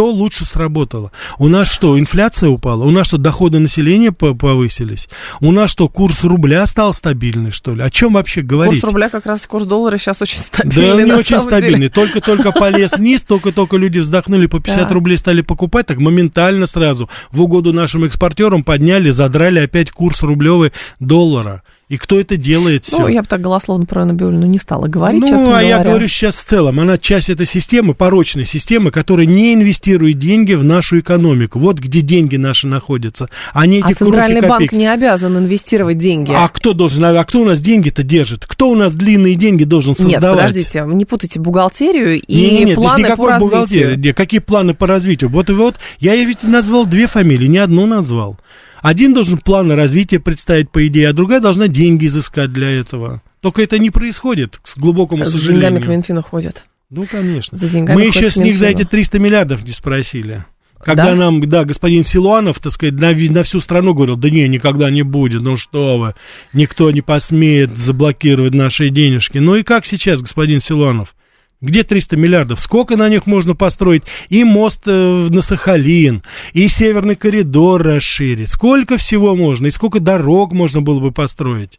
Что 0.03 0.11
лучше 0.11 0.45
сработало? 0.45 1.13
У 1.39 1.49
нас 1.49 1.69
что, 1.71 1.99
инфляция 1.99 2.49
упала? 2.49 2.85
У 2.85 2.91
нас 2.91 3.07
что, 3.07 3.19
доходы 3.19 3.59
населения 3.59 4.13
повысились? 4.13 5.09
У 5.41 5.53
нас 5.53 5.71
что, 5.71 5.89
курс 5.89 6.25
рубля 6.25 6.67
стал 6.67 6.93
стабильный, 6.93 7.51
что 7.51 7.75
ли? 7.75 7.83
О 7.83 7.91
чем 7.91 8.15
вообще 8.15 8.43
говорить? 8.43 8.81
Курс 8.81 8.93
рубля 8.93 9.09
как 9.09 9.27
раз, 9.27 9.47
курс 9.47 9.65
доллара 9.65 9.99
сейчас 9.99 10.21
очень 10.21 10.41
стабильный. 10.41 10.97
Да, 10.97 11.03
не 11.03 11.13
очень 11.13 11.41
стабильный. 11.41 11.89
Только-только 11.89 12.53
полез 12.53 12.93
вниз, 12.99 13.23
только-только 13.23 13.77
люди 13.77 14.01
вздохнули, 14.01 14.47
по 14.47 14.61
50 14.61 14.89
да. 14.89 14.95
рублей 14.95 15.17
стали 15.17 15.41
покупать, 15.41 15.87
так 15.87 15.99
моментально 15.99 16.67
сразу 16.67 17.09
в 17.31 17.41
угоду 17.41 17.73
нашим 17.73 18.05
экспортерам 18.05 18.65
подняли, 18.65 19.11
задрали 19.11 19.61
опять 19.61 19.91
курс 19.91 20.23
рублевый 20.23 20.73
доллар 20.99 21.23
доллара. 21.23 21.63
И 21.93 21.99
кто 21.99 22.19
это 22.19 22.39
делает 22.39 22.87
все? 22.87 23.01
Ну, 23.01 23.09
я 23.09 23.21
бы 23.21 23.29
так 23.29 23.43
голословно 23.43 23.85
про 23.85 24.07
Набиулину 24.07 24.47
не 24.47 24.57
стала 24.57 24.87
говорить, 24.87 25.21
Ну, 25.21 25.37
а 25.37 25.45
говоря. 25.45 25.61
я 25.61 25.85
говорю 25.85 26.09
сейчас 26.09 26.37
в 26.37 26.45
целом. 26.47 26.81
Она 26.81 26.97
часть 26.97 27.29
этой 27.29 27.45
системы, 27.45 27.93
порочной 27.93 28.47
системы, 28.47 28.91
которая 28.91 29.27
не 29.27 29.53
инвестирует 29.53 30.19
деньги 30.19 30.55
в 30.55 30.65
нашу 30.65 31.01
экономику. 31.01 31.59
Вот 31.59 31.81
где 31.81 32.01
деньги 32.01 32.37
наши 32.37 32.67
находятся. 32.67 33.29
А 33.53 33.67
не 33.67 33.81
эти 33.81 33.93
а 33.93 33.95
Центральный 33.95 34.41
банк 34.41 34.73
не 34.73 34.91
обязан 34.91 35.37
инвестировать 35.37 35.99
деньги. 35.99 36.33
А 36.35 36.49
кто 36.49 36.73
должен? 36.73 37.05
А 37.05 37.23
кто 37.25 37.43
у 37.43 37.45
нас 37.45 37.61
деньги-то 37.61 38.03
держит? 38.03 38.47
Кто 38.47 38.71
у 38.71 38.75
нас 38.75 38.95
длинные 38.95 39.35
деньги 39.35 39.65
должен 39.65 39.95
создавать? 39.95 40.23
Нет, 40.23 40.65
подождите, 40.65 40.85
не 40.95 41.05
путайте 41.05 41.41
бухгалтерию 41.41 42.23
и 42.23 42.35
нет, 42.35 42.69
нет, 42.69 42.77
планы 42.77 43.01
никакой 43.01 43.17
по 43.17 43.33
развитию. 43.33 43.51
Бухгалтерии. 43.51 44.13
Какие 44.13 44.41
планы 44.41 44.73
по 44.73 44.87
развитию? 44.87 45.29
Вот 45.29 45.51
и 45.51 45.53
вот, 45.53 45.75
я 45.99 46.15
ведь 46.15 46.43
назвал 46.43 46.87
две 46.87 47.07
фамилии, 47.07 47.49
не 47.49 47.59
одну 47.59 47.85
назвал. 47.85 48.39
Один 48.83 49.15
должен 49.15 49.39
планы 49.39 49.77
развития 49.77 50.19
представить, 50.19 50.71
по 50.71 50.87
идее, 50.87 51.09
а 51.09 51.13
другая 51.13 51.41
должна 51.41 51.69
деньги 51.69 52.07
изыскать 52.07 52.53
для 52.53 52.69
этого. 52.69 53.23
Только 53.41 53.63
это 53.63 53.79
не 53.79 53.91
происходит, 53.91 54.59
к 54.59 54.77
глубокому 54.77 55.25
с 55.25 55.31
сожалению. 55.31 55.61
С 55.61 55.65
деньгами 55.65 55.83
к 55.85 55.89
Минфину 55.89 56.23
ходят. 56.23 56.65
Ну, 56.91 57.07
конечно. 57.11 57.57
За 57.57 57.69
деньгами 57.69 57.97
Мы 57.97 58.05
еще 58.05 58.29
с 58.29 58.37
них 58.37 58.59
за 58.59 58.67
эти 58.67 58.85
300 58.85 59.19
миллиардов 59.19 59.65
не 59.65 59.73
спросили. 59.73 60.45
Когда 60.85 61.11
да? 61.11 61.15
нам, 61.15 61.49
да, 61.49 61.65
господин 61.65 62.03
Силуанов, 62.03 62.59
так 62.59 62.73
сказать, 62.73 62.95
на, 62.95 63.13
на 63.13 63.43
всю 63.45 63.61
страну 63.61 63.95
говорил, 63.95 64.17
да 64.17 64.31
не, 64.31 64.49
никогда 64.49 64.91
не 64.91 65.03
будет, 65.03 65.43
ну 65.43 65.57
что 65.57 65.97
вы, 65.97 66.15
никто 66.53 66.91
не 66.91 67.03
посмеет 67.03 67.77
заблокировать 67.77 68.53
наши 68.53 68.89
денежки. 68.89 69.39
Ну 69.39 69.55
и 69.55 69.63
как 69.63 69.87
сейчас, 69.87 70.21
господин 70.21 70.61
Силуанов? 70.61 71.15
Где 71.63 71.85
300 71.85 72.17
миллиардов? 72.17 72.59
Сколько 72.59 72.97
на 72.97 73.09
них 73.09 73.27
можно 73.27 73.55
построить? 73.55 74.03
И 74.29 74.43
мост 74.43 74.83
э, 74.87 75.29
на 75.31 75.41
Сахалин, 75.43 76.25
и 76.53 76.67
северный 76.67 77.15
коридор 77.15 77.81
расширить. 77.83 78.51
Сколько 78.51 78.97
всего 78.97 79.37
можно? 79.37 79.69
И 79.69 79.71
сколько 79.71 80.01
дорог 80.01 80.53
можно 80.53 80.83
было 80.83 80.99
бы 80.99 81.13
построить? 81.13 81.79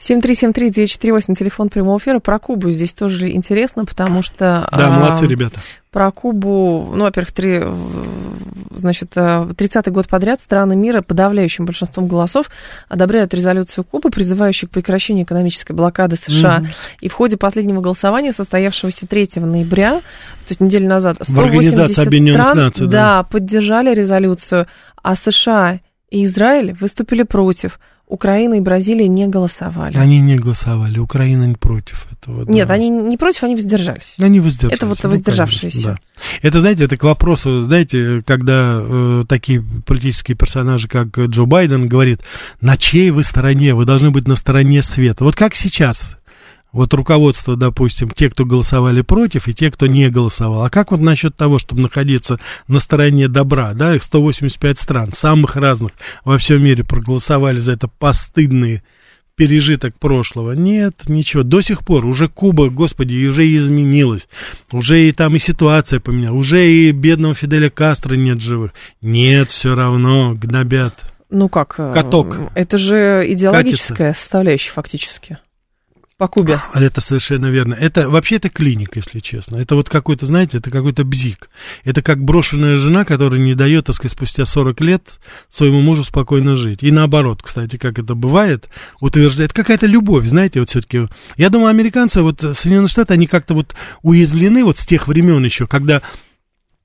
7373948, 0.00 1.34
телефон 1.34 1.68
прямого 1.68 1.98
эфира. 1.98 2.18
Про 2.18 2.38
Кубу 2.38 2.70
здесь 2.70 2.94
тоже 2.94 3.30
интересно, 3.30 3.84
потому 3.84 4.22
что... 4.22 4.68
Да, 4.70 4.90
молодцы 4.90 5.26
ребята. 5.26 5.60
Про 5.90 6.10
Кубу, 6.10 6.92
ну, 6.92 7.04
во-первых, 7.04 7.30
три, 7.30 7.62
значит, 8.74 9.16
30-й 9.16 9.90
год 9.92 10.08
подряд 10.08 10.40
страны 10.40 10.74
мира 10.74 11.02
подавляющим 11.02 11.66
большинством 11.66 12.08
голосов 12.08 12.50
одобряют 12.88 13.32
резолюцию 13.32 13.84
Кубы, 13.84 14.10
призывающую 14.10 14.68
к 14.68 14.72
прекращению 14.72 15.24
экономической 15.24 15.72
блокады 15.72 16.16
США. 16.16 16.58
Mm-hmm. 16.58 16.68
И 17.00 17.08
в 17.08 17.12
ходе 17.12 17.36
последнего 17.36 17.80
голосования, 17.80 18.32
состоявшегося 18.32 19.06
3 19.06 19.28
ноября, 19.36 20.00
то 20.00 20.48
есть 20.48 20.60
неделю 20.60 20.88
назад, 20.88 21.18
180 21.20 21.92
стран 21.92 22.56
Наций, 22.56 22.86
да. 22.88 22.92
Да, 22.92 23.22
поддержали 23.22 23.94
резолюцию, 23.94 24.66
а 25.00 25.14
США 25.14 25.78
и 26.10 26.24
Израиль 26.24 26.72
выступили 26.74 27.22
против. 27.22 27.78
Украина 28.14 28.54
и 28.54 28.60
Бразилия 28.60 29.08
не 29.08 29.26
голосовали. 29.26 29.96
Они 29.96 30.20
не 30.20 30.36
голосовали, 30.36 30.98
Украина 30.98 31.44
не 31.44 31.56
против 31.56 32.06
этого. 32.12 32.44
Да. 32.44 32.52
Нет, 32.52 32.70
они 32.70 32.88
не 32.88 33.16
против, 33.16 33.42
они 33.42 33.56
воздержались. 33.56 34.14
Они 34.18 34.40
воздержались. 34.40 34.76
Это 34.76 34.86
вот 34.86 34.98
ну, 35.02 35.10
воздержавшиеся. 35.10 35.82
Конечно, 35.82 35.92
да. 35.92 36.48
Это, 36.48 36.60
знаете, 36.60 36.84
это 36.84 36.96
к 36.96 37.02
вопросу, 37.02 37.62
знаете, 37.64 38.22
когда 38.24 38.80
э, 38.80 39.24
такие 39.28 39.62
политические 39.84 40.36
персонажи, 40.36 40.88
как 40.88 41.18
Джо 41.18 41.44
Байден, 41.44 41.88
говорит, 41.88 42.20
на 42.60 42.76
чьей 42.76 43.10
вы 43.10 43.24
стороне, 43.24 43.74
вы 43.74 43.84
должны 43.84 44.10
быть 44.10 44.28
на 44.28 44.36
стороне 44.36 44.82
света. 44.82 45.24
Вот 45.24 45.34
как 45.34 45.54
сейчас 45.54 46.16
вот 46.74 46.92
руководство, 46.92 47.56
допустим, 47.56 48.10
те, 48.10 48.28
кто 48.28 48.44
голосовали 48.44 49.00
против, 49.00 49.46
и 49.46 49.54
те, 49.54 49.70
кто 49.70 49.86
не 49.86 50.10
голосовал. 50.10 50.64
А 50.64 50.70
как 50.70 50.90
вот 50.90 51.00
насчет 51.00 51.36
того, 51.36 51.60
чтобы 51.60 51.82
находиться 51.82 52.40
на 52.66 52.80
стороне 52.80 53.28
добра, 53.28 53.74
да, 53.74 53.94
их 53.94 54.02
185 54.02 54.78
стран, 54.78 55.12
самых 55.12 55.54
разных 55.54 55.92
во 56.24 56.36
всем 56.36 56.62
мире 56.64 56.82
проголосовали 56.82 57.60
за 57.60 57.72
это 57.72 57.86
постыдные 57.86 58.82
пережиток 59.36 59.96
прошлого. 60.00 60.52
Нет, 60.52 61.02
ничего. 61.06 61.44
До 61.44 61.60
сих 61.60 61.84
пор 61.84 62.06
уже 62.06 62.26
Куба, 62.26 62.68
господи, 62.70 63.24
уже 63.28 63.46
изменилась. 63.54 64.28
Уже 64.72 65.08
и 65.08 65.12
там 65.12 65.36
и 65.36 65.38
ситуация 65.38 66.00
поменялась. 66.00 66.40
Уже 66.40 66.68
и 66.68 66.90
бедного 66.90 67.34
Фиделя 67.34 67.70
Кастро 67.70 68.16
нет 68.16 68.40
живых. 68.40 68.72
Нет, 69.00 69.50
все 69.50 69.76
равно 69.76 70.34
гнобят. 70.34 71.04
Ну 71.30 71.48
как? 71.48 71.76
Каток. 71.76 72.36
Это 72.54 72.78
же 72.78 73.24
идеологическая 73.28 74.08
Катится. 74.08 74.20
составляющая 74.20 74.72
фактически 74.72 75.38
по 76.24 76.28
Кубе. 76.28 76.60
А 76.72 76.82
это 76.82 77.02
совершенно 77.02 77.46
верно. 77.46 77.74
Это 77.74 78.08
вообще 78.08 78.36
это 78.36 78.48
клиника, 78.48 78.98
если 78.98 79.18
честно. 79.18 79.58
Это 79.58 79.74
вот 79.74 79.90
какой-то, 79.90 80.24
знаете, 80.24 80.56
это 80.56 80.70
какой-то 80.70 81.04
бзик. 81.04 81.50
Это 81.84 82.00
как 82.00 82.24
брошенная 82.24 82.76
жена, 82.76 83.04
которая 83.04 83.38
не 83.40 83.54
дает, 83.54 83.86
так 83.86 83.96
сказать, 83.96 84.12
спустя 84.12 84.46
40 84.46 84.80
лет 84.80 85.20
своему 85.50 85.82
мужу 85.82 86.02
спокойно 86.02 86.54
жить. 86.54 86.82
И 86.82 86.90
наоборот, 86.90 87.42
кстати, 87.42 87.76
как 87.76 87.98
это 87.98 88.14
бывает, 88.14 88.70
утверждает 89.00 89.52
какая-то 89.52 89.86
любовь, 89.86 90.26
знаете, 90.26 90.60
вот 90.60 90.70
все-таки. 90.70 91.08
Я 91.36 91.50
думаю, 91.50 91.68
американцы, 91.68 92.22
вот 92.22 92.40
Соединенные 92.40 92.88
Штаты, 92.88 93.12
они 93.12 93.26
как-то 93.26 93.52
вот 93.52 93.74
уязвлены 94.02 94.64
вот 94.64 94.78
с 94.78 94.86
тех 94.86 95.08
времен 95.08 95.44
еще, 95.44 95.66
когда 95.66 96.00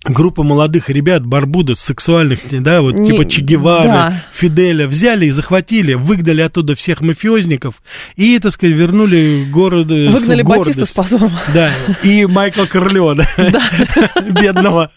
группа 0.05 0.43
молодых 0.43 0.89
ребят, 0.89 1.25
барбудос, 1.25 1.79
сексуальных, 1.79 2.39
да, 2.49 2.81
вот 2.81 2.95
Не, 2.95 3.11
типа 3.11 3.25
Че 3.25 3.41
Гевары, 3.41 3.87
да. 3.87 4.23
Фиделя, 4.31 4.87
взяли 4.87 5.25
и 5.25 5.29
захватили, 5.29 5.93
выгнали 5.93 6.41
оттуда 6.41 6.73
всех 6.75 7.01
мафиозников 7.01 7.81
и, 8.15 8.39
так 8.39 8.53
сказать, 8.53 8.77
вернули 8.77 9.45
город... 9.51 9.87
Выгнали 9.87 10.41
Батисту 10.41 10.85
с 10.85 10.91
позором. 10.91 11.31
Да, 11.53 11.71
и 12.01 12.25
Майкла 12.25 12.65
Корлеона, 12.65 13.27
бедного, 14.41 14.91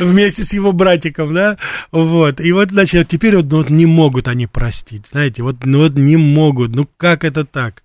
вместе 0.00 0.44
с 0.44 0.54
его 0.54 0.72
братиком, 0.72 1.34
да, 1.34 1.58
вот. 1.92 2.40
И 2.40 2.52
вот, 2.52 2.70
значит, 2.70 3.08
теперь 3.08 3.36
вот, 3.36 3.50
ну, 3.50 3.58
вот 3.58 3.68
не 3.68 3.84
могут 3.84 4.28
они 4.28 4.46
простить, 4.46 5.08
знаете, 5.08 5.42
вот, 5.42 5.56
ну, 5.64 5.80
вот 5.80 5.94
не 5.94 6.16
могут, 6.16 6.74
ну 6.74 6.88
как 6.96 7.22
это 7.24 7.44
так? 7.44 7.82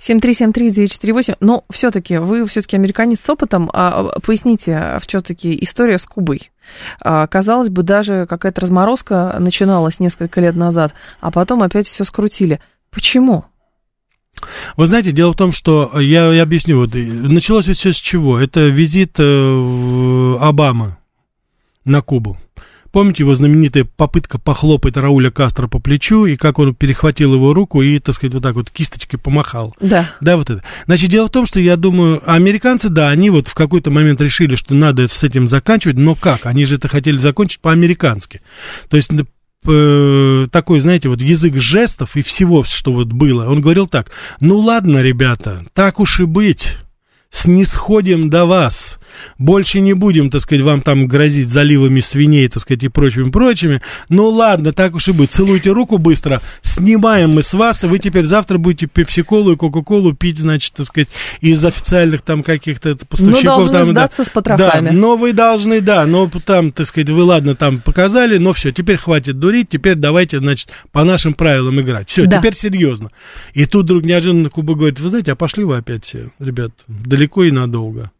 7373948. 0.00 1.36
Но 1.40 1.64
все-таки 1.70 2.18
вы 2.18 2.46
все-таки 2.46 2.76
американец 2.76 3.20
с 3.20 3.28
опытом. 3.28 3.70
А, 3.72 4.18
поясните, 4.20 4.98
все-таки 5.06 5.56
история 5.62 5.98
с 5.98 6.04
Кубой. 6.04 6.50
А, 7.00 7.26
казалось 7.26 7.68
бы, 7.68 7.82
даже 7.82 8.26
какая-то 8.26 8.60
разморозка 8.60 9.36
начиналась 9.38 10.00
несколько 10.00 10.40
лет 10.40 10.56
назад, 10.56 10.94
а 11.20 11.30
потом 11.30 11.62
опять 11.62 11.86
все 11.86 12.04
скрутили. 12.04 12.60
Почему? 12.90 13.44
Вы 14.76 14.86
знаете, 14.86 15.12
дело 15.12 15.32
в 15.32 15.36
том, 15.36 15.52
что 15.52 15.98
я, 16.00 16.32
я 16.32 16.42
объясню. 16.42 16.78
Вот, 16.78 16.94
началось 16.94 17.66
ведь 17.66 17.78
все 17.78 17.92
с 17.92 17.96
чего? 17.96 18.38
Это 18.38 18.66
визит 18.66 19.16
э, 19.18 20.36
Обамы 20.40 20.96
на 21.84 22.02
Кубу. 22.02 22.38
Помните 22.90 23.22
его 23.22 23.34
знаменитая 23.34 23.84
попытка 23.84 24.38
похлопать 24.38 24.96
Рауля 24.96 25.30
Кастро 25.30 25.68
по 25.68 25.78
плечу, 25.78 26.26
и 26.26 26.36
как 26.36 26.58
он 26.58 26.74
перехватил 26.74 27.34
его 27.34 27.52
руку 27.52 27.82
и, 27.82 27.98
так 27.98 28.14
сказать, 28.14 28.34
вот 28.34 28.42
так 28.42 28.54
вот 28.54 28.70
кисточкой 28.70 29.18
помахал? 29.18 29.74
Да. 29.80 30.10
Да, 30.20 30.36
вот 30.36 30.50
это. 30.50 30.62
Значит, 30.86 31.10
дело 31.10 31.28
в 31.28 31.32
том, 31.32 31.46
что 31.46 31.60
я 31.60 31.76
думаю, 31.76 32.22
американцы, 32.24 32.88
да, 32.88 33.08
они 33.08 33.30
вот 33.30 33.48
в 33.48 33.54
какой-то 33.54 33.90
момент 33.90 34.20
решили, 34.20 34.56
что 34.56 34.74
надо 34.74 35.06
с 35.06 35.22
этим 35.22 35.48
заканчивать, 35.48 35.96
но 35.96 36.14
как? 36.14 36.46
Они 36.46 36.64
же 36.64 36.76
это 36.76 36.88
хотели 36.88 37.16
закончить 37.16 37.60
по-американски. 37.60 38.40
То 38.88 38.96
есть 38.96 39.10
такой, 39.60 40.80
знаете, 40.80 41.08
вот 41.08 41.20
язык 41.20 41.56
жестов 41.56 42.16
и 42.16 42.22
всего, 42.22 42.62
что 42.62 42.92
вот 42.92 43.08
было. 43.08 43.44
Он 43.50 43.60
говорил 43.60 43.86
так, 43.86 44.10
ну 44.40 44.58
ладно, 44.58 45.02
ребята, 45.02 45.62
так 45.74 46.00
уж 46.00 46.20
и 46.20 46.24
быть, 46.24 46.78
снисходим 47.30 48.30
до 48.30 48.46
вас. 48.46 48.98
Больше 49.38 49.80
не 49.80 49.92
будем, 49.92 50.30
так 50.30 50.40
сказать, 50.40 50.62
вам 50.64 50.80
там 50.80 51.06
грозить 51.06 51.50
заливами 51.50 52.00
свиней, 52.00 52.48
так 52.48 52.62
сказать, 52.62 52.84
и 52.84 52.88
прочими, 52.88 53.30
прочими. 53.30 53.82
Ну 54.08 54.28
ладно, 54.28 54.72
так 54.72 54.94
уж 54.94 55.08
и 55.08 55.12
быть. 55.12 55.30
Целуйте 55.30 55.70
руку 55.70 55.98
быстро, 55.98 56.40
снимаем 56.62 57.30
мы 57.30 57.42
с 57.42 57.52
вас, 57.54 57.84
и 57.84 57.86
вы 57.86 57.98
теперь 57.98 58.24
завтра 58.24 58.58
будете 58.58 58.86
пепси-колу 58.86 59.52
и 59.52 59.56
кока-колу 59.56 60.14
пить, 60.14 60.38
значит, 60.38 60.74
так 60.74 60.86
сказать, 60.86 61.08
из 61.40 61.64
официальных 61.64 62.22
там 62.22 62.42
каких-то 62.42 62.96
поставщиков. 62.96 63.44
Но 63.44 63.50
должны 63.50 63.72
там, 63.72 63.84
сдаться 63.84 64.18
да, 64.18 64.24
с 64.24 64.28
потрохами. 64.28 64.86
Да, 64.86 64.92
но 64.92 65.16
вы 65.16 65.32
должны, 65.32 65.80
да, 65.80 66.06
но 66.06 66.30
там, 66.44 66.72
так 66.72 66.86
сказать, 66.86 67.10
вы, 67.10 67.22
ладно, 67.22 67.54
там 67.54 67.80
показали, 67.80 68.38
но 68.38 68.52
все, 68.52 68.72
теперь 68.72 68.96
хватит 68.96 69.38
дурить, 69.38 69.68
теперь 69.68 69.94
давайте, 69.94 70.38
значит, 70.38 70.70
по 70.92 71.04
нашим 71.04 71.34
правилам 71.34 71.80
играть. 71.80 72.08
Все, 72.08 72.26
да. 72.26 72.38
теперь 72.38 72.54
серьезно. 72.54 73.10
И 73.54 73.66
тут 73.66 73.84
вдруг 73.84 74.04
неожиданно 74.04 74.50
Куба 74.50 74.74
говорит, 74.74 75.00
вы 75.00 75.08
знаете, 75.08 75.32
а 75.32 75.36
пошли 75.36 75.64
вы 75.64 75.76
опять 75.76 76.04
все, 76.04 76.30
ребят, 76.38 76.72
далеко 76.86 77.44
и 77.44 77.50
надолго. 77.50 78.10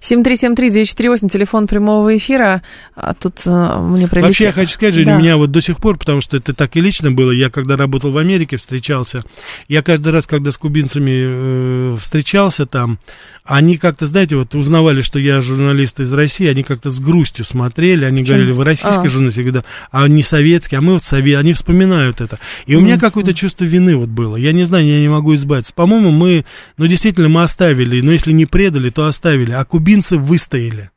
7373948, 0.00 1.28
телефон 1.28 1.66
прямого 1.66 2.16
эфира. 2.16 2.62
А 2.94 3.14
тут 3.14 3.42
а, 3.46 3.80
мне 3.80 4.08
прилетело. 4.08 4.28
Вообще, 4.28 4.44
я 4.44 4.52
хочу 4.52 4.72
сказать, 4.72 4.94
Женя, 4.94 5.06
да. 5.06 5.16
у 5.16 5.18
меня 5.20 5.36
вот 5.36 5.50
до 5.50 5.60
сих 5.60 5.78
пор, 5.78 5.98
потому 5.98 6.20
что 6.20 6.36
это 6.36 6.54
так 6.54 6.76
и 6.76 6.80
лично 6.80 7.12
было, 7.12 7.30
я 7.30 7.50
когда 7.50 7.76
работал 7.76 8.10
в 8.10 8.18
Америке, 8.18 8.56
встречался, 8.56 9.22
я 9.68 9.82
каждый 9.82 10.12
раз, 10.12 10.26
когда 10.26 10.50
с 10.50 10.58
кубинцами 10.58 11.94
э, 11.94 11.96
встречался 12.00 12.66
там, 12.66 12.98
они 13.46 13.78
как-то, 13.78 14.06
знаете, 14.06 14.36
вот 14.36 14.54
узнавали, 14.54 15.02
что 15.02 15.18
я 15.18 15.40
журналист 15.40 16.00
из 16.00 16.12
России, 16.12 16.46
они 16.46 16.62
как-то 16.62 16.90
с 16.90 16.98
грустью 16.98 17.44
смотрели, 17.44 18.04
они 18.04 18.18
Чем? 18.18 18.34
говорили, 18.34 18.52
вы 18.52 18.64
российский 18.64 19.06
а. 19.06 19.08
журналист, 19.08 19.38
я 19.38 19.44
говорю, 19.44 19.60
да, 19.60 19.64
а 19.90 20.06
не 20.08 20.22
советский, 20.22 20.76
а 20.76 20.80
мы 20.80 20.94
вот 20.94 21.04
совет, 21.04 21.38
они 21.38 21.52
вспоминают 21.52 22.20
это. 22.20 22.38
И 22.66 22.76
у 22.76 22.80
меня 22.80 22.98
какое-то 22.98 23.32
чувство 23.32 23.64
вины 23.64 23.96
вот 23.96 24.08
было, 24.08 24.36
я 24.36 24.52
не 24.52 24.64
знаю, 24.64 24.84
я 24.84 25.00
не 25.00 25.08
могу 25.08 25.34
избавиться. 25.34 25.72
По-моему, 25.72 26.10
мы, 26.10 26.44
ну, 26.76 26.86
действительно, 26.86 27.28
мы 27.28 27.42
оставили, 27.42 28.00
но 28.00 28.12
если 28.12 28.32
не 28.32 28.46
предали, 28.46 28.90
то 28.90 29.06
оставили, 29.06 29.52
а 29.52 29.64
кубинцы 29.64 30.18
выстояли. 30.18 30.90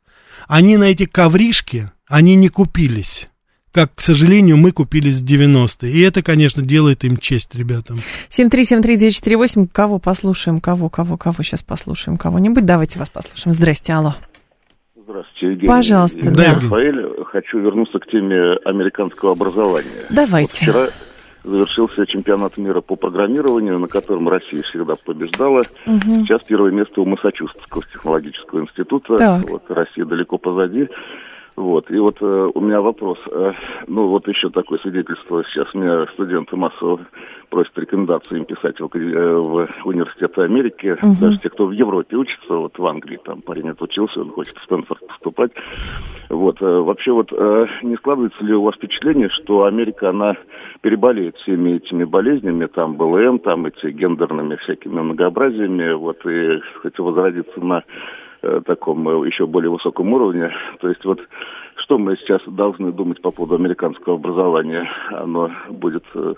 Они 0.48 0.76
на 0.76 0.84
эти 0.84 1.06
ковришки, 1.06 1.90
они 2.08 2.34
не 2.34 2.48
купились 2.48 3.29
как, 3.72 3.94
к 3.94 4.00
сожалению, 4.00 4.56
мы 4.56 4.72
купились 4.72 5.20
в 5.20 5.24
90-е. 5.24 5.90
И 5.90 6.00
это, 6.00 6.22
конечно, 6.22 6.62
делает 6.62 7.04
им 7.04 7.16
честь 7.16 7.54
ребятам. 7.54 7.96
7373948, 8.30 9.68
кого 9.72 9.98
послушаем, 9.98 10.60
кого, 10.60 10.88
кого, 10.88 11.16
кого 11.16 11.42
сейчас 11.42 11.62
послушаем, 11.62 12.16
кого-нибудь. 12.16 12.66
Давайте 12.66 12.98
вас 12.98 13.10
послушаем. 13.10 13.54
Здрасте, 13.54 13.92
алло. 13.92 14.14
Здравствуйте, 14.96 15.46
Евгений. 15.46 15.68
Пожалуйста, 15.68 16.18
Я 16.18 16.30
да. 16.30 16.54
Рафаэль, 16.54 17.24
хочу 17.26 17.58
вернуться 17.60 17.98
к 17.98 18.06
теме 18.08 18.54
американского 18.64 19.32
образования. 19.32 20.06
Давайте. 20.10 20.66
Вот 20.66 20.72
вчера 20.72 20.86
завершился 21.44 22.06
чемпионат 22.06 22.56
мира 22.56 22.80
по 22.80 22.96
программированию, 22.96 23.78
на 23.78 23.88
котором 23.88 24.28
Россия 24.28 24.62
всегда 24.62 24.94
побеждала. 24.96 25.62
Угу. 25.86 26.26
Сейчас 26.26 26.42
первое 26.42 26.70
место 26.70 27.00
у 27.00 27.06
Массачусетского 27.06 27.82
технологического 27.84 28.60
института. 28.60 29.16
Так. 29.16 29.48
Вот 29.48 29.62
Россия 29.68 30.04
далеко 30.04 30.38
позади. 30.38 30.88
Вот. 31.60 31.90
И 31.90 31.98
вот 31.98 32.16
э, 32.22 32.50
у 32.54 32.60
меня 32.60 32.80
вопрос. 32.80 33.18
Э, 33.30 33.52
ну, 33.86 34.08
вот 34.08 34.26
еще 34.26 34.48
такое 34.48 34.78
свидетельство. 34.78 35.44
Сейчас 35.44 35.72
меня 35.74 36.06
студенты 36.14 36.56
массово 36.56 37.00
просят 37.50 37.76
рекомендации 37.76 38.38
им 38.38 38.46
писать 38.46 38.80
в, 38.80 38.88
э, 38.96 39.36
в 39.36 39.68
университеты 39.84 40.40
Америки. 40.40 40.96
Угу. 41.02 41.16
Даже 41.20 41.38
те, 41.38 41.50
кто 41.50 41.66
в 41.66 41.72
Европе 41.72 42.16
учится, 42.16 42.54
вот 42.54 42.78
в 42.78 42.86
Англии, 42.86 43.18
там 43.22 43.42
парень 43.42 43.68
отучился, 43.68 44.20
он 44.20 44.30
хочет 44.30 44.56
в 44.56 44.64
Стэнфорд 44.64 45.06
поступать. 45.06 45.52
Вот. 46.30 46.62
Э, 46.62 46.64
вообще 46.64 47.12
вот 47.12 47.30
э, 47.30 47.66
не 47.82 47.96
складывается 47.96 48.42
ли 48.42 48.54
у 48.54 48.62
вас 48.62 48.76
впечатление, 48.76 49.28
что 49.28 49.64
Америка, 49.64 50.08
она 50.08 50.36
переболеет 50.80 51.36
всеми 51.36 51.72
этими 51.72 52.04
болезнями, 52.04 52.64
там 52.66 52.94
БЛМ, 52.94 53.40
там 53.40 53.66
эти 53.66 53.90
гендерными 53.90 54.56
всякими 54.56 54.98
многообразиями, 54.98 55.92
вот, 55.92 56.24
и 56.24 56.60
хотел 56.80 57.04
возродиться 57.04 57.60
на 57.60 57.84
таком 58.64 59.08
э, 59.08 59.26
еще 59.26 59.46
более 59.46 59.70
высоком 59.70 60.12
уровне. 60.12 60.50
То 60.80 60.88
есть 60.88 61.04
вот 61.04 61.20
что 61.76 61.98
мы 61.98 62.16
сейчас 62.16 62.40
должны 62.46 62.92
думать 62.92 63.20
по 63.20 63.30
поводу 63.30 63.56
американского 63.56 64.16
образования? 64.16 64.88
Оно 65.10 65.50
будет 65.68 66.04
э, 66.14 66.34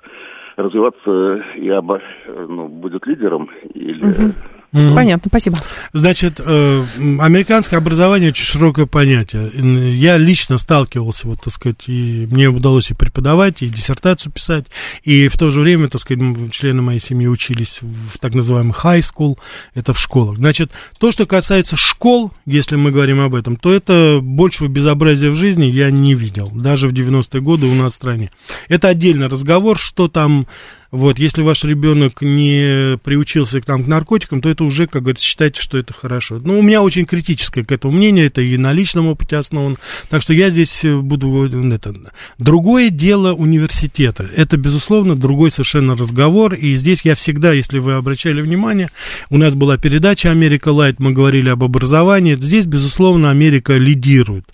развиваться 0.57 1.45
и 1.57 1.71
оба, 1.71 2.01
ну, 2.27 2.69
будет 2.69 3.07
лидером 3.07 3.51
или... 3.75 4.05
Угу. 4.05 4.33
Mm-hmm. 4.73 4.95
Понятно, 4.95 5.29
спасибо. 5.29 5.59
Значит, 5.93 6.41
э, 6.45 6.85
американское 6.97 7.79
образование 7.79 8.31
очень 8.31 8.45
широкое 8.45 8.87
понятие. 8.87 9.51
Я 9.99 10.17
лично 10.17 10.57
сталкивался, 10.57 11.29
вот, 11.29 11.43
так 11.43 11.53
сказать, 11.53 11.89
и 11.89 12.27
мне 12.31 12.49
удалось 12.49 12.91
и 12.91 12.95
преподавать, 12.95 13.63
и 13.63 13.69
диссертацию 13.69 14.33
писать, 14.33 14.67
и 15.03 15.29
в 15.29 15.37
то 15.37 15.51
же 15.51 15.61
время, 15.61 15.89
так 15.89 16.01
сказать, 16.01 16.53
члены 16.53 16.81
моей 16.81 17.01
семьи 17.01 17.27
учились 17.27 17.81
в 17.83 18.19
так 18.19 18.35
называемый 18.35 18.73
high 18.73 19.01
school, 19.01 19.39
это 19.75 19.93
в 19.93 20.01
школах. 20.01 20.39
Значит, 20.39 20.71
то, 20.99 21.13
что 21.13 21.27
касается 21.27 21.77
школ, 21.77 22.33
если 22.47 22.77
мы 22.77 22.93
говорим 22.93 23.21
об 23.21 23.35
этом, 23.35 23.57
то 23.57 23.75
это 23.75 24.21
большего 24.23 24.69
безобразия 24.69 25.31
в 25.31 25.37
жизни 25.37 25.67
я 25.67 25.91
не 25.91 26.15
видел, 26.15 26.49
даже 26.51 26.89
в 26.89 26.95
90-е 26.95 27.43
годы 27.43 27.67
у 27.67 27.75
нас 27.75 27.93
в 27.93 27.97
стране. 27.97 28.31
Это 28.69 28.89
отдельный 28.89 29.27
разговор, 29.27 29.79
что 29.79 30.09
там 30.09 30.47
вот, 30.93 31.19
если 31.19 31.41
ваш 31.41 31.65
ребенок 31.65 32.21
не 32.21 32.99
приучился 32.99 33.63
к, 33.63 33.65
там, 33.65 33.83
к 33.83 33.87
наркотикам, 33.87 34.43
то 34.43 34.51
это 34.51 34.63
уже, 34.63 34.87
как 34.87 35.05
говорится, 35.05 35.25
считайте, 35.25 35.59
что 35.61 35.79
это 35.79 35.95
хорошо. 35.95 36.39
Ну, 36.45 36.59
у 36.59 36.63
меня 36.63 36.83
очень 36.83 37.07
критическое 37.07 37.65
к 37.65 37.73
этому 37.73 37.95
мнение, 37.95 38.27
это 38.27 38.43
и 38.43 38.59
на 38.59 38.73
личном 38.73 39.09
опыте 39.09 39.39
основано. 39.39 39.77
Так 40.11 40.21
что 40.21 40.35
я 40.35 40.51
здесь 40.51 40.85
э, 40.85 40.95
буду... 40.95 41.45
Это, 41.73 41.95
другое 42.37 42.91
дело 42.91 43.33
университета. 43.33 44.29
Это, 44.37 44.59
безусловно, 44.59 45.17
другой 45.17 45.51
совершенно 45.51 45.95
разговор. 45.95 46.53
И 46.53 46.75
здесь 46.75 47.01
я 47.05 47.15
всегда, 47.15 47.55
если 47.55 47.79
вы 47.79 47.95
обращали 47.95 48.43
внимание, 48.43 48.91
у 49.31 49.39
нас 49.39 49.55
была 49.55 49.79
передача 49.79 50.31
«Америка 50.31 50.69
Лайт», 50.69 51.01
мы 51.01 51.13
говорили 51.13 51.49
об 51.49 51.65
образовании. 51.65 52.35
Здесь, 52.35 52.67
безусловно, 52.67 53.31
Америка 53.31 53.79
лидирует. 53.79 54.45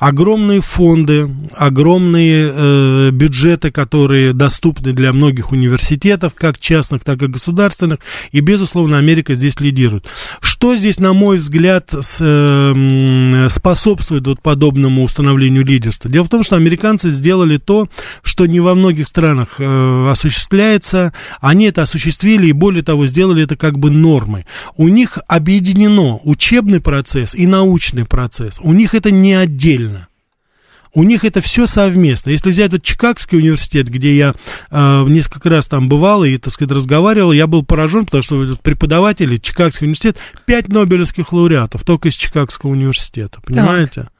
Огромные 0.00 0.60
фонды, 0.60 1.30
огромные 1.54 2.52
э, 2.52 3.10
бюджеты, 3.12 3.70
которые 3.70 4.32
доступны 4.32 4.92
для 4.92 5.12
многих 5.12 5.52
университетов, 5.52 5.67
университетов, 5.68 6.32
как 6.34 6.58
частных, 6.58 7.04
так 7.04 7.22
и 7.22 7.26
государственных, 7.26 8.00
и, 8.32 8.40
безусловно, 8.40 8.98
Америка 8.98 9.34
здесь 9.34 9.60
лидирует. 9.60 10.06
Что 10.40 10.74
здесь, 10.74 10.98
на 10.98 11.12
мой 11.12 11.36
взгляд, 11.36 11.90
с, 11.92 12.18
э, 12.20 13.48
способствует 13.50 14.26
вот 14.26 14.42
подобному 14.42 15.02
установлению 15.02 15.64
лидерства? 15.64 16.10
Дело 16.10 16.24
в 16.24 16.28
том, 16.28 16.42
что 16.42 16.56
американцы 16.56 17.10
сделали 17.10 17.58
то, 17.58 17.88
что 18.22 18.46
не 18.46 18.60
во 18.60 18.74
многих 18.74 19.08
странах 19.08 19.56
э, 19.58 20.08
осуществляется, 20.10 21.12
они 21.40 21.66
это 21.66 21.82
осуществили 21.82 22.46
и, 22.46 22.52
более 22.52 22.82
того, 22.82 23.06
сделали 23.06 23.44
это 23.44 23.56
как 23.56 23.78
бы 23.78 23.90
нормой. 23.90 24.46
У 24.76 24.88
них 24.88 25.18
объединено 25.28 26.18
учебный 26.24 26.80
процесс 26.80 27.34
и 27.34 27.46
научный 27.46 28.04
процесс, 28.04 28.58
у 28.62 28.72
них 28.72 28.94
это 28.94 29.10
не 29.10 29.34
отдельно. 29.34 30.07
У 30.98 31.04
них 31.04 31.24
это 31.24 31.40
все 31.40 31.68
совместно. 31.68 32.30
Если 32.30 32.50
взять 32.50 32.72
вот 32.72 32.82
Чикагский 32.82 33.38
университет, 33.38 33.88
где 33.88 34.16
я 34.16 34.34
э, 34.72 35.04
несколько 35.06 35.48
раз 35.48 35.68
там 35.68 35.88
бывал 35.88 36.24
и, 36.24 36.36
так 36.38 36.52
сказать, 36.52 36.72
разговаривал, 36.72 37.30
я 37.30 37.46
был 37.46 37.64
поражен, 37.64 38.04
потому 38.04 38.24
что 38.24 38.56
преподаватели 38.64 39.36
Чикагский 39.36 39.84
университет, 39.84 40.16
пять 40.44 40.66
нобелевских 40.66 41.32
лауреатов 41.32 41.84
только 41.84 42.08
из 42.08 42.14
Чикагского 42.14 42.70
университета, 42.70 43.40
понимаете? 43.42 44.00
Так. 44.02 44.12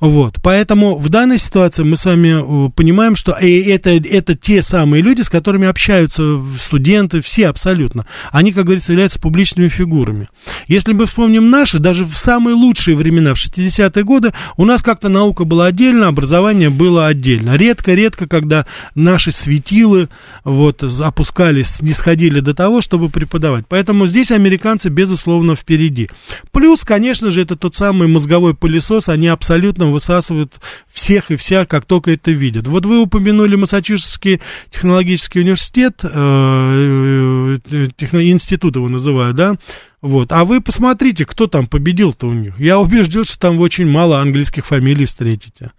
Вот, 0.00 0.36
поэтому 0.42 0.98
в 0.98 1.08
данной 1.08 1.38
ситуации 1.38 1.82
мы 1.82 1.96
с 1.96 2.04
вами 2.04 2.66
э, 2.66 2.70
понимаем, 2.70 3.16
что 3.16 3.32
и 3.32 3.62
это, 3.62 3.90
это 3.90 4.34
те 4.34 4.60
самые 4.60 5.02
люди, 5.02 5.22
с 5.22 5.30
которыми 5.30 5.66
общаются 5.66 6.38
студенты, 6.62 7.22
все 7.22 7.48
абсолютно. 7.48 8.06
Они, 8.30 8.52
как 8.52 8.64
говорится, 8.64 8.92
являются 8.92 9.18
публичными 9.18 9.68
фигурами. 9.68 10.28
Если 10.68 10.92
мы 10.92 11.06
вспомним 11.06 11.48
наши, 11.48 11.78
даже 11.78 12.04
в 12.04 12.14
самые 12.14 12.54
лучшие 12.54 12.96
времена, 12.96 13.32
в 13.34 13.38
60-е 13.38 14.04
годы, 14.04 14.34
у 14.58 14.66
нас 14.66 14.82
как-то 14.82 15.08
наука 15.08 15.44
была 15.44 15.66
отдельно, 15.66 16.08
образование 16.08 16.68
было 16.68 17.06
отдельно. 17.06 17.56
Редко-редко, 17.56 18.28
когда 18.28 18.66
наши 18.94 19.32
светилы 19.32 20.10
вот, 20.44 20.82
опускались, 20.82 21.80
не 21.80 21.92
сходили 21.92 22.40
до 22.40 22.52
того, 22.52 22.82
чтобы 22.82 23.08
преподавать. 23.08 23.64
Поэтому 23.66 24.06
здесь 24.06 24.30
американцы, 24.30 24.90
безусловно, 24.90 25.56
впереди. 25.56 26.10
Плюс, 26.52 26.84
конечно 26.84 27.30
же, 27.30 27.40
это 27.40 27.56
тот 27.56 27.74
самый 27.74 28.08
мозговой 28.08 28.54
пылесос, 28.54 29.08
они 29.08 29.28
абсолютно 29.28 29.45
абсолютно 29.46 29.86
высасывают 29.86 30.54
всех 30.88 31.30
и 31.30 31.36
вся, 31.36 31.66
как 31.66 31.84
только 31.84 32.10
это 32.10 32.32
видят. 32.32 32.66
Вот 32.66 32.84
вы 32.84 33.00
упомянули 33.00 33.54
Массачусетский 33.54 34.40
технологический 34.70 35.40
университет, 35.40 36.00
э, 36.02 37.56
э, 37.70 37.86
техно, 37.96 38.28
институт 38.28 38.74
его 38.74 38.88
называют, 38.88 39.36
да? 39.36 39.54
Вот. 40.02 40.32
А 40.32 40.44
вы 40.44 40.60
посмотрите, 40.60 41.24
кто 41.24 41.46
там 41.46 41.68
победил-то 41.68 42.26
у 42.26 42.32
них. 42.32 42.58
Я 42.58 42.80
убежден, 42.80 43.22
что 43.22 43.38
там 43.38 43.60
очень 43.60 43.88
мало 43.88 44.20
английских 44.20 44.66
фамилий 44.66 45.06
встретите. 45.06 45.70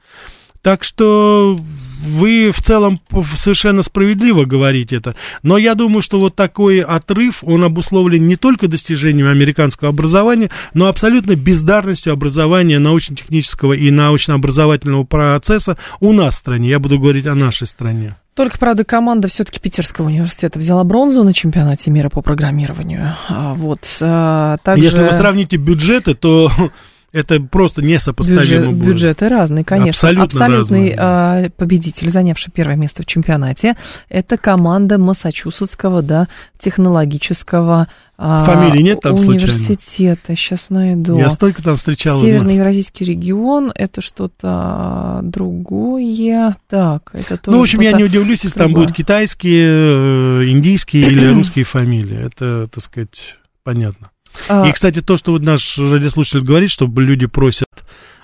Так 0.61 0.85
что 0.85 1.59
вы 2.07 2.51
в 2.51 2.61
целом 2.61 2.99
совершенно 3.35 3.83
справедливо 3.83 4.45
говорите 4.45 4.95
это. 4.95 5.15
Но 5.43 5.57
я 5.57 5.75
думаю, 5.75 6.01
что 6.01 6.19
вот 6.19 6.35
такой 6.35 6.79
отрыв, 6.79 7.43
он 7.43 7.63
обусловлен 7.63 8.27
не 8.27 8.35
только 8.35 8.67
достижением 8.67 9.27
американского 9.27 9.89
образования, 9.89 10.49
но 10.73 10.87
абсолютно 10.87 11.35
бездарностью 11.35 12.13
образования 12.13 12.79
научно-технического 12.79 13.73
и 13.73 13.91
научно-образовательного 13.91 15.03
процесса 15.03 15.77
у 15.99 16.13
нас 16.13 16.35
в 16.35 16.37
стране. 16.37 16.69
Я 16.69 16.79
буду 16.79 16.99
говорить 16.99 17.27
о 17.27 17.35
нашей 17.35 17.67
стране. 17.67 18.15
Только, 18.37 18.59
правда, 18.59 18.83
команда 18.83 19.27
все-таки 19.27 19.59
Питерского 19.59 20.05
университета 20.05 20.59
взяла 20.59 20.83
бронзу 20.83 21.23
на 21.23 21.33
чемпионате 21.33 21.89
мира 21.89 22.09
по 22.09 22.21
программированию. 22.21 23.15
А 23.29 23.55
вот, 23.55 23.79
а, 23.99 24.57
также... 24.63 24.83
Если 24.83 25.01
вы 25.01 25.11
сравните 25.11 25.57
бюджеты, 25.57 26.13
то 26.13 26.51
это 27.11 27.39
просто 27.39 27.81
несопоставимо 27.81 28.41
Бюджет, 28.43 28.73
будет. 28.75 28.87
Бюджеты 28.87 29.29
разные, 29.29 29.63
конечно. 29.63 29.89
Абсолютно 29.89 30.23
Абсолютный 30.23 30.95
разные. 30.95 31.49
победитель, 31.51 32.09
занявший 32.09 32.51
первое 32.53 32.75
место 32.75 33.03
в 33.03 33.05
чемпионате, 33.05 33.75
это 34.09 34.37
команда 34.37 34.97
Массачусетского, 34.97 36.01
да, 36.01 36.27
технологического 36.57 37.87
а, 38.19 38.45
Фамилии 38.45 38.81
нет 38.81 39.01
там 39.01 39.13
университета. 39.13 40.19
Случайно? 40.25 40.35
Сейчас 40.35 40.69
найду. 40.71 41.19
Я 41.19 41.29
столько 41.29 41.61
там 41.61 41.77
встречал. 41.77 42.19
Северный 42.19 42.55
Евразийский 42.55 43.05
регион, 43.05 43.71
это 43.75 44.01
что-то 44.01 45.19
другое. 45.21 46.57
Так, 46.67 47.11
это 47.13 47.37
тоже 47.37 47.51
Ну, 47.55 47.59
в 47.59 47.61
общем, 47.61 47.81
я 47.81 47.91
не 47.91 48.03
удивлюсь, 48.03 48.43
если 48.43 48.57
там 48.57 48.73
будут 48.73 48.95
китайские, 48.95 50.41
э, 50.41 50.49
индийские 50.49 51.03
или 51.03 51.27
русские 51.33 51.65
фамилии. 51.65 52.25
Это, 52.25 52.67
так 52.67 52.83
сказать, 52.83 53.39
понятно. 53.63 54.09
А... 54.47 54.67
И, 54.67 54.71
кстати, 54.71 55.01
то, 55.01 55.17
что 55.17 55.31
вот 55.31 55.41
наш 55.41 55.77
радиослушатель 55.77 56.41
говорит, 56.41 56.71
что 56.71 56.87
люди 56.87 57.25
просят 57.25 57.67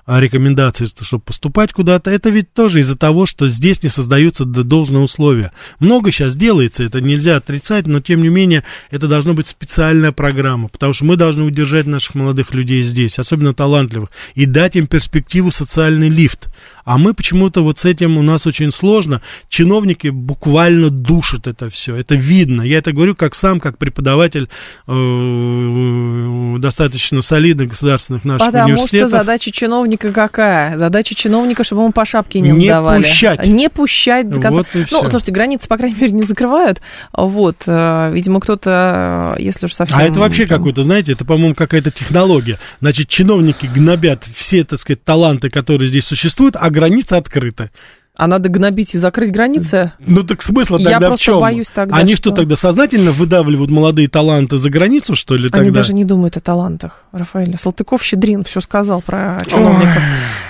рекомендации, 0.08 0.86
чтобы 0.86 1.24
поступать 1.24 1.72
куда-то, 1.72 2.12
это 2.12 2.30
ведь 2.30 2.54
тоже 2.54 2.80
из-за 2.80 2.98
того, 2.98 3.26
что 3.26 3.48
здесь 3.48 3.84
не 3.84 3.90
создаются 3.90 4.46
должные 4.46 5.04
условия. 5.04 5.52
Много 5.80 6.12
сейчас 6.12 6.36
делается, 6.36 6.84
это 6.84 7.02
нельзя 7.02 7.38
отрицать, 7.38 7.88
но 7.88 8.02
тем 8.02 8.22
не 8.22 8.30
менее 8.30 8.64
это 8.92 9.08
должна 9.08 9.34
быть 9.34 9.48
специальная 9.48 10.12
программа, 10.12 10.68
потому 10.68 10.94
что 10.94 11.06
мы 11.06 11.16
должны 11.16 11.44
удержать 11.44 11.86
наших 11.86 12.16
молодых 12.16 12.54
людей 12.54 12.84
здесь, 12.84 13.20
особенно 13.20 13.54
талантливых, 13.54 14.10
и 14.36 14.46
дать 14.46 14.76
им 14.76 14.88
перспективу 14.88 15.52
социальный 15.52 16.10
лифт. 16.10 16.50
А 16.86 16.98
мы 16.98 17.14
почему-то 17.14 17.64
вот 17.64 17.80
с 17.80 17.86
этим 17.86 18.18
у 18.18 18.22
нас 18.22 18.46
очень 18.46 18.72
сложно. 18.72 19.22
Чиновники 19.48 20.10
буквально 20.10 20.90
душат 20.90 21.48
это 21.48 21.70
все. 21.70 21.96
Это 21.96 22.16
видно. 22.16 22.62
Я 22.62 22.80
это 22.80 22.92
говорю 22.92 23.16
как 23.16 23.36
сам, 23.36 23.62
как 23.62 23.78
преподаватель 23.78 24.50
э, 24.88 26.56
достаточно 26.60 27.22
солидных 27.22 27.70
государственных 27.70 28.26
наших 28.26 28.48
Потому 28.48 28.66
университетов. 28.66 29.12
Потому 29.12 29.24
что 29.24 29.26
задача 29.26 29.52
чиновника 29.98 30.12
какая? 30.12 30.78
Задача 30.78 31.16
чиновника, 31.16 31.64
чтобы 31.64 31.84
ему 31.84 31.92
по 31.92 32.06
шапке 32.06 32.40
не, 32.40 32.52
не 32.52 32.68
давали. 32.68 33.04
пущать. 33.04 33.46
Не 33.48 33.70
пущать 33.70 34.30
до 34.30 34.40
конца. 34.40 34.58
Вот 34.58 34.68
ну, 34.74 34.86
все. 34.86 35.00
слушайте, 35.10 35.32
границы, 35.32 35.68
по 35.68 35.78
крайней 35.78 36.00
мере, 36.00 36.12
не 36.12 36.24
закрывают. 36.24 36.82
Вот. 37.14 37.58
Э, 37.66 38.12
видимо, 38.12 38.40
кто-то, 38.40 39.36
если 39.40 39.66
уж 39.66 39.74
совсем... 39.74 39.98
А 39.98 40.04
это 40.04 40.20
вообще 40.20 40.46
там... 40.46 40.58
какой-то, 40.58 40.84
знаете, 40.84 41.14
это, 41.14 41.26
по-моему, 41.26 41.56
какая-то 41.56 41.92
технология. 41.92 42.60
Значит, 42.82 43.08
чиновники 43.08 43.68
гнобят 43.74 44.26
все, 44.36 44.64
так 44.64 44.80
сказать, 44.80 45.04
таланты, 45.04 45.50
которые 45.50 45.88
здесь 45.88 46.06
существуют, 46.06 46.56
а 46.60 46.70
граница 46.70 47.18
открыта. 47.18 47.70
А 48.16 48.28
надо 48.28 48.48
гнобить 48.48 48.94
и 48.94 49.00
закрыть 49.00 49.32
границы? 49.32 49.92
Ну 50.00 50.22
так 50.24 50.44
смысл 50.44 50.78
тогда 50.78 51.08
Я 51.08 51.10
в 51.10 51.18
чем? 51.18 51.40
боюсь 51.40 51.70
тогда, 51.70 51.96
Они 51.96 52.14
что... 52.14 52.30
что 52.30 52.36
тогда 52.36 52.56
сознательно 52.56 53.10
выдавливают 53.12 53.72
молодые 53.72 54.08
таланты 54.08 54.58
за 54.58 54.70
границу, 54.70 55.16
что 55.16 55.34
ли, 55.34 55.50
тогда? 55.50 55.62
Они 55.62 55.72
даже 55.72 55.96
не 55.96 56.06
думают 56.06 56.38
о 56.38 56.40
талантах, 56.40 57.06
Рафаэль. 57.12 57.58
Салтыков-Щедрин 57.58 58.44
все 58.44 58.62
сказал 58.62 59.02
про 59.02 59.42
чиновников. 59.48 59.98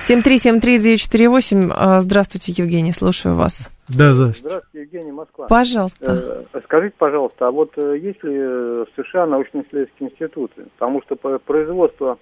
7373948. 0.01 1.71
А, 1.73 2.01
здравствуйте, 2.01 2.51
Евгений, 2.57 2.91
слушаю 2.91 3.35
вас. 3.35 3.69
Да, 3.87 4.11
здравствуйте. 4.13 4.49
Здравствуйте, 4.49 4.81
Евгений, 4.81 5.11
Москва. 5.13 5.47
Пожалуйста. 5.47 6.45
Э, 6.53 6.59
скажите, 6.65 6.95
пожалуйста, 6.97 7.47
а 7.47 7.51
вот 7.51 7.71
э, 7.77 7.97
есть 7.97 8.21
ли 8.23 8.37
в 8.37 8.87
США 8.97 9.25
научно-исследовательские 9.25 10.09
институты? 10.09 10.63
Потому 10.77 11.01
что 11.03 11.15
производство 11.15 12.17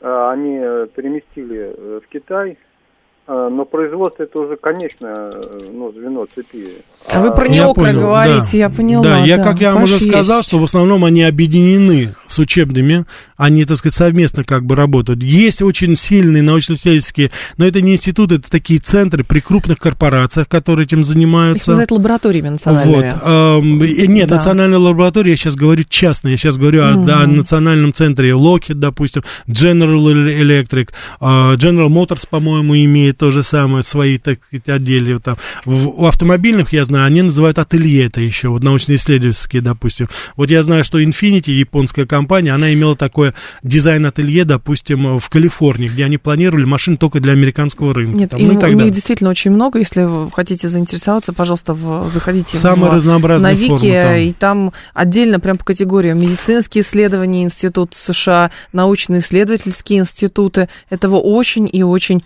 э, 0.00 0.30
они 0.30 0.56
переместили 0.94 2.00
в 2.00 2.08
Китай, 2.08 2.52
а, 2.52 2.71
но 3.28 3.64
производство 3.64 4.24
это 4.24 4.38
уже 4.38 4.56
конечное 4.56 5.30
ну, 5.72 5.92
звено 5.92 6.26
цепи. 6.34 6.66
А, 7.08 7.18
а 7.18 7.22
вы 7.22 7.32
про 7.32 7.48
неокры 7.48 7.92
говорите, 7.92 8.48
да. 8.52 8.58
я 8.58 8.70
поняла. 8.70 9.02
Да, 9.02 9.24
я, 9.24 9.36
да, 9.36 9.44
как 9.44 9.60
я 9.60 9.72
вам 9.72 9.84
уже 9.84 10.00
сказал, 10.00 10.42
что 10.42 10.58
в 10.58 10.64
основном 10.64 11.04
они 11.04 11.22
объединены 11.22 12.14
с 12.26 12.38
учебными, 12.38 13.04
они, 13.36 13.64
так 13.64 13.76
сказать, 13.76 13.94
совместно 13.94 14.44
как 14.44 14.64
бы 14.64 14.74
работают. 14.74 15.22
Есть 15.22 15.62
очень 15.62 15.96
сильные 15.96 16.42
научно-исследовательские, 16.42 17.30
но 17.56 17.66
это 17.66 17.80
не 17.80 17.92
институты, 17.92 18.36
это 18.36 18.50
такие 18.50 18.80
центры 18.80 19.24
при 19.24 19.40
крупных 19.40 19.78
корпорациях, 19.78 20.48
которые 20.48 20.86
этим 20.86 21.04
занимаются. 21.04 21.62
Их 21.62 21.68
называют 21.68 21.90
лабораториями 21.92 22.48
национальными. 22.48 23.14
Вот, 23.22 23.28
эм, 23.28 24.14
нет, 24.14 24.28
да. 24.28 24.36
национальная 24.36 24.78
лаборатория, 24.78 25.32
я 25.32 25.36
сейчас 25.36 25.54
говорю 25.54 25.84
частная, 25.88 26.32
я 26.32 26.38
сейчас 26.38 26.56
говорю 26.56 26.80
угу. 26.80 27.10
о, 27.10 27.22
о 27.22 27.26
национальном 27.26 27.92
центре 27.92 28.30
Lockheed, 28.30 28.74
допустим, 28.74 29.22
General 29.46 30.40
Electric, 30.40 30.90
uh, 31.20 31.56
General 31.56 31.88
Motors, 31.88 32.26
по-моему, 32.28 32.76
имеет 32.76 33.11
то 33.12 33.30
же 33.30 33.42
самое, 33.42 33.82
свои, 33.82 34.18
так 34.18 34.38
сказать, 34.44 34.68
отдельные. 34.68 35.18
Там. 35.18 35.36
В, 35.64 35.88
у 35.88 36.06
автомобильных, 36.06 36.72
я 36.72 36.84
знаю, 36.84 37.06
они 37.06 37.22
называют 37.22 37.58
ателье 37.58 38.06
это 38.06 38.20
еще, 38.20 38.48
вот 38.48 38.62
научно-исследовательские, 38.62 39.62
допустим. 39.62 40.08
Вот 40.36 40.50
я 40.50 40.62
знаю, 40.62 40.84
что 40.84 41.00
Infinity, 41.00 41.50
японская 41.50 42.06
компания, 42.06 42.52
она 42.52 42.72
имела 42.72 42.96
такое 42.96 43.34
дизайн-ателье, 43.62 44.44
допустим, 44.44 45.18
в 45.18 45.28
Калифорнии, 45.28 45.88
где 45.88 46.04
они 46.04 46.18
планировали 46.18 46.64
машины 46.64 46.96
только 46.96 47.20
для 47.20 47.32
американского 47.32 47.94
рынка. 47.94 48.16
Нет, 48.16 48.30
там, 48.30 48.40
и, 48.40 48.44
ну, 48.44 48.60
и 48.60 48.74
у 48.74 48.78
них 48.78 48.92
действительно 48.92 49.30
очень 49.30 49.50
много. 49.50 49.78
Если 49.78 50.02
вы 50.02 50.30
хотите 50.30 50.68
заинтересоваться, 50.68 51.32
пожалуйста, 51.32 51.74
в, 51.74 52.08
заходите 52.08 52.56
Самые 52.56 52.90
в, 52.90 52.94
разнообразные 52.94 53.54
на 53.54 53.58
Вики, 53.58 53.92
там. 53.92 54.16
и 54.16 54.32
там 54.32 54.72
отдельно 54.94 55.40
прям 55.40 55.58
по 55.58 55.64
категориям 55.64 56.20
медицинские 56.20 56.84
исследования 56.84 57.42
Институт 57.44 57.94
США, 57.94 58.50
научно-исследовательские 58.72 60.00
институты. 60.00 60.68
Этого 60.90 61.16
очень 61.16 61.68
и 61.70 61.82
очень 61.82 62.22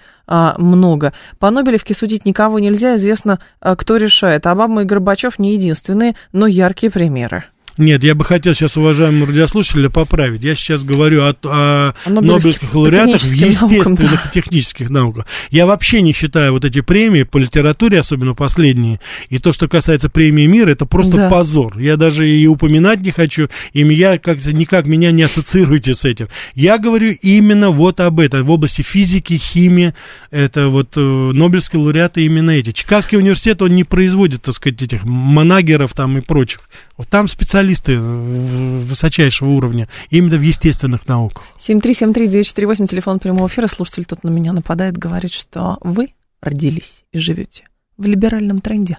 много. 0.59 1.13
По 1.39 1.51
Нобелевке 1.51 1.95
судить 1.95 2.27
никого 2.27 2.59
нельзя, 2.59 2.97
известно, 2.97 3.41
а, 3.61 3.77
кто 3.77 3.97
решает. 3.97 4.47
Обама 4.47 4.83
и 4.83 4.85
Горбачев 4.85 5.39
не 5.39 5.55
единственные, 5.55 6.17
но 6.33 6.47
яркие 6.47 6.91
примеры. 6.91 7.45
Нет, 7.79 8.03
я 8.03 8.15
бы 8.15 8.25
хотел 8.25 8.55
сейчас 8.55 8.77
уважаемому 8.77 9.27
радиослушателя 9.27 9.91
поправить. 9.91 10.43
Я 10.43 10.55
сейчас 10.55 10.83
говорю 10.83 11.25
о, 11.25 11.35
о, 11.45 11.95
о 12.05 12.11
Нобелевских 12.11 12.75
лауреатах 12.75 13.21
в 13.21 13.33
естественных 13.33 13.87
наукам, 13.87 13.97
да. 13.97 14.23
и 14.25 14.33
технических 14.33 14.91
науках. 14.91 15.27
Я 15.51 15.67
вообще 15.67 16.01
не 16.01 16.13
считаю 16.13 16.53
вот 16.53 16.65
эти 16.65 16.81
премии 16.81 17.25
по 17.25 17.37
литературе, 17.37 17.99
особенно 17.99 18.35
последние, 18.35 19.01
и 19.29 19.39
то, 19.39 19.53
что 19.53 19.69
касается 19.69 20.09
премии 20.09 20.47
мира, 20.47 20.71
это 20.71 20.87
просто 20.87 21.17
да. 21.17 21.31
позор. 21.31 21.79
Я 21.79 21.97
даже 21.97 22.29
и 22.29 22.47
упоминать 22.47 23.01
не 23.01 23.11
хочу, 23.11 23.49
и 23.73 23.83
я 23.95 24.19
как 24.19 24.45
никак 24.47 24.87
меня 24.87 25.11
не 25.11 25.23
ассоциируйте 25.23 25.95
с 25.95 26.05
этим. 26.05 26.29
Я 26.55 26.79
говорю 26.79 27.13
именно 27.21 27.71
вот 27.71 28.01
об 28.01 28.21
этом, 28.21 28.45
в 28.45 28.51
области 28.51 28.83
физики, 28.83 29.37
химии, 29.37 29.95
это 30.31 30.69
вот 30.69 30.97
э, 30.97 31.01
Нобелевские 31.01 31.83
лауреаты 31.83 32.25
именно 32.25 32.53
эти. 32.53 32.73
Чикагский 32.73 33.19
университет, 33.19 33.61
он 33.61 33.75
не 33.75 33.85
производит, 33.85 34.43
так 34.43 34.55
сказать, 34.55 34.81
этих 34.81 35.05
манагеров 35.05 35.93
там 35.93 36.17
и 36.19 36.21
прочих. 36.21 36.61
Вот 36.97 37.09
там 37.09 37.29
специалисты 37.29 37.99
высочайшего 37.99 39.51
уровня, 39.51 39.89
именно 40.09 40.37
в 40.37 40.43
естественных 40.43 41.07
науках. 41.07 41.45
7373948, 41.59 42.87
телефон 42.87 43.19
прямого 43.19 43.49
эфира. 43.49 43.67
Слушатель 43.67 44.07
тут 44.07 44.25
на 44.25 44.31
меня 44.31 44.53
нападает, 44.53 44.97
говорит, 44.97 45.33
что 45.33 45.77
вы 45.83 46.15
родились 46.41 47.05
и 47.13 47.19
живете 47.19 47.65
в 47.99 48.07
либеральном 48.07 48.61
тренде. 48.61 48.99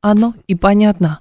Оно 0.00 0.34
и 0.46 0.54
понятно. 0.54 1.20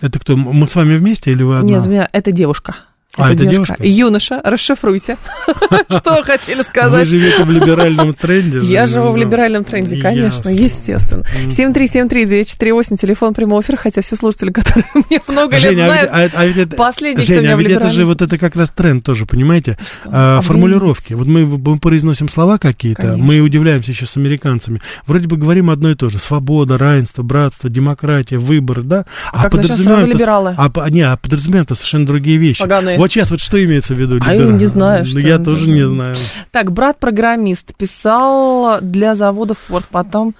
Это 0.00 0.18
кто? 0.18 0.36
Мы 0.36 0.66
с 0.66 0.74
вами 0.74 0.96
вместе 0.96 1.32
или 1.32 1.42
вы 1.42 1.58
одна? 1.58 1.78
Нет, 1.78 2.08
это 2.12 2.32
девушка. 2.32 2.76
А, 3.16 3.32
это 3.32 3.46
девушка? 3.46 3.76
Юноша, 3.80 4.40
расшифруйте. 4.44 5.16
Что 5.90 6.22
хотели 6.22 6.62
сказать? 6.62 7.00
Вы 7.00 7.18
живете 7.18 7.44
в 7.44 7.50
либеральном 7.50 8.14
тренде? 8.14 8.60
Я 8.60 8.86
живу 8.86 9.10
в 9.10 9.16
либеральном 9.16 9.64
тренде, 9.64 10.00
конечно, 10.00 10.48
естественно. 10.48 11.24
7373948, 11.48 12.96
телефон 12.96 13.34
прямого 13.34 13.60
эфира, 13.60 13.76
хотя 13.76 14.02
все 14.02 14.16
слушатели, 14.16 14.50
которые 14.52 14.86
мне 14.94 15.20
много 15.28 15.56
лет 15.56 15.66
а 15.66 15.74
знают, 15.74 16.10
а 16.12 16.76
последний, 16.76 17.24
кто 17.24 17.34
меня 17.34 17.56
в 17.56 17.60
это 17.60 17.90
же 17.90 18.04
вот 18.04 18.22
это 18.22 18.38
как 18.38 18.56
раз 18.56 18.70
тренд 18.70 19.04
тоже, 19.04 19.26
понимаете? 19.26 19.78
А, 20.04 20.40
формулировки. 20.40 21.14
Вот 21.14 21.26
мы 21.26 21.78
произносим 21.78 22.28
слова 22.28 22.58
какие-то, 22.58 23.16
мы 23.16 23.40
удивляемся 23.40 23.92
еще 23.92 24.06
с 24.06 24.16
американцами. 24.16 24.80
Вроде 25.06 25.28
бы 25.28 25.36
говорим 25.36 25.70
одно 25.70 25.90
и 25.90 25.94
то 25.94 26.08
же. 26.08 26.18
Свобода, 26.18 26.78
равенство, 26.78 27.22
братство, 27.22 27.70
демократия, 27.70 28.38
выборы, 28.38 28.82
да? 28.82 29.06
А 29.32 29.48
подразумеваем... 29.48 30.08
либералы. 30.08 30.56
Не, 30.90 31.02
а 31.02 31.16
подразумеваем 31.16 31.66
совершенно 31.68 32.06
другие 32.06 32.36
вещи. 32.36 32.60
Поганые. 32.60 32.98
Вот 33.06 33.12
сейчас 33.12 33.30
вот 33.30 33.38
что 33.38 33.64
имеется 33.64 33.94
в 33.94 33.98
виду? 34.00 34.18
А 34.20 34.34
я 34.34 34.46
не 34.46 34.66
знаю, 34.66 35.04
ну, 35.04 35.04
что 35.04 35.20
Я 35.20 35.38
тоже 35.38 35.70
не 35.70 35.86
знаю. 35.86 36.16
Так, 36.50 36.72
брат-программист 36.72 37.72
писал 37.76 38.80
для 38.80 39.14
завода 39.14 39.54
Ford, 39.54 39.84
потом 39.92 40.34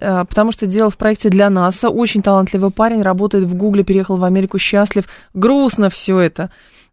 э, 0.00 0.24
потому 0.28 0.52
что 0.52 0.66
делал 0.66 0.90
в 0.90 0.96
проекте 0.96 1.30
для 1.30 1.50
НАСА. 1.50 1.88
Очень 1.88 2.22
талантливый 2.22 2.70
парень, 2.70 3.02
работает 3.02 3.42
в 3.42 3.56
Гугле, 3.56 3.82
переехал 3.82 4.18
в 4.18 4.22
Америку, 4.22 4.60
счастлив. 4.60 5.06
Грустно 5.34 5.90
все 5.90 6.20
это, 6.20 6.50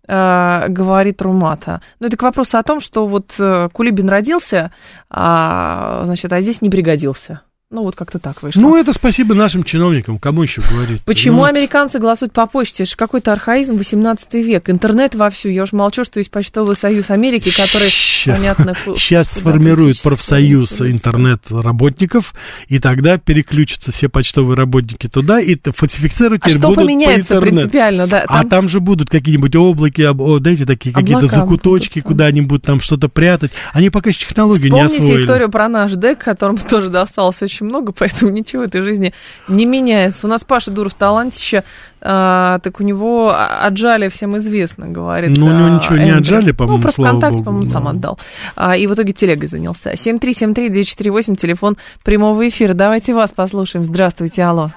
э, 0.07 0.65
говорит 0.67 1.21
Румата. 1.21 1.81
Но 1.99 2.07
это 2.07 2.17
к 2.17 2.23
вопросу 2.23 2.57
о 2.57 2.63
том, 2.63 2.81
что 2.81 3.05
вот 3.05 3.35
э, 3.37 3.69
Кулибин 3.71 4.09
родился, 4.09 4.71
а, 5.11 6.01
значит, 6.05 6.33
а 6.33 6.41
здесь 6.41 6.63
не 6.63 6.71
пригодился. 6.71 7.41
Ну, 7.71 7.83
вот 7.83 7.95
как-то 7.95 8.17
так 8.17 8.41
вышло. 8.41 8.61
Ну, 8.61 8.75
это 8.75 8.93
спасибо 8.93 9.35
нашим 9.35 9.63
чиновникам. 9.63 10.17
Кому 10.17 10.41
еще 10.41 10.63
говорить? 10.63 11.03
Почему 11.03 11.41
ну, 11.41 11.43
американцы 11.43 11.99
голосуют 11.99 12.33
по 12.33 12.47
почте? 12.47 12.81
Это 12.81 12.89
же 12.89 12.97
какой-то 12.97 13.31
архаизм 13.31 13.77
18 13.77 14.33
век. 14.33 14.71
Интернет 14.71 15.13
вовсю. 15.13 15.49
Я 15.49 15.61
уж 15.63 15.71
молчу, 15.71 16.03
что 16.03 16.17
есть 16.17 16.31
почтовый 16.31 16.75
союз 16.75 17.11
Америки, 17.11 17.55
который, 17.55 17.89
Ща, 17.89 18.33
понятно... 18.33 18.73
Сейчас 18.97 19.27
сформируют 19.29 20.01
профсоюз 20.01 20.81
интернет-работников, 20.81 22.33
и 22.69 22.79
тогда 22.79 23.19
переключатся 23.19 23.91
все 23.91 24.09
почтовые 24.09 24.57
работники 24.57 25.07
туда, 25.07 25.39
и 25.39 25.55
фальсифицировать 25.55 26.41
а 26.45 26.49
что 26.49 26.59
будут 26.59 26.77
поменяется 26.77 27.35
по 27.35 27.41
принципиально? 27.41 28.07
Да, 28.07 28.21
а 28.21 28.27
там... 28.27 28.47
А 28.47 28.49
там 28.49 28.69
же 28.69 28.79
будут 28.79 29.11
какие-нибудь 29.11 29.55
облаки, 29.55 30.07
знаете, 30.39 30.65
такие 30.65 30.91
какие-то 30.91 31.27
закуточки, 31.27 32.01
куда-нибудь 32.01 32.63
там 32.63 32.81
что-то 32.81 33.09
прятать. 33.09 33.51
Они 33.73 33.91
пока 33.91 34.09
еще 34.09 34.25
технологии 34.25 34.69
не 34.69 34.81
освоили. 34.81 35.03
Вспомните 35.03 35.23
историю 35.23 35.51
про 35.51 35.69
наш 35.69 35.91
ДЭК, 35.91 36.17
которому 36.17 36.57
тоже 36.57 36.89
досталось 36.89 37.39
очень 37.43 37.58
очень 37.59 37.67
много, 37.67 37.93
поэтому 37.97 38.31
ничего 38.31 38.63
в 38.63 38.65
этой 38.65 38.81
жизни 38.81 39.13
не 39.47 39.65
меняется. 39.65 40.27
У 40.27 40.29
нас 40.29 40.43
Паша 40.43 40.71
Дуров 40.71 40.93
талантище, 40.93 41.63
а, 42.01 42.59
так 42.59 42.79
у 42.79 42.83
него 42.83 43.33
отжали, 43.33 44.09
всем 44.09 44.37
известно, 44.37 44.87
говорит. 44.87 45.37
Ну, 45.37 45.45
у 45.45 45.49
него 45.49 45.69
ничего 45.69 45.95
Эндер. 45.95 46.05
не 46.05 46.11
отжали, 46.11 46.51
по-моему, 46.51 46.77
Ну, 46.77 46.83
про 46.83 46.91
ВКонтакте, 46.91 47.43
по-моему, 47.43 47.65
да. 47.65 47.71
сам 47.71 47.87
отдал. 47.87 48.19
А, 48.55 48.75
и 48.75 48.87
в 48.87 48.93
итоге 48.93 49.13
телегой 49.13 49.47
занялся. 49.47 49.91
7373948, 49.91 51.35
телефон 51.35 51.77
прямого 52.03 52.47
эфира. 52.47 52.73
Давайте 52.73 53.13
вас 53.13 53.31
послушаем. 53.31 53.85
Здравствуйте, 53.85 54.43
алло. 54.43 54.69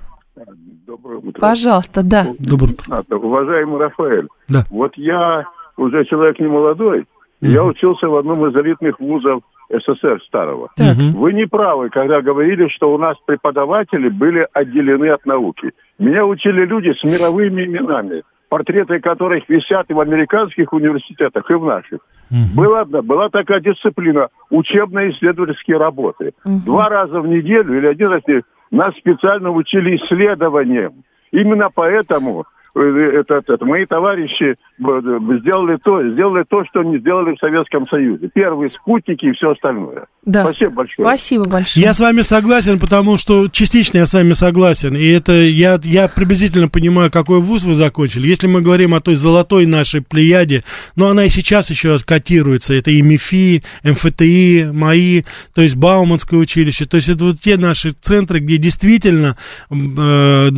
Доброе 0.86 1.18
утро. 1.18 1.40
Пожалуйста, 1.40 2.02
да. 2.02 2.26
Доброе 2.38 2.72
утро. 2.72 3.16
Уважаемый 3.16 3.78
Рафаэль, 3.78 4.28
да. 4.48 4.66
вот 4.70 4.92
я 4.96 5.44
уже 5.78 6.04
человек 6.04 6.38
не 6.38 6.48
молодой, 6.48 7.00
mm-hmm. 7.00 7.48
я 7.48 7.64
учился 7.64 8.08
в 8.08 8.16
одном 8.16 8.46
из 8.46 8.54
элитных 8.54 9.00
вузов 9.00 9.42
СССР 9.72 10.20
старого. 10.26 10.68
Так. 10.76 10.96
Вы 10.96 11.32
не 11.32 11.46
правы, 11.46 11.88
когда 11.90 12.20
говорили, 12.20 12.68
что 12.68 12.92
у 12.92 12.98
нас 12.98 13.16
преподаватели 13.26 14.08
были 14.08 14.46
отделены 14.52 15.10
от 15.10 15.24
науки. 15.26 15.72
Меня 15.98 16.26
учили 16.26 16.64
люди 16.66 16.92
с 16.92 17.04
мировыми 17.04 17.64
именами, 17.64 18.22
портреты 18.48 19.00
которых 19.00 19.48
висят 19.48 19.86
и 19.88 19.94
в 19.94 20.00
американских 20.00 20.72
университетах, 20.72 21.50
и 21.50 21.54
в 21.54 21.64
наших. 21.64 22.00
Угу. 22.30 22.54
Была, 22.54 22.84
была 22.84 23.28
такая 23.30 23.60
дисциплина 23.60 24.28
учебно-исследовательские 24.50 25.78
работы. 25.78 26.32
Угу. 26.44 26.64
Два 26.66 26.88
раза 26.88 27.20
в 27.20 27.26
неделю 27.26 27.78
или 27.78 27.86
один 27.86 28.08
раз 28.08 28.22
в 28.22 28.28
неделю 28.28 28.44
нас 28.70 28.94
специально 28.96 29.50
учили 29.50 29.96
исследованием. 29.96 31.04
Именно 31.30 31.68
поэтому 31.74 32.44
это, 32.74 33.42
это, 33.46 33.64
мои 33.64 33.84
товарищи 33.84 34.56
сделали 34.78 35.76
то, 35.82 36.02
сделали 36.10 36.44
то, 36.48 36.64
что 36.64 36.82
не 36.82 36.98
сделали 36.98 37.34
в 37.34 37.38
Советском 37.38 37.86
Союзе. 37.86 38.30
Первые 38.32 38.70
спутники 38.70 39.26
и 39.26 39.32
все 39.32 39.50
остальное. 39.50 40.06
Да. 40.24 40.44
Спасибо 40.44 40.72
большое. 40.72 41.08
Спасибо 41.08 41.48
большое. 41.48 41.84
Я 41.84 41.92
с 41.92 42.00
вами 42.00 42.22
согласен, 42.22 42.78
потому 42.78 43.18
что 43.18 43.48
частично 43.48 43.98
я 43.98 44.06
с 44.06 44.14
вами 44.14 44.32
согласен. 44.32 44.96
И 44.96 45.06
это 45.06 45.32
я, 45.32 45.78
я 45.82 46.08
приблизительно 46.08 46.68
понимаю, 46.68 47.10
какой 47.10 47.40
вуз 47.40 47.64
вы 47.64 47.74
закончили. 47.74 48.28
Если 48.28 48.46
мы 48.46 48.62
говорим 48.62 48.94
о 48.94 49.00
той 49.00 49.16
золотой 49.16 49.66
нашей 49.66 50.00
плеяде, 50.00 50.64
но 50.96 51.08
она 51.08 51.24
и 51.24 51.28
сейчас 51.28 51.70
еще 51.70 51.96
котируется. 51.98 52.74
Это 52.74 52.90
и 52.90 53.02
МИФИ, 53.02 53.64
МФТИ, 53.84 54.70
МАИ, 54.72 55.24
то 55.54 55.62
есть 55.62 55.76
Бауманское 55.76 56.40
училище. 56.40 56.86
То 56.86 56.96
есть 56.96 57.08
это 57.08 57.24
вот 57.24 57.40
те 57.40 57.56
наши 57.56 57.90
центры, 57.90 58.38
где 58.40 58.56
действительно 58.56 59.36
э, 59.70 60.48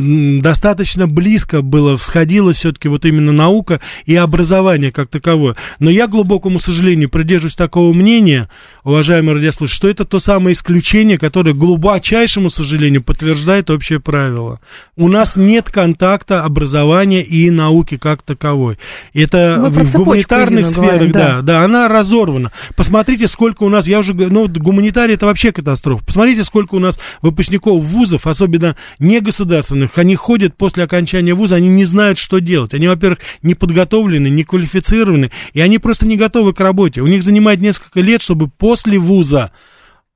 достаточно 0.41 1.07
близко 1.07 1.61
было 1.61 1.97
сходилась 2.05 2.57
все-таки 2.57 2.87
вот 2.87 3.05
именно 3.05 3.31
наука 3.31 3.81
и 4.05 4.15
образование 4.15 4.91
как 4.91 5.09
таковое. 5.09 5.55
Но 5.79 5.89
я, 5.89 6.07
глубокому 6.07 6.59
сожалению, 6.59 7.09
придерживаюсь 7.09 7.55
такого 7.55 7.93
мнения, 7.93 8.49
уважаемые 8.83 9.35
радиослушатели, 9.35 9.75
что 9.75 9.89
это 9.89 10.05
то 10.05 10.19
самое 10.19 10.53
исключение, 10.53 11.17
которое, 11.17 11.53
глубочайшему 11.53 12.49
сожалению, 12.49 13.03
подтверждает 13.03 13.69
общее 13.69 13.99
правило. 13.99 14.59
У 14.95 15.07
нас 15.07 15.35
нет 15.35 15.69
контакта 15.69 16.43
образования 16.43 17.23
и 17.23 17.49
науки 17.49 17.97
как 17.97 18.21
таковой. 18.21 18.77
Это 19.13 19.57
Мы 19.59 19.69
в 19.69 19.91
гуманитарных 19.91 20.67
сферах, 20.67 20.91
говорим, 20.91 21.11
да. 21.11 21.19
да, 21.37 21.41
да, 21.41 21.63
она 21.63 21.87
разорвана. 21.87 22.51
Посмотрите, 22.75 23.27
сколько 23.27 23.63
у 23.63 23.69
нас, 23.69 23.87
я 23.87 23.99
уже 23.99 24.13
говорю, 24.13 24.31
ну, 24.31 24.47
гуманитарий 24.47 25.15
это 25.15 25.25
вообще 25.25 25.51
катастрофа. 25.51 26.05
Посмотрите, 26.05 26.43
сколько 26.43 26.75
у 26.75 26.79
нас 26.79 26.99
выпускников 27.21 27.83
вузов, 27.83 28.27
особенно 28.27 28.75
негосударственных, 28.99 29.97
они 29.97 30.15
ходят 30.15 30.55
после 30.55 30.83
окончания 30.83 31.33
вуза, 31.33 31.55
они 31.55 31.69
не 31.69 31.85
знают, 31.85 31.94
что 32.17 32.39
делать. 32.39 32.73
Они, 32.73 32.87
во-первых, 32.87 33.19
не 33.41 33.55
подготовлены, 33.55 34.27
не 34.27 34.43
квалифицированы, 34.43 35.31
и 35.53 35.61
они 35.61 35.79
просто 35.79 36.05
не 36.07 36.17
готовы 36.17 36.53
к 36.53 36.59
работе. 36.59 37.01
У 37.01 37.07
них 37.07 37.23
занимает 37.23 37.61
несколько 37.61 38.01
лет, 38.01 38.21
чтобы 38.21 38.47
после 38.47 38.97
вуза 38.97 39.51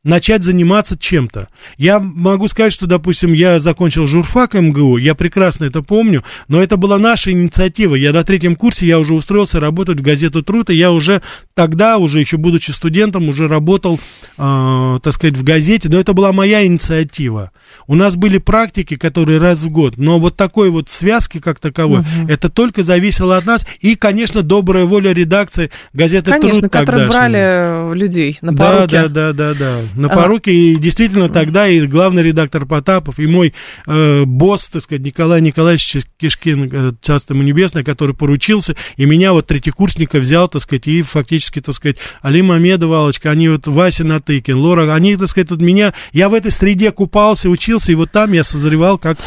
начать 0.04 0.44
заниматься 0.44 0.98
чем-то. 0.98 1.50
Я 1.78 2.00
могу 2.00 2.48
сказать, 2.48 2.72
что, 2.72 2.88
допустим, 2.88 3.34
я 3.34 3.60
закончил 3.60 4.08
журфак 4.08 4.54
МГУ, 4.54 4.98
я 4.98 5.14
прекрасно 5.14 5.66
это 5.66 5.82
помню, 5.82 6.24
но 6.48 6.64
это 6.64 6.78
была 6.78 6.98
наша 6.98 7.32
инициатива. 7.32 7.96
Я 7.96 8.14
на 8.14 8.24
третьем 8.24 8.56
курсе, 8.56 8.88
я 8.88 8.98
уже 8.98 9.14
устроился 9.14 9.60
работать 9.60 10.00
в 10.00 10.02
газету 10.02 10.42
«Труд», 10.42 10.70
и 10.70 10.76
я 10.76 10.92
уже 10.92 11.22
тогда, 11.54 11.98
уже 11.98 12.22
еще 12.22 12.38
будучи 12.38 12.72
студентом, 12.72 13.28
уже 13.28 13.50
работал, 13.50 14.00
э, 14.38 15.00
так 15.04 15.14
сказать, 15.14 15.36
в 15.36 15.44
газете, 15.44 15.90
но 15.90 16.00
это 16.00 16.14
была 16.14 16.32
моя 16.32 16.66
инициатива. 16.66 17.52
У 17.86 17.96
нас 17.96 18.16
были 18.16 18.38
практики, 18.38 18.96
которые 18.96 19.40
раз 19.40 19.64
в 19.64 19.70
год, 19.70 19.98
но 19.98 20.18
вот 20.18 20.38
такой 20.38 20.70
вот 20.70 20.88
связки 20.88 21.40
как 21.40 21.60
таковой, 21.60 22.00
угу. 22.00 22.30
это 22.30 22.50
только 22.50 22.84
зависело 22.84 23.36
от 23.36 23.46
нас, 23.46 23.68
и, 23.82 23.96
конечно, 23.96 24.44
добрая 24.44 24.86
воля 24.86 25.12
редакции 25.12 25.72
газеты 25.92 26.32
конечно, 26.32 26.40
«Труд» 26.50 26.52
Конечно, 26.52 26.70
которые 26.70 27.08
брали 27.10 27.94
людей 27.96 28.38
на 28.42 28.54
поруки. 28.54 28.92
Да, 28.92 29.08
да, 29.10 29.34
да, 29.34 29.54
да, 29.54 29.54
да 29.54 29.89
на 29.96 30.10
поруки, 30.10 30.50
и 30.50 30.76
действительно 30.76 31.30
тогда 31.30 31.68
и 31.68 31.86
главный 31.88 32.24
редактор 32.24 32.66
Потапов, 32.66 33.20
и 33.20 33.28
мой 33.28 33.54
э, 33.88 34.24
босс, 34.26 34.68
так 34.68 34.82
сказать, 34.82 35.02
Николай 35.02 35.42
Николаевич 35.42 35.98
Кишкин, 36.18 36.70
э, 36.72 36.92
часто 37.02 37.34
ему 37.34 37.44
небесное, 37.44 37.84
который 37.84 38.16
поручился, 38.16 38.76
и 38.98 39.06
меня 39.06 39.34
вот 39.34 39.48
третьекурсника 39.48 40.20
взял, 40.20 40.48
так 40.48 40.62
сказать, 40.62 40.88
и 40.88 41.02
фактически, 41.02 41.62
так 41.62 41.76
сказать, 41.76 41.98
Али 42.22 42.42
Мамедова, 42.42 43.00
Алочка, 43.00 43.32
они 43.32 43.50
вот 43.50 43.68
Вася 43.68 44.04
Натыкин, 44.04 44.58
Лора, 44.58 44.94
они, 44.94 45.16
так 45.16 45.28
сказать, 45.28 45.52
вот 45.52 45.62
меня, 45.62 45.94
я 46.12 46.30
в 46.30 46.34
этой 46.34 46.52
среде 46.52 46.92
купался, 46.92 47.50
учился, 47.50 47.92
и 47.92 47.96
вот 47.96 48.12
там 48.12 48.34
я 48.34 48.44
созревал 48.44 48.98
как 48.98 49.18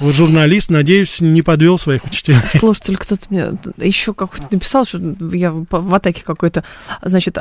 вот 0.00 0.14
журналист, 0.14 0.70
надеюсь, 0.70 1.20
не 1.20 1.42
подвел 1.42 1.78
своих 1.78 2.04
учителей. 2.04 2.38
Слушатель, 2.50 2.96
кто-то 2.96 3.26
мне 3.30 3.52
еще 3.78 4.14
как-то 4.14 4.44
написал, 4.50 4.84
что 4.84 4.98
я 5.32 5.52
в 5.52 5.94
атаке 5.94 6.22
какой-то, 6.24 6.64
значит, 7.02 7.38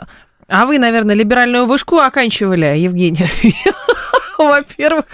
а 0.48 0.66
вы, 0.66 0.80
наверное, 0.80 1.16
либеральную 1.16 1.66
вышку 1.66 2.00
оканчивали, 2.00 2.78
Евгения? 2.78 3.30
Во-первых, 4.38 5.06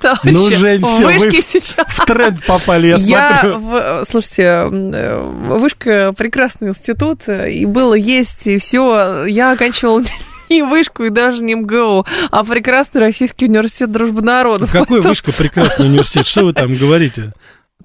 товарищи, 0.00 0.34
ну, 0.34 0.50
Жень, 0.50 0.84
все, 0.84 1.04
вышки 1.04 1.40
сейчас... 1.40 1.86
в 1.86 2.04
тренд 2.06 2.44
попали, 2.44 2.88
я, 2.88 2.96
я 2.96 3.40
смотрю. 3.40 3.58
В, 3.58 4.04
слушайте, 4.10 4.64
вышка 4.66 6.12
прекрасный 6.12 6.70
институт, 6.70 7.28
и 7.28 7.64
было, 7.66 7.94
есть, 7.94 8.46
и 8.46 8.58
все. 8.58 9.26
Я 9.26 9.52
оканчивала 9.52 10.02
и 10.48 10.62
вышку, 10.62 11.04
и 11.04 11.10
даже 11.10 11.42
не 11.44 11.54
МГУ, 11.54 12.04
а 12.30 12.44
прекрасный 12.44 13.00
Российский 13.00 13.46
университет 13.46 13.92
дружбы 13.92 14.22
народов. 14.22 14.72
Какой 14.72 15.00
вышка 15.00 15.32
прекрасный 15.32 15.86
университет? 15.86 16.26
Что 16.26 16.44
вы 16.44 16.52
там 16.52 16.74
говорите? 16.74 17.32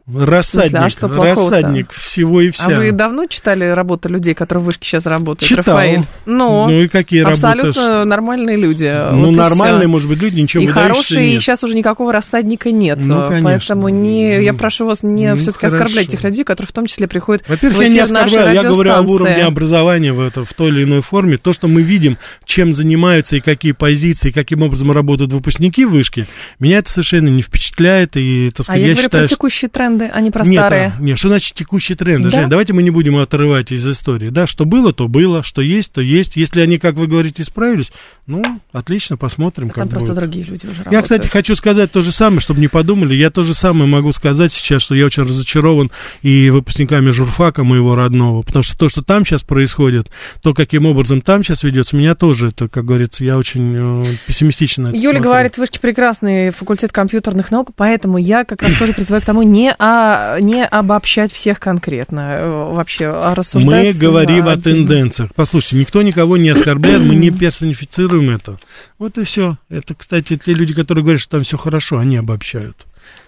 Рассадник, 0.06 0.76
а 0.76 0.90
что 0.90 1.08
рассадник 1.08 1.92
всего 1.94 2.42
и 2.42 2.50
вся. 2.50 2.66
А 2.66 2.70
вы 2.78 2.92
давно 2.92 3.26
читали 3.26 3.64
работы 3.64 4.10
людей, 4.10 4.34
которые 4.34 4.62
в 4.62 4.66
вышке 4.66 4.86
сейчас 4.86 5.06
работают? 5.06 5.48
Читал. 5.48 5.78
Рафаэль? 5.78 6.04
Ну, 6.26 6.68
ну 6.68 6.82
и 6.82 6.88
какие 6.90 7.22
абсолютно 7.22 7.48
работы? 7.48 7.70
Абсолютно 7.70 8.06
нормальные 8.06 8.58
люди. 8.58 8.94
Ну, 9.12 9.28
вот 9.28 9.36
нормальные, 9.38 9.88
может 9.88 10.10
быть, 10.10 10.20
люди, 10.20 10.42
ничего 10.42 10.62
И 10.62 10.68
хорошие, 10.68 11.26
нет. 11.26 11.38
и 11.38 11.40
сейчас 11.40 11.64
уже 11.64 11.76
никакого 11.76 12.12
рассадника 12.12 12.70
нет. 12.70 13.00
Ну, 13.02 13.30
конечно. 13.30 13.44
Поэтому 13.44 13.88
не, 13.88 14.44
я 14.44 14.54
прошу 14.54 14.86
вас 14.86 15.04
не 15.04 15.30
ну, 15.30 15.36
все-таки 15.38 15.68
оскорблять 15.68 16.10
тех 16.10 16.22
людей, 16.22 16.44
которые 16.44 16.68
в 16.68 16.74
том 16.74 16.86
числе 16.86 17.08
приходят 17.08 17.48
Во-первых, 17.48 17.82
я 17.84 17.88
не 17.88 18.00
оскорбляю, 18.00 18.54
я 18.54 18.64
говорю 18.64 18.92
об 18.92 19.10
уровне 19.10 19.46
образования 19.46 20.12
в, 20.12 20.20
это, 20.20 20.44
в 20.44 20.54
той 20.54 20.68
или 20.68 20.84
иной 20.84 21.02
форме. 21.02 21.38
То, 21.38 21.54
что 21.54 21.70
мы 21.70 21.82
видим, 21.82 22.18
чем 22.44 22.74
занимаются 22.74 23.38
и 23.38 23.40
какие 23.40 23.72
позиции, 23.72 24.32
каким 24.32 24.64
образом 24.64 24.92
работают 24.92 25.32
выпускники 25.32 25.86
вышки, 25.86 26.26
меня 26.60 26.80
это 26.80 26.92
совершенно 26.92 27.30
не 27.30 27.42
впечатляет. 27.42 28.18
И, 28.18 28.52
так 28.54 28.66
сказать, 28.66 28.82
а 28.82 28.84
я, 28.84 28.88
я 28.88 28.94
говорю 28.96 29.08
считаю, 29.08 29.24
про 29.24 29.30
текущие 29.30 29.70
тренды, 29.98 30.12
а 30.14 30.22
не 30.22 30.32
про 30.32 30.46
старые. 30.46 30.90
Нет, 30.92 31.00
нет, 31.00 31.18
что 31.18 31.30
значит 31.30 31.56
текущий 31.56 31.96
тренд? 31.96 32.24
Да? 32.24 32.30
Жень, 32.30 32.50
давайте 32.50 32.74
мы 32.74 32.84
не 32.84 32.90
будем 32.90 33.18
отрывать 33.18 33.72
из 33.72 33.88
истории. 33.88 34.30
Да, 34.30 34.48
что 34.48 34.66
было, 34.66 34.94
то 34.94 35.08
было, 35.08 35.44
что 35.44 35.62
есть, 35.62 35.92
то 35.94 36.02
есть. 36.02 36.36
Если 36.36 36.62
они, 36.62 36.78
как 36.78 36.96
вы 36.96 37.08
говорите, 37.08 37.42
исправились, 37.42 37.92
ну, 38.26 38.44
отлично, 38.72 39.18
посмотрим, 39.18 39.68
а 39.68 39.70
как 39.70 39.76
там 39.76 39.88
будет. 39.88 39.98
просто 39.98 40.14
другие 40.14 40.46
люди 40.46 40.66
уже 40.66 40.84
Я, 40.90 41.02
кстати, 41.02 41.28
хочу 41.28 41.56
сказать 41.56 41.92
то 41.92 42.02
же 42.02 42.12
самое, 42.12 42.40
чтобы 42.40 42.60
не 42.60 42.68
подумали. 42.68 43.16
Я 43.16 43.30
то 43.30 43.44
же 43.44 43.54
самое 43.54 43.90
могу 43.90 44.12
сказать 44.12 44.52
сейчас, 44.52 44.82
что 44.82 44.96
я 44.96 45.06
очень 45.06 45.24
разочарован 45.24 45.92
и 46.22 46.50
выпускниками 46.50 47.10
журфака 47.10 47.64
моего 47.64 47.96
родного, 47.96 48.42
потому 48.42 48.64
что 48.64 48.78
то, 48.78 48.90
что 48.90 49.02
там 49.02 49.26
сейчас 49.26 49.44
происходит, 49.44 50.10
то, 50.42 50.54
каким 50.54 50.86
образом 50.86 51.22
там 51.22 51.44
сейчас 51.44 51.64
ведется, 51.64 51.96
меня 51.96 52.16
тоже, 52.16 52.50
это, 52.50 52.68
как 52.68 52.86
говорится, 52.86 53.24
я 53.24 53.38
очень 53.38 53.76
э, 53.76 54.06
пессимистично 54.28 54.88
Юля 54.88 55.02
смотрю. 55.02 55.24
говорит, 55.24 55.58
вышки 55.58 55.80
прекрасный 55.80 56.52
факультет 56.52 56.92
компьютерных 56.92 57.52
наук, 57.52 57.72
поэтому 57.76 58.18
я 58.18 58.46
как 58.46 58.62
раз 58.62 58.74
тоже 58.78 58.94
призываю 58.94 59.22
к 59.22 59.26
тому 59.26 59.44
не, 59.44 59.74
а, 59.86 60.40
не 60.40 60.66
обобщать 60.66 61.34
всех 61.34 61.60
конкретно, 61.60 62.38
э, 62.40 62.50
вообще 62.74 63.08
а 63.08 63.36
рассуждать. 63.36 63.94
Мы 63.94 64.00
говорим 64.00 64.48
о 64.48 64.56
тенденциях. 64.56 65.32
Послушайте, 65.36 65.76
никто 65.76 66.02
никого 66.02 66.38
не 66.38 66.48
оскорбляет, 66.48 67.02
мы 67.02 67.16
не 67.16 67.32
персонифицируем 67.38 68.34
это. 68.34 68.56
Вот 68.98 69.18
и 69.18 69.26
все. 69.26 69.58
Это, 69.68 69.94
кстати, 69.94 70.38
те 70.38 70.54
люди, 70.54 70.74
которые 70.74 71.04
говорят, 71.04 71.20
что 71.20 71.32
там 71.32 71.44
все 71.44 71.58
хорошо, 71.58 71.98
они 71.98 72.16
обобщают. 72.16 72.78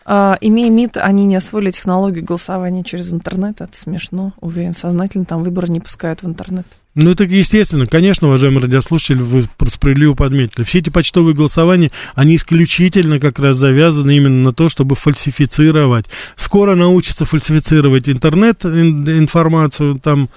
А, 0.05 0.37
имея 0.39 0.69
МИД, 0.69 0.95
они 0.95 1.25
не 1.25 1.35
освоили 1.35 1.71
технологию 1.71 2.23
голосования 2.23 2.85
через 2.85 3.11
интернет. 3.11 3.59
Это 3.59 3.77
смешно. 3.77 4.31
Уверен, 4.39 4.73
сознательно 4.73 5.25
там 5.25 5.43
выборы 5.43 5.67
не 5.67 5.81
пускают 5.81 6.23
в 6.23 6.25
интернет. 6.25 6.67
Ну, 6.95 7.11
это 7.11 7.25
естественно. 7.25 7.85
Конечно, 7.85 8.29
уважаемые 8.29 8.63
радиослушатели, 8.63 9.17
вы 9.17 9.43
справедливо 9.69 10.13
подметили. 10.13 10.63
Все 10.63 10.79
эти 10.79 10.89
почтовые 10.89 11.35
голосования, 11.35 11.91
они 12.13 12.37
исключительно 12.37 13.19
как 13.19 13.37
раз 13.37 13.57
завязаны 13.57 14.15
именно 14.15 14.43
на 14.43 14.53
то, 14.53 14.69
чтобы 14.69 14.95
фальсифицировать. 14.95 16.05
Скоро 16.37 16.73
научатся 16.75 17.25
фальсифицировать 17.25 18.07
интернет-информацию 18.07 19.99
там, 19.99 20.29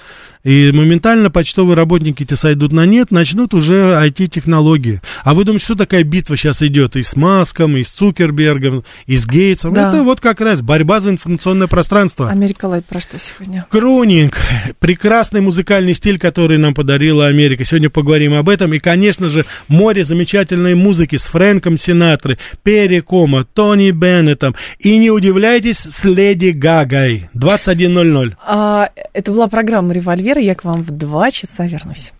и 0.49 0.73
моментально 0.73 1.31
почтовые 1.31 1.77
работники 1.77 2.23
эти 2.23 2.33
сойдут 2.33 2.73
на 2.73 2.87
нет, 2.87 3.11
начнут 3.11 3.53
уже 3.53 3.75
IT-технологии. 4.03 5.03
А 5.23 5.35
вы 5.35 5.45
думаете, 5.45 5.67
что 5.67 5.75
такая 5.75 6.05
битва 6.05 6.39
сейчас 6.39 6.63
идет 6.63 6.97
и 6.97 7.03
с 7.03 7.17
Маском, 7.17 7.77
и 7.77 7.83
с 7.83 7.91
Цукербергом, 7.91 8.83
и 9.05 9.17
с 9.19 9.27
Гейтсом? 9.27 9.75
Да. 9.75 9.91
Это 9.91 10.03
вот 10.03 10.23
как 10.23 10.41
раз 10.41 10.63
борьба 10.63 11.01
за 11.01 11.11
информационное 11.11 11.67
пространство. 11.67 12.31
Америка 12.31 12.65
Лайт 12.65 12.87
про 12.87 12.99
что 12.99 13.19
сегодня? 13.19 13.67
Кронинг. 13.69 14.39
Прекрасный 14.79 15.43
музыкальный 15.43 15.93
стиль, 15.93 16.19
который 16.19 16.57
нам 16.57 16.73
подарила 16.73 17.27
Америка. 17.27 17.67
Сегодня 17.67 17.91
поговорим 17.91 18.33
об 18.33 18.49
этом. 18.49 18.73
И, 18.73 18.79
конечно 18.79 19.29
же, 19.29 19.45
море 19.69 20.03
замечательной 20.03 20.75
музыки 20.75 21.17
с 21.17 21.27
Фрэнком 21.27 21.77
Синатрой, 21.77 22.39
Перри 22.63 23.03
Кома, 23.03 23.45
Тони 23.45 23.91
Беннетом. 23.91 24.55
И 24.79 24.97
не 24.97 25.11
удивляйтесь 25.11 25.81
с 25.81 26.05
Леди 26.05 26.53
Гагой. 26.53 27.29
21.00. 27.35 28.33
А, 28.47 28.89
это 29.13 29.31
была 29.31 29.49
программа 29.49 29.93
«Револьвер» 29.93 30.38
Я 30.39 30.55
к 30.55 30.65
вам 30.65 30.83
в 30.83 30.91
два 30.91 31.31
часа 31.31 31.67
вернусь. 31.67 32.13